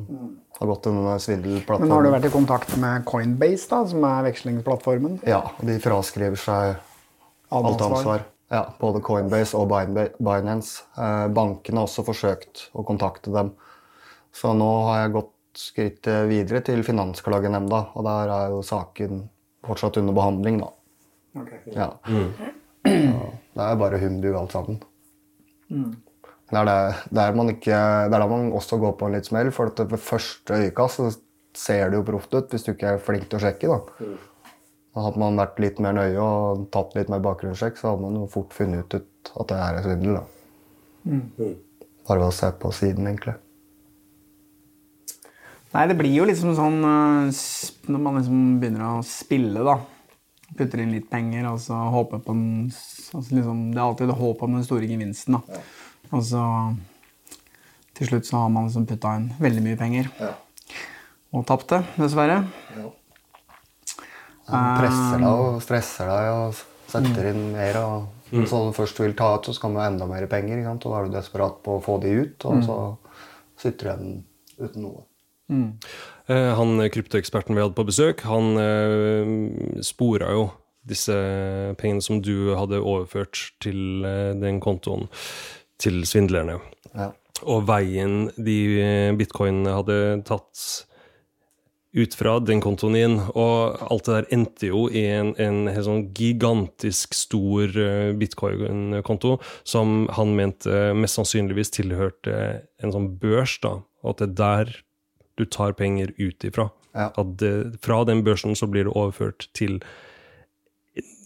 har 0.58 0.68
gått 0.68 0.82
til 0.84 0.94
denne 0.94 1.16
svindelplattformen. 1.24 1.88
Men 1.88 1.96
har 1.96 2.04
du 2.04 2.10
vært 2.12 2.28
i 2.28 2.32
kontakt 2.32 2.74
med 2.80 3.06
Coinbase, 3.08 3.66
da, 3.70 3.80
som 3.88 4.04
er 4.06 4.26
vekslingsplattformen? 4.28 5.18
Ja, 5.28 5.40
og 5.56 5.64
de 5.68 5.78
fraskriver 5.82 6.40
seg 6.40 6.76
Alt 7.52 7.66
alt 7.68 7.82
ansvar. 7.84 8.22
Ja, 8.52 8.62
både 8.80 9.00
Coinbase 9.04 9.56
og 9.56 9.72
Binance. 9.72 10.84
Eh, 10.96 11.26
bankene 11.32 11.80
har 11.80 11.88
også 11.88 12.04
forsøkt 12.04 12.66
å 12.76 12.84
kontakte 12.88 13.32
dem. 13.32 13.54
Så 14.32 14.52
nå 14.56 14.68
har 14.88 15.02
jeg 15.02 15.14
gått 15.16 15.32
skrittet 15.56 16.28
videre 16.30 16.62
til 16.64 16.80
Finansklagenemnda, 16.84 17.82
og 17.96 18.06
der 18.08 18.32
er 18.32 18.54
jo 18.54 18.62
saken 18.64 19.26
fortsatt 19.66 19.98
under 20.00 20.16
behandling, 20.16 20.62
da. 20.62 20.70
Ja. 21.72 21.90
Så 22.04 23.28
det 23.56 23.66
er 23.66 23.76
bare 23.80 24.00
humbug 24.00 24.36
alt 24.36 24.56
sammen. 24.56 24.80
Det 26.52 26.60
er, 26.60 26.68
det, 26.68 27.12
der 27.16 27.36
man 27.36 27.48
ikke, 27.48 27.76
det 28.12 28.12
er 28.12 28.20
da 28.20 28.28
man 28.28 28.50
også 28.52 28.76
går 28.80 28.96
på 29.00 29.08
en 29.08 29.14
litt 29.16 29.28
smell, 29.28 29.48
for 29.56 29.72
at 29.72 29.78
ved 29.88 30.02
første 30.04 30.58
øyekast 30.60 31.00
så 31.00 31.06
ser 31.56 31.88
det 31.88 31.96
jo 31.96 32.04
proft 32.04 32.34
ut 32.36 32.52
hvis 32.52 32.66
du 32.66 32.74
ikke 32.74 32.90
er 32.94 33.00
flink 33.00 33.24
til 33.30 33.38
å 33.38 33.42
sjekke. 33.46 33.72
da. 33.72 34.10
Hadde 35.00 35.22
man 35.22 35.40
vært 35.40 35.62
litt 35.64 35.80
mer 35.80 35.96
nøye 35.96 36.20
og 36.20 36.66
tatt 36.74 36.92
litt 36.98 37.08
mer 37.08 37.22
bakgrunnssjekk, 37.24 37.80
så 37.80 37.94
hadde 37.94 38.04
man 38.04 38.20
jo 38.20 38.26
fort 38.32 38.52
funnet 38.52 38.92
ut 38.92 39.32
at 39.32 39.48
det 39.48 39.62
er 39.64 39.78
er 39.78 39.86
svindel. 39.86 40.20
da. 40.20 40.26
Bare 42.08 42.20
ved 42.20 42.28
å 42.28 42.36
se 42.36 42.52
på 42.60 42.72
siden, 42.76 43.08
egentlig. 43.08 43.38
Nei, 45.72 45.86
det 45.88 45.96
blir 45.96 46.12
jo 46.12 46.26
liksom 46.28 46.52
sånn 46.52 46.82
øh, 46.84 47.30
Når 47.88 48.00
man 48.04 48.18
liksom 48.18 48.40
begynner 48.60 48.98
å 48.98 49.04
spille, 49.06 49.64
da. 49.64 49.78
Putter 50.52 50.82
inn 50.82 50.92
litt 50.92 51.08
penger 51.08 51.46
og 51.48 51.62
så 51.64 51.78
håper 51.94 52.20
på 52.20 52.34
den 52.36 52.66
altså 52.68 53.38
liksom, 53.38 53.70
Det 53.72 53.80
er 53.80 53.86
alltid 53.86 54.12
håp 54.18 54.44
om 54.44 54.58
den 54.58 54.66
store 54.66 54.90
gevinsten, 54.90 55.38
da. 55.38 55.62
Og 56.12 56.22
så 56.28 56.42
Til 57.94 58.06
slutt 58.08 58.26
så 58.26 58.36
har 58.42 58.48
man 58.52 58.66
liksom 58.68 58.86
putta 58.88 59.10
inn 59.18 59.30
veldig 59.40 59.62
mye 59.66 59.76
penger. 59.78 60.08
Og 61.32 61.44
tapt 61.46 61.68
det, 61.72 61.82
dessverre. 62.00 62.38
Man 64.48 64.78
presser 64.80 65.20
deg 65.22 65.28
og 65.28 65.60
stresser 65.64 66.08
deg 66.10 66.30
og 66.32 66.62
setter 66.92 67.28
inn 67.30 67.44
mer. 67.54 67.78
og 67.82 68.42
Så 68.48 68.62
du 68.66 68.72
først 68.76 68.98
vil 69.00 69.14
ta 69.16 69.34
ut, 69.36 69.44
så 69.48 69.54
skal 69.56 69.70
man 69.72 69.82
ha 69.84 69.90
enda 69.92 70.06
mer 70.08 70.26
penger. 70.26 70.58
Ikke 70.58 70.70
sant? 70.72 70.86
Og 70.88 70.92
da 70.92 70.98
er 71.02 71.08
du 71.08 71.16
desperat 71.18 71.60
på 71.64 71.76
å 71.78 71.82
få 71.84 71.98
de 72.02 72.14
ut, 72.24 72.44
og 72.48 72.54
Mm. 72.56 72.62
så 72.66 72.76
sitter 73.56 73.84
du 73.84 73.90
igjen 73.92 74.24
uten 74.58 74.82
noe. 74.82 75.02
Eh, 76.28 76.54
Han 76.56 76.80
eh, 76.80 76.88
kryptoeksperten 76.88 77.54
vi 77.54 77.60
hadde 77.62 77.74
på 77.76 77.86
besøk, 77.86 78.20
han 78.24 78.56
eh, 78.56 79.82
spora 79.82 80.30
jo 80.32 80.50
disse 80.84 81.12
pengene 81.78 82.02
som 82.02 82.20
du 82.20 82.54
hadde 82.56 82.80
overført 82.82 83.52
til 83.60 84.02
eh, 84.04 84.32
den 84.34 84.60
kontoen, 84.60 85.08
til 85.82 86.02
svindlerne. 86.08 86.60
Ja. 86.94 87.10
Og 87.42 87.66
veien 87.66 88.30
de 88.36 88.56
eh, 88.78 89.10
bitcoinene 89.18 89.74
hadde 89.74 89.98
tatt 90.28 90.86
ut 91.92 92.14
fra 92.16 92.38
den 92.40 92.62
kontoen 92.64 92.96
din, 92.96 93.18
og 93.36 93.82
alt 93.92 94.06
det 94.06 94.14
der 94.14 94.28
endte 94.32 94.70
jo 94.70 94.86
i 94.88 95.02
en, 95.12 95.34
en 95.36 95.66
helt 95.68 95.84
sånn 95.84 96.06
gigantisk 96.16 97.16
stor 97.16 97.74
eh, 97.76 98.12
bitcoin-konto, 98.16 99.34
som 99.68 100.06
han 100.16 100.32
mente 100.38 100.92
mest 100.96 101.20
sannsynligvis 101.20 101.74
tilhørte 101.76 102.38
en 102.80 102.94
sånn 102.94 103.10
børs, 103.20 103.58
da, 103.64 103.76
og 104.02 104.14
at 104.14 104.22
det 104.22 104.30
er 104.30 104.38
der 104.40 104.72
du 105.40 105.44
tar 105.48 105.76
penger 105.76 106.14
ut 106.16 106.44
ifra. 106.48 106.70
At 106.92 107.36
det, 107.40 107.80
fra 107.84 108.02
den 108.08 108.20
børsen 108.24 108.56
så 108.56 108.68
blir 108.68 108.88
det 108.88 108.96
overført 108.96 109.48
til 109.56 109.78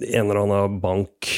en 0.07 0.29
eller 0.29 0.45
annen 0.45 0.81
bank, 0.83 1.31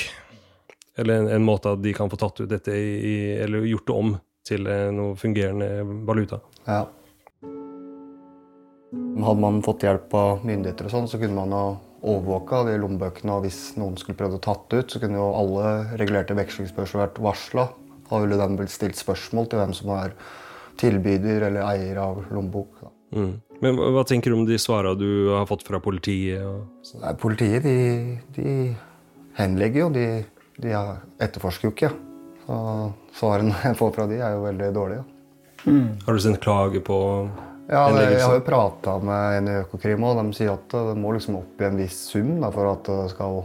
eller 0.99 1.23
en, 1.23 1.29
en 1.39 1.47
måte 1.47 1.73
at 1.75 1.83
de 1.83 1.95
kan 1.97 2.11
få 2.11 2.19
tatt 2.21 2.43
ut 2.43 2.51
dette 2.51 2.75
i, 2.75 3.17
eller 3.39 3.67
gjort 3.69 3.89
det 3.89 3.97
om 3.97 4.15
til 4.49 4.71
eh, 4.71 4.89
noe 4.95 5.17
fungerende 5.19 5.69
valuta. 6.09 6.41
Ja. 6.67 6.87
Hadde 8.89 9.41
man 9.43 9.61
fått 9.65 9.85
hjelp 9.85 10.15
av 10.17 10.47
myndigheter, 10.49 10.89
og 10.89 10.95
sånn, 10.95 11.11
så 11.11 11.21
kunne 11.21 11.37
man 11.37 11.53
ha 11.55 11.65
overvåka 11.99 12.63
de 12.69 12.77
lommebøkene. 12.81 13.35
Og 13.37 13.47
hvis 13.47 13.61
noen 13.79 13.99
skulle 14.01 14.19
prøvd 14.19 14.39
å 14.39 14.45
tatt 14.45 14.77
ut, 14.77 14.93
så 14.93 15.03
kunne 15.03 15.19
jo 15.19 15.29
alle 15.37 15.73
regulerte 16.01 16.37
vekslingsbørser 16.39 17.03
vært 17.03 17.21
varsla. 17.23 17.69
Da 18.09 18.23
ville 18.23 18.39
de 18.41 18.61
blitt 18.61 18.73
stilt 18.73 18.99
spørsmål 18.99 19.51
til 19.51 19.61
hvem 19.61 19.75
som 19.77 19.93
er 19.99 20.15
tilbyder 20.79 21.49
eller 21.51 21.67
eier 21.67 22.01
av 22.01 22.23
lommebok. 22.33 22.87
Mm. 23.13 23.35
Men 23.59 23.79
hva, 23.79 23.91
hva 23.97 24.05
tenker 24.07 24.31
du 24.31 24.39
om 24.39 24.47
de 24.49 24.59
svara 24.63 24.95
du 24.97 25.35
har 25.35 25.49
fått 25.51 25.67
fra 25.67 25.81
politiet? 25.83 26.45
Og... 26.47 26.93
Nei, 27.03 27.15
politiet 27.21 27.67
de, 27.67 27.79
de 28.37 28.53
henlegger 29.41 29.85
jo. 29.85 29.89
De, 29.97 30.07
de 30.63 30.73
er- 30.75 30.99
etterforsker 31.23 31.69
jo 31.69 31.75
ikke. 31.75 31.91
Så 32.47 32.59
svarene 33.21 33.55
jeg 33.65 33.77
får 33.79 33.93
fra 33.95 34.07
de, 34.11 34.19
er 34.23 34.35
jo 34.37 34.45
veldig 34.47 34.73
dårlige. 34.77 35.05
Har 36.07 36.15
du 36.15 36.21
sendt 36.23 36.41
klage 36.41 36.81
på 36.87 36.97
Ja, 37.69 37.83
jeg 37.93 38.21
har 38.23 38.37
jo 38.39 38.45
prata 38.47 38.95
med 39.05 39.39
en 39.43 39.49
i 39.53 39.57
Økokrim, 39.61 40.05
og 40.09 40.17
de 40.23 40.33
sier 40.39 40.55
at 40.55 40.69
det 40.73 40.95
må 40.97 41.11
liksom 41.13 41.37
opp 41.43 41.61
i 41.61 41.67
en 41.69 41.77
viss 41.77 41.99
sum 42.13 42.39
da, 42.41 42.49
for 42.55 42.71
at 42.71 42.87
det 42.89 43.11
skal 43.13 43.43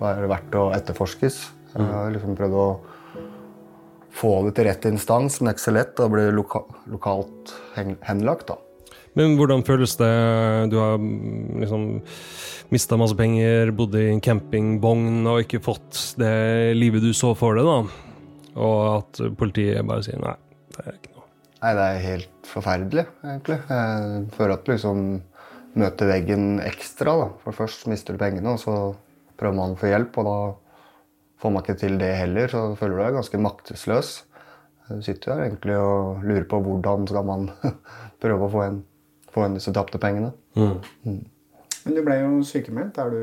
være 0.00 0.30
verdt 0.30 0.54
å 0.56 0.68
etterforskes. 0.72 1.40
Jeg 1.74 1.84
har 1.92 2.08
liksom 2.14 2.36
prøvd 2.38 2.54
å 2.56 2.68
få 4.18 4.30
det 4.46 4.54
til 4.56 4.66
rett 4.70 4.86
instans, 4.88 5.36
men 5.40 5.48
det 5.48 5.52
er 5.52 5.58
ikke 5.58 5.66
så 5.66 5.74
lett. 5.76 5.92
Det 5.98 6.08
blir 6.14 6.32
loka 6.34 6.62
lokalt 6.90 7.52
henlagt. 8.08 8.48
da. 8.48 8.56
Men 9.16 9.36
hvordan 9.38 9.64
føles 9.66 9.96
det? 10.00 10.10
Du 10.72 10.76
har 10.80 10.98
mm, 11.00 11.60
liksom 11.62 11.86
mista 12.74 12.98
masse 13.00 13.16
penger, 13.16 13.72
bodd 13.76 13.96
i 13.96 14.08
en 14.12 14.20
campingvogn 14.24 15.24
og 15.28 15.44
ikke 15.44 15.62
fått 15.64 16.02
det 16.20 16.74
livet 16.76 17.04
du 17.04 17.14
så 17.16 17.32
for 17.38 17.56
deg, 17.56 17.68
da. 17.68 18.04
Og 18.58 18.78
at 18.98 19.22
politiet 19.38 19.86
bare 19.88 20.04
sier 20.04 20.20
nei, 20.20 20.34
det 20.76 20.84
er 20.84 20.98
ikke 20.98 21.14
noe. 21.14 21.26
Nei, 21.58 21.72
det 21.74 21.88
er 21.88 22.04
helt 22.04 22.48
forferdelig, 22.48 23.04
egentlig. 23.24 23.58
Jeg 23.70 24.22
føler 24.36 24.54
at 24.54 24.66
du 24.66 24.72
liksom 24.74 25.04
møter 25.78 26.10
veggen 26.10 26.46
ekstra. 26.64 27.14
da. 27.22 27.28
For 27.44 27.56
først 27.64 27.86
mister 27.90 28.14
du 28.14 28.22
pengene, 28.22 28.54
og 28.54 28.62
så 28.62 28.78
prøver 29.38 29.56
man 29.58 29.74
å 29.74 29.80
få 29.80 29.90
hjelp, 29.92 30.18
og 30.20 30.28
da 30.28 30.38
får 31.42 31.54
man 31.54 31.64
ikke 31.64 31.78
til 31.80 31.98
det 32.00 32.12
heller, 32.18 32.50
så 32.50 32.64
føler 32.78 32.96
du 32.98 33.04
deg 33.04 33.18
ganske 33.18 33.42
maktesløs. 33.42 34.12
Du 34.88 35.02
sitter 35.04 35.34
her 35.34 35.44
egentlig 35.44 35.76
og 35.76 36.22
lurer 36.24 36.46
på 36.48 36.60
hvordan 36.64 37.04
skal 37.10 37.26
man 37.28 37.50
prøve 38.22 38.46
å 38.46 38.52
få 38.52 38.64
igjen, 38.64 38.80
få 39.38 39.44
igjen 39.44 39.56
disse 39.58 39.74
tapte 39.74 40.00
pengene. 40.02 40.32
Mm. 40.58 41.22
Men 41.84 41.96
du 41.96 42.02
ble 42.04 42.18
jo 42.20 42.42
sykemeldt. 42.46 42.98
Er 42.98 43.14
du 43.14 43.20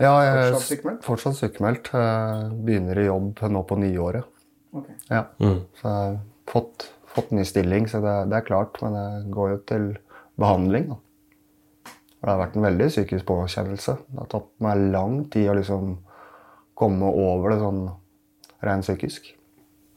Ja, 0.00 0.14
jeg 0.24 0.30
er 0.30 0.52
Fortsatt 0.52 0.68
sykemeldt? 0.68 1.04
Fortsatt 1.04 1.38
sykemeldt. 1.40 1.90
Begynner 2.64 3.00
i 3.00 3.08
jobb 3.08 3.42
nå 3.52 3.64
på 3.68 3.80
nyåret. 3.80 4.28
Okay. 4.72 4.96
Ja. 5.10 5.24
Mm. 5.42 5.60
Så 5.80 5.88
jeg 5.88 5.96
har 5.96 6.18
fått, 6.50 6.90
fått 7.10 7.32
ny 7.34 7.44
stilling, 7.48 7.88
så 7.90 8.00
det, 8.04 8.16
det 8.30 8.38
er 8.38 8.46
klart. 8.46 8.78
Men 8.84 8.96
jeg 8.96 9.30
går 9.34 9.54
jo 9.54 9.62
til 9.72 9.88
behandling. 10.40 10.92
Da. 10.92 11.00
For 12.20 12.28
det 12.28 12.34
har 12.34 12.42
vært 12.44 12.56
en 12.60 12.68
veldig 12.68 12.88
psykisk 12.92 13.26
påkjennelse. 13.28 13.96
Det 14.06 14.22
har 14.22 14.30
tatt 14.32 14.50
meg 14.64 14.86
lang 14.92 15.22
tid 15.32 15.50
å 15.50 15.56
liksom 15.58 15.96
komme 16.80 17.08
over 17.10 17.52
det 17.52 17.60
sånn 17.60 17.82
rent 18.64 18.86
psykisk. 18.86 19.32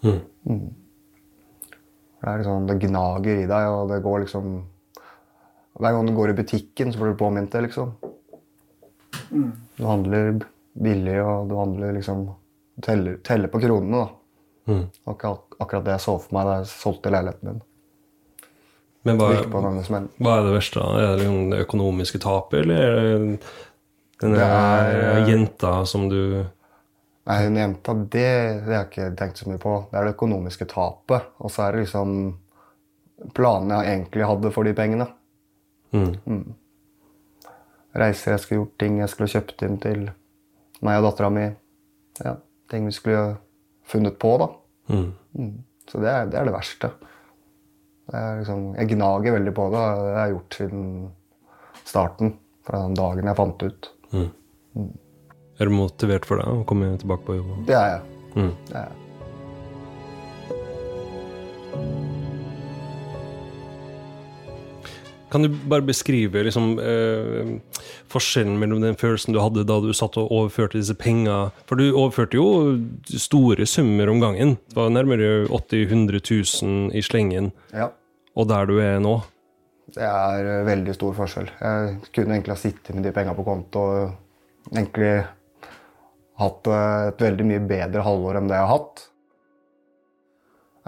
Mm. 0.03 0.19
Mm. 0.47 0.69
Det 2.23 2.31
er 2.31 2.39
liksom, 2.39 2.67
det 2.67 2.79
gnager 2.79 3.41
i 3.43 3.47
deg, 3.47 3.69
og 3.71 3.89
det 3.91 4.03
går 4.03 4.23
liksom 4.23 4.53
Hver 5.79 5.95
gang 5.95 6.07
du 6.07 6.13
går 6.15 6.29
i 6.33 6.37
butikken, 6.37 6.93
så 6.93 6.99
blir 6.99 7.13
du 7.13 7.19
påminnet 7.19 7.51
det, 7.51 7.61
liksom. 7.67 7.93
Du 9.77 9.85
handler 9.85 10.39
billig, 10.73 11.17
og 11.23 11.49
du 11.49 11.55
handler 11.57 11.93
liksom 11.97 12.25
Du 12.75 12.81
teller, 12.81 13.17
teller 13.21 13.49
på 13.53 13.59
kronene, 13.61 13.97
da. 14.01 14.73
Mm. 14.73 14.85
Det 15.05 15.13
akkurat 15.59 15.85
det 15.85 15.91
jeg 15.91 16.01
så 16.01 16.15
for 16.23 16.33
meg 16.33 16.47
da 16.47 16.55
jeg 16.61 16.69
solgte 16.71 17.11
leiligheten 17.13 17.49
min. 17.51 17.59
Men 19.03 19.19
hva, 19.19 19.27
hva, 19.51 20.37
er 20.39 20.45
det 20.47 20.53
verste? 20.55 20.79
da? 20.79 21.03
Er 21.03 21.19
det 21.19 21.27
det 21.51 21.59
økonomiske 21.65 22.21
tapet, 22.23 22.63
eller 22.63 22.81
er 22.81 22.95
det 23.03 23.37
denne 24.23 24.45
er, 24.47 25.25
jenta 25.27 25.81
som 25.89 26.07
du 26.11 26.19
Nei, 27.23 27.37
hun 27.45 27.55
jenta, 27.55 27.93
det, 27.95 28.29
det 28.65 28.67
har 28.67 28.81
jeg 28.81 28.87
ikke 28.89 29.09
tenkt 29.19 29.37
så 29.39 29.45
mye 29.47 29.59
på. 29.61 29.77
Det 29.87 29.95
er 29.95 30.07
det 30.07 30.15
økonomiske 30.17 30.65
tapet. 30.67 31.29
Og 31.39 31.51
så 31.53 31.61
er 31.63 31.75
det 31.75 31.85
liksom 31.85 32.17
planene 33.31 33.77
jeg 33.79 33.93
egentlig 33.93 34.27
hadde 34.27 34.51
for 34.51 34.67
de 34.67 34.73
pengene. 34.75 35.07
Mm. 35.93 36.13
Mm. 36.25 37.53
Reiser 38.01 38.33
jeg 38.33 38.43
skulle 38.43 38.63
gjort, 38.63 38.77
ting 38.81 38.99
jeg 39.01 39.11
skulle 39.11 39.31
kjøpt 39.33 39.65
inn 39.67 39.79
til 39.81 40.05
meg 40.83 40.99
og 40.99 41.07
dattera 41.07 41.29
mi. 41.33 41.45
Ja, 42.23 42.35
ting 42.71 42.87
vi 42.89 42.95
skulle 42.95 43.25
funnet 43.89 44.17
på, 44.21 44.35
da. 44.41 44.49
Mm. 44.93 45.11
mm. 45.37 45.53
Så 45.91 45.99
det 45.99 46.09
er, 46.09 46.29
det 46.31 46.39
er, 46.39 46.47
det 46.47 46.55
verste. 46.55 46.89
Det 48.07 48.21
liksom, 48.39 48.63
jeg 48.77 48.89
gnager 48.93 49.35
veldig 49.35 49.53
på 49.55 49.67
det. 49.73 49.83
Det 49.99 50.15
har 50.15 50.25
jeg 50.25 50.35
gjort 50.37 50.57
siden 50.59 50.83
starten. 51.83 52.37
Fra 52.63 52.79
den 52.85 52.95
dagen 52.95 53.27
jeg 53.27 53.35
fant 53.35 53.63
ut. 53.67 53.91
Mm. 54.13 54.29
mm. 54.79 54.91
Er 55.59 55.69
du 55.69 55.75
motivert 55.75 56.25
for 56.25 56.39
det, 56.39 56.47
å 56.49 56.63
komme 56.67 56.93
tilbake 56.97 57.27
på 57.27 57.35
jobb? 57.37 57.55
Det 57.67 57.75
er 57.77 57.87
jeg. 57.91 58.03
Mm. 58.33 58.53
Det 58.69 58.77
er 58.79 58.87
jeg. 58.87 58.99
Kan 65.33 65.41
du 65.41 65.49
bare 65.49 65.81
beskrive 65.81 66.43
liksom, 66.45 66.75
eh, 66.77 67.87
forskjellen 68.13 68.59
mellom 68.61 68.83
den 68.83 68.97
følelsen 68.99 69.33
du 69.33 69.39
hadde 69.41 69.63
da 69.65 69.79
du 69.81 69.89
satt 69.97 70.19
og 70.21 70.29
overførte 70.29 70.77
disse 70.77 70.93
pengene 70.93 71.49
For 71.65 71.79
du 71.79 71.87
overførte 71.89 72.37
jo 72.37 72.77
store 73.09 73.65
summer 73.65 74.11
om 74.13 74.21
gangen. 74.21 74.57
Det 74.69 74.77
var 74.77 74.93
nærmere 74.93 75.47
80 75.49 75.89
000-100 75.89 76.21
000 76.61 76.91
i 76.93 77.01
slengen. 77.01 77.49
Ja. 77.73 77.89
Og 78.37 78.47
der 78.49 78.69
du 78.69 78.77
er 78.77 78.99
nå? 79.01 79.15
Det 79.93 80.05
er 80.05 80.49
eh, 80.51 80.65
veldig 80.67 80.93
stor 80.95 81.15
forskjell. 81.17 81.49
Jeg 81.49 81.95
kunne 82.13 82.37
egentlig 82.37 82.53
ha 82.53 82.61
sittet 82.61 82.93
med 82.93 83.07
de 83.07 83.13
pengene 83.15 83.37
på 83.37 83.45
konto 83.47 83.81
og 83.81 84.69
egentlig 84.69 85.15
hatt 86.43 86.69
eh, 86.69 87.07
et 87.09 87.25
veldig 87.25 87.47
mye 87.49 87.63
bedre 87.73 88.05
halvår 88.05 88.37
enn 88.37 88.51
det 88.51 88.59
jeg 88.59 88.67
har 88.67 88.75
hatt. 88.75 89.03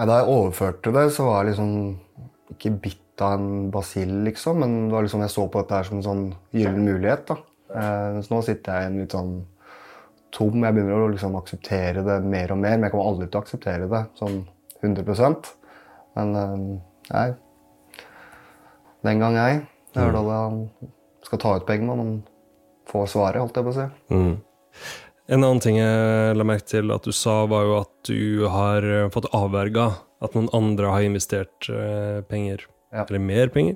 Da 0.05 0.19
jeg 0.19 0.29
overførte 0.29 0.93
det, 0.93 1.07
så 1.15 1.25
var 1.31 1.41
jeg 1.41 1.53
liksom 1.55 1.73
ikke 2.53 2.73
bitt 2.85 3.04
av 3.23 3.37
en 3.37 3.69
basill, 3.71 4.13
liksom, 4.25 4.59
men 4.63 4.73
det 4.87 4.95
var 4.95 5.05
liksom, 5.05 5.23
jeg 5.23 5.33
så 5.33 5.47
på 5.47 5.61
dette 5.61 5.77
her 5.77 5.87
som 5.89 5.99
en 5.99 6.07
sånn 6.07 6.23
gyllen 6.55 6.87
mulighet. 6.87 7.27
da. 7.29 7.37
Eh, 7.75 8.17
så 8.25 8.33
nå 8.33 8.41
sitter 8.45 8.75
jeg 8.75 8.83
i 8.83 8.89
en 8.91 8.99
litt 9.03 9.15
sånn 9.15 9.35
tom. 10.35 10.65
Jeg 10.65 10.75
begynner 10.75 11.05
å 11.05 11.13
liksom 11.13 11.37
akseptere 11.39 12.03
det 12.05 12.19
mer 12.25 12.51
og 12.55 12.59
mer, 12.59 12.75
men 12.75 12.87
jeg 12.87 12.95
kommer 12.95 13.11
aldri 13.11 13.29
til 13.29 13.39
å 13.39 13.45
akseptere 13.45 13.89
det 13.91 14.03
sånn 14.19 14.41
100 14.83 15.55
Men 16.15 16.35
nei, 17.09 17.29
den 19.05 19.23
gang 19.23 19.37
jeg. 19.39 19.63
Det 19.95 20.03
er 20.03 20.11
da 20.11 20.21
man 20.27 20.65
skal 21.23 21.39
ta 21.41 21.55
ut 21.55 21.65
penger 21.67 21.87
når 21.87 21.99
man 22.01 22.13
får 22.89 23.09
svaret, 23.13 23.41
holdt 23.41 23.57
jeg 23.57 23.65
på 23.65 23.73
å 23.73 23.77
si. 23.77 23.87
Mm. 24.11 24.33
En 25.25 25.41
annen 25.41 25.61
ting 25.63 25.79
jeg 25.79 26.35
la 26.37 26.45
merke 26.45 26.67
til 26.69 26.93
at 26.93 27.07
du 27.07 27.13
sa, 27.15 27.39
var 27.49 27.65
jo 27.65 27.77
at 27.79 27.93
du 28.09 28.45
har 28.51 28.85
eh, 28.85 29.07
fått 29.13 29.31
avverga 29.33 29.87
at 30.25 30.35
noen 30.37 30.51
andre 30.57 30.91
har 30.93 31.05
investert 31.05 31.67
uh, 31.69 32.21
penger. 32.29 32.63
Ja. 32.95 33.03
Eller 33.03 33.23
mer 33.23 33.51
penger. 33.53 33.75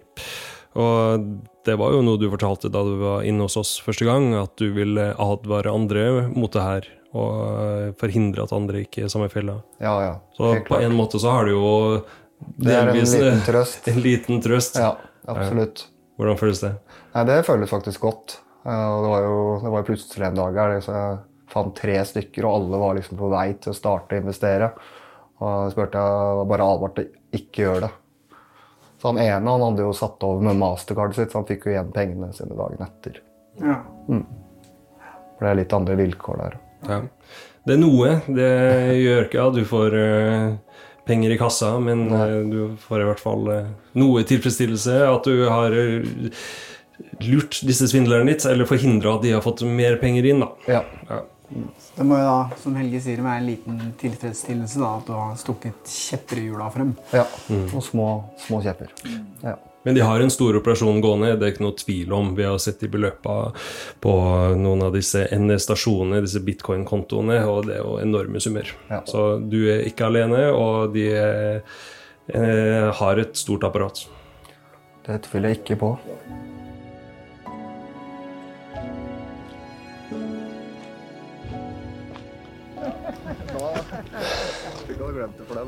Og 0.80 1.26
det 1.68 1.76
var 1.82 1.92
jo 1.96 2.04
noe 2.06 2.22
du 2.22 2.30
fortalte 2.32 2.72
da 2.72 2.86
du 2.86 2.96
var 3.02 3.28
inne 3.28 3.44
hos 3.48 3.58
oss 3.60 3.74
første 3.84 4.08
gang, 4.08 4.32
at 4.38 4.56
du 4.62 4.70
ville 4.76 5.10
advare 5.20 5.74
andre 5.74 6.08
mot 6.32 6.54
det 6.56 6.64
her. 6.64 6.90
Og 7.10 7.36
eh, 7.66 7.92
forhindre 8.00 8.46
at 8.46 8.56
andre 8.56 8.84
gikk 8.86 9.02
i 9.02 9.12
samme 9.12 9.28
fella. 9.34 9.60
Ja, 9.82 9.96
ja. 10.06 10.16
Så 10.38 10.56
på 10.68 10.80
en 10.80 10.96
måte 10.96 11.20
så 11.22 11.34
har 11.34 11.50
du 11.50 11.56
jo 11.58 11.70
er 12.64 12.88
en 12.88 12.96
liten 12.96 13.42
trøst. 13.50 13.88
En 13.92 14.02
liten 14.06 14.44
trøst. 14.46 14.80
Ja 14.80 14.94
absolutt. 15.30 15.88
Hvordan 16.20 16.40
føles 16.40 16.62
det? 16.64 16.74
Nei, 17.14 17.24
Det 17.26 17.42
føles 17.48 17.72
faktisk 17.72 18.06
godt. 18.06 18.40
Og 18.70 19.04
det 19.04 19.12
var 19.14 19.26
jo 19.26 19.36
det 19.64 19.74
var 19.74 19.88
plutselig 19.88 20.28
en 20.28 20.40
dag 20.40 20.58
her 20.60 20.80
så 20.84 20.96
jeg 20.96 21.20
fant 21.50 21.74
tre 21.74 21.96
stykker, 22.06 22.46
og 22.46 22.56
alle 22.60 22.82
var 22.82 22.98
liksom 22.98 23.18
på 23.18 23.30
vei 23.32 23.48
til 23.58 23.72
å 23.72 23.78
starte 23.78 24.18
å 24.18 24.22
investere. 24.22 24.68
Og 25.40 25.48
jeg 25.66 25.74
spurte 25.74 26.04
jeg 26.04 26.50
bare 26.52 26.68
advarte 26.76 27.08
ikke 27.34 27.64
gjør 27.64 27.86
det. 27.88 27.92
Så 29.00 29.12
han 29.12 29.22
ene 29.24 29.54
han 29.56 29.64
hadde 29.64 29.86
jo 29.86 29.96
satt 29.96 30.24
over 30.28 30.44
med 30.50 30.60
mastercardet 30.60 31.16
sitt, 31.16 31.32
så 31.32 31.42
han 31.42 31.48
fikk 31.48 31.68
jo 31.68 31.76
igjen 31.76 31.94
pengene 31.96 32.34
sine 32.36 32.58
dagen 32.58 32.84
etter. 32.84 33.22
Ja. 33.64 33.78
Mm. 34.10 34.26
For 35.38 35.46
det 35.46 35.52
er 35.52 35.62
litt 35.62 35.76
andre 35.78 36.00
vilkår 36.00 36.42
der. 36.44 36.58
Ja. 36.90 37.02
Det 37.68 37.76
er 37.76 37.80
noe. 37.80 38.16
Det 38.28 38.50
gjør 39.00 39.26
ikke 39.28 39.46
at 39.46 39.56
du 39.56 39.64
får 39.68 40.00
uh 40.00 40.58
penger 41.10 41.34
i 41.34 41.40
kassa, 41.42 41.74
men 41.82 42.08
Nei. 42.12 42.26
Eh, 42.28 42.42
du 42.50 42.78
får 42.86 43.04
i 43.04 43.08
hvert 43.10 43.24
fall 43.24 43.52
eh, 43.54 43.70
noe 44.00 44.26
tilfredsstillelse. 44.30 45.00
At 45.10 45.30
du 45.30 45.46
har 45.50 45.76
eh, 45.76 46.06
lurt 47.26 47.62
disse 47.68 47.90
svindlerne 47.90 48.30
litt, 48.30 48.46
eller 48.50 48.70
forhindra 48.70 49.18
at 49.18 49.26
de 49.26 49.34
har 49.38 49.46
fått 49.46 49.66
mer 49.66 50.00
penger 50.02 50.30
inn. 50.30 50.46
da. 50.46 50.52
Ja. 50.70 50.84
ja. 51.10 51.24
Det 52.00 52.06
må 52.08 52.16
jo 52.16 52.28
da, 52.30 52.60
som 52.62 52.78
Helge 52.80 53.02
sier, 53.04 53.20
være 53.20 53.42
en 53.42 53.48
liten 53.50 53.80
tilfredsstillelse 54.00 54.80
da, 54.80 54.92
at 55.02 55.10
du 55.10 55.18
har 55.18 55.34
stukket 55.36 55.90
kjepper 55.92 56.40
i 56.40 56.46
hjula 56.46 56.70
frem. 56.72 56.94
Ja, 57.12 57.26
mm. 57.52 57.66
og 57.76 57.84
små, 57.84 58.06
små 58.40 58.62
kjepper. 58.64 58.94
Ja. 59.44 59.58
Men 59.84 59.98
de 59.98 60.06
har 60.08 60.24
en 60.24 60.32
stor 60.32 60.56
operasjon 60.62 61.02
gående, 61.04 61.34
det 61.36 61.44
er 61.44 61.54
ikke 61.54 61.66
noe 61.66 61.76
tvil 61.76 62.16
om. 62.16 62.32
Vi 62.38 62.48
har 62.48 62.56
sett 62.64 62.80
de 62.80 62.88
beløpa 62.92 63.36
på 64.00 64.16
noen 64.60 64.86
av 64.88 64.96
disse 64.96 65.26
N-stasjonene, 65.36 66.24
disse 66.24 66.40
bitcoin-kontoene, 66.48 67.42
og 67.52 67.68
det 67.68 67.78
er 67.82 67.84
jo 67.84 67.98
enorme 68.00 68.40
summer. 68.44 68.72
Ja. 68.88 69.02
Så 69.08 69.26
du 69.44 69.60
er 69.68 69.84
ikke 69.88 70.08
alene, 70.08 70.46
og 70.56 70.96
de 70.96 71.10
er, 71.20 71.64
eh, 72.32 72.92
har 72.96 73.20
et 73.20 73.36
stort 73.36 73.68
apparat. 73.68 74.06
Det 75.04 75.20
tviler 75.28 75.52
jeg 75.52 75.66
ikke 75.66 75.84
på. 75.84 75.98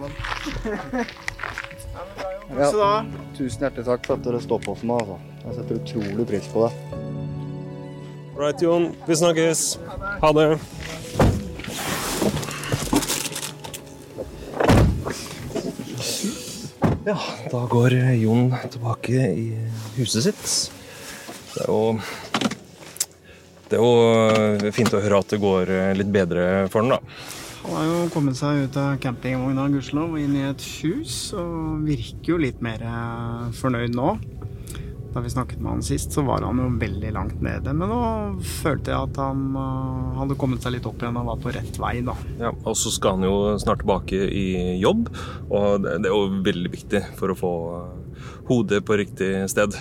Har 0.06 0.12
glemt 0.16 0.56
det 0.64 0.66
for 0.66 0.70
deg, 0.72 1.06
men 2.52 2.60
ja, 2.60 2.92
tusen 3.38 3.64
hjertelig 3.64 3.86
takk 3.88 4.08
for 4.08 4.18
at 4.18 4.24
dere 4.26 4.40
står 4.44 4.60
på 4.66 4.74
for 4.76 4.90
meg. 4.90 5.00
Altså. 5.06 5.18
Jeg 5.46 5.58
setter 5.58 5.80
utrolig 5.80 6.26
pris 6.28 6.48
på 6.52 6.66
det. 6.66 6.72
Right, 8.36 8.62
Jon. 8.64 8.90
Vi 9.08 9.16
snakkes. 9.16 9.64
Ha 10.22 10.32
det. 10.36 10.48
Ja, 17.06 17.18
da 17.52 17.62
går 17.70 17.96
Jon 18.22 18.52
tilbake 18.72 19.30
i 19.34 19.48
huset 19.98 20.28
sitt. 20.28 20.72
Det 21.56 21.66
er 21.66 21.72
jo 21.72 22.00
Det 23.72 23.78
er 23.80 23.84
jo 24.66 24.72
fint 24.76 24.92
å 24.94 25.00
høre 25.00 25.22
at 25.24 25.32
det 25.32 25.40
går 25.40 25.72
litt 25.96 26.12
bedre 26.12 26.68
for 26.72 26.84
han, 26.84 26.98
da. 26.98 27.00
Han 27.62 27.76
har 27.78 27.86
jo 27.86 27.98
kommet 28.14 28.38
seg 28.40 28.66
ut 28.66 28.78
av 28.82 28.96
campingvogna 29.02 29.68
gudskjelov 29.70 30.16
inn 30.18 30.34
i 30.40 30.48
et 30.50 30.64
hus, 30.82 31.16
og 31.38 31.84
virker 31.86 32.34
jo 32.34 32.40
litt 32.42 32.62
mer 32.66 32.82
eh, 32.82 33.52
fornøyd 33.60 33.94
nå. 33.98 34.16
Da 35.12 35.20
vi 35.20 35.30
snakket 35.30 35.60
med 35.60 35.74
han 35.74 35.84
sist, 35.84 36.14
så 36.16 36.24
var 36.24 36.46
han 36.48 36.60
jo 36.62 36.70
veldig 36.80 37.10
langt 37.12 37.42
nede. 37.44 37.74
Men 37.76 37.92
nå 37.92 38.02
følte 38.62 38.94
jeg 38.94 39.10
at 39.10 39.18
han 39.20 39.42
uh, 39.58 40.14
hadde 40.22 40.38
kommet 40.40 40.64
seg 40.64 40.78
litt 40.78 40.88
opp 40.88 41.04
igjen 41.04 41.20
og 41.20 41.28
var 41.28 41.42
på 41.44 41.52
rett 41.52 41.80
vei, 41.84 41.98
da. 42.08 42.16
Ja, 42.40 42.54
Og 42.64 42.78
så 42.80 42.94
skal 42.96 43.18
han 43.20 43.28
jo 43.28 43.58
snart 43.60 43.84
tilbake 43.84 44.22
i 44.32 44.46
jobb, 44.80 45.12
og 45.52 45.84
det, 45.84 45.98
det 46.06 46.10
er 46.10 46.16
jo 46.16 46.44
veldig 46.48 46.72
viktig 46.78 47.04
for 47.20 47.34
å 47.34 47.38
få 47.42 47.52
uh, 47.76 48.24
hodet 48.48 48.80
på 48.88 49.02
riktig 49.04 49.34
sted. 49.52 49.76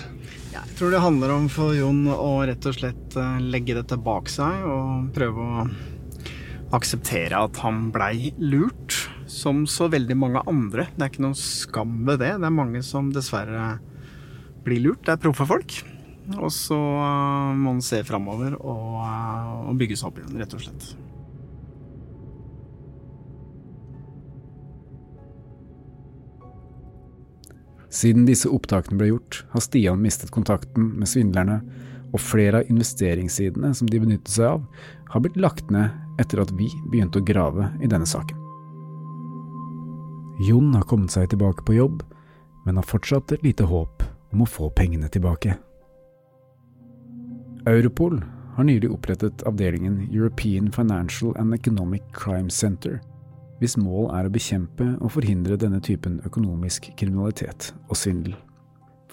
Ja, 0.51 0.65
jeg 0.65 0.75
tror 0.81 0.91
det 0.91 0.99
handler 0.99 1.31
om 1.37 1.47
for 1.53 1.71
Jon 1.79 2.03
å 2.11 2.33
rett 2.49 2.67
og 2.67 2.75
slett 2.75 3.15
legge 3.39 3.77
dette 3.79 3.95
bak 4.03 4.27
seg 4.29 4.67
og 4.67 5.13
prøve 5.15 5.47
å 5.47 5.65
akseptere 6.75 7.39
at 7.47 7.59
han 7.63 7.89
blei 7.93 8.31
lurt, 8.39 8.95
som 9.29 9.65
så 9.69 9.89
veldig 9.91 10.17
mange 10.17 10.43
andre. 10.49 10.87
Det 10.95 11.05
er 11.05 11.13
ikke 11.13 11.25
noen 11.25 11.37
skam 11.37 12.01
ved 12.07 12.21
det. 12.23 12.33
Det 12.39 12.47
er 12.47 12.55
mange 12.55 12.83
som 12.85 13.11
dessverre 13.15 13.75
blir 14.65 14.83
lurt. 14.85 15.03
Det 15.05 15.15
er 15.15 15.23
proffe 15.23 15.47
folk. 15.47 15.81
Og 16.37 16.51
så 16.53 16.77
uh, 16.77 17.51
må 17.57 17.73
man 17.73 17.83
se 17.83 18.01
framover 18.07 18.55
og, 18.59 18.99
uh, 19.01 19.69
og 19.71 19.79
bygge 19.79 19.97
seg 19.99 20.11
opp 20.11 20.21
igjen, 20.21 20.37
rett 20.39 20.55
og 20.55 20.63
slett. 20.63 20.91
Siden 27.91 28.23
disse 28.23 28.47
opptakene 28.47 29.01
ble 29.01 29.09
gjort, 29.09 29.41
har 29.51 29.63
Stian 29.65 29.99
mistet 29.99 30.31
kontakten 30.31 30.93
med 31.01 31.09
svindlerne, 31.11 31.59
og 32.11 32.19
flere 32.23 32.61
av 32.61 32.71
investeringssidene 32.71 33.73
som 33.75 33.87
de 33.87 33.99
benyttet 34.03 34.31
seg 34.31 34.47
av, 34.47 34.63
har 35.11 35.23
blitt 35.23 35.39
lagt 35.39 35.71
ned 35.71 35.91
etter 36.19 36.41
at 36.43 36.51
vi 36.57 36.69
begynte 36.91 37.21
å 37.21 37.25
grave 37.25 37.71
i 37.81 37.89
denne 37.91 38.07
saken. 38.09 38.37
Jon 40.41 40.73
har 40.73 40.87
kommet 40.89 41.13
seg 41.13 41.29
tilbake 41.29 41.63
på 41.67 41.77
jobb, 41.77 42.01
men 42.65 42.77
har 42.79 42.87
fortsatt 42.87 43.31
et 43.31 43.43
lite 43.45 43.67
håp 43.69 44.03
om 44.33 44.41
å 44.41 44.49
få 44.49 44.71
pengene 44.73 45.09
tilbake. 45.11 45.57
Europol 47.69 48.23
har 48.55 48.65
nylig 48.65 48.89
opprettet 48.91 49.43
avdelingen 49.45 50.07
European 50.09 50.71
Financial 50.71 51.35
and 51.37 51.53
Economic 51.53 52.03
Crime 52.13 52.49
Center. 52.49 53.01
hvis 53.61 53.77
mål 53.77 54.07
er 54.17 54.25
å 54.25 54.33
bekjempe 54.33 54.87
og 55.05 55.11
forhindre 55.13 55.53
denne 55.61 55.77
typen 55.85 56.15
økonomisk 56.25 56.87
kriminalitet 56.97 57.67
og 57.91 57.99
svindel. 57.99 58.33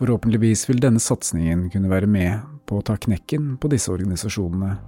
Forhåpentligvis 0.01 0.63
vil 0.71 0.81
denne 0.81 1.03
satsingen 1.05 1.67
kunne 1.69 1.91
være 1.93 2.09
med 2.09 2.47
på 2.65 2.79
å 2.79 2.85
ta 2.85 2.97
knekken 2.97 3.59
på 3.61 3.69
disse 3.69 3.93
organisasjonene, 3.93 4.79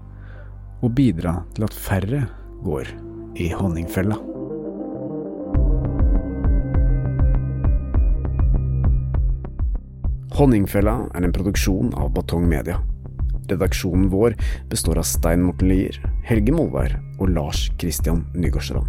og 0.80 0.94
bidra 0.96 1.40
til 1.54 1.66
at 1.66 1.76
færre 1.76 2.24
går 2.64 2.90
i 3.40 3.50
honningfella. 3.54 4.16
Honningfella 10.40 10.94
er 11.12 11.26
en 11.26 11.34
produksjon 11.36 11.92
av 12.00 12.14
Batong 12.16 12.46
Media. 12.48 12.78
Redaksjonen 13.50 14.06
vår 14.12 14.36
består 14.70 15.00
av 15.02 15.08
Stein 15.08 15.42
Morten 15.44 15.68
Lier, 15.68 15.98
Helge 16.24 16.54
Molvær 16.54 16.94
og 17.18 17.34
Lars 17.34 17.66
Christian 17.82 18.22
Nygårdstrand. 18.32 18.88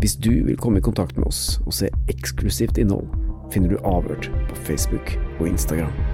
Hvis 0.00 0.16
du 0.18 0.32
vil 0.48 0.58
komme 0.58 0.80
i 0.80 0.84
kontakt 0.84 1.18
med 1.20 1.28
oss 1.30 1.60
og 1.66 1.76
se 1.78 1.92
eksklusivt 2.10 2.80
innhold, 2.80 3.06
finner 3.54 3.76
du 3.76 3.86
Avhørt 3.86 4.32
på 4.50 4.60
Facebook 4.66 5.14
og 5.38 5.48
Instagram. 5.52 6.13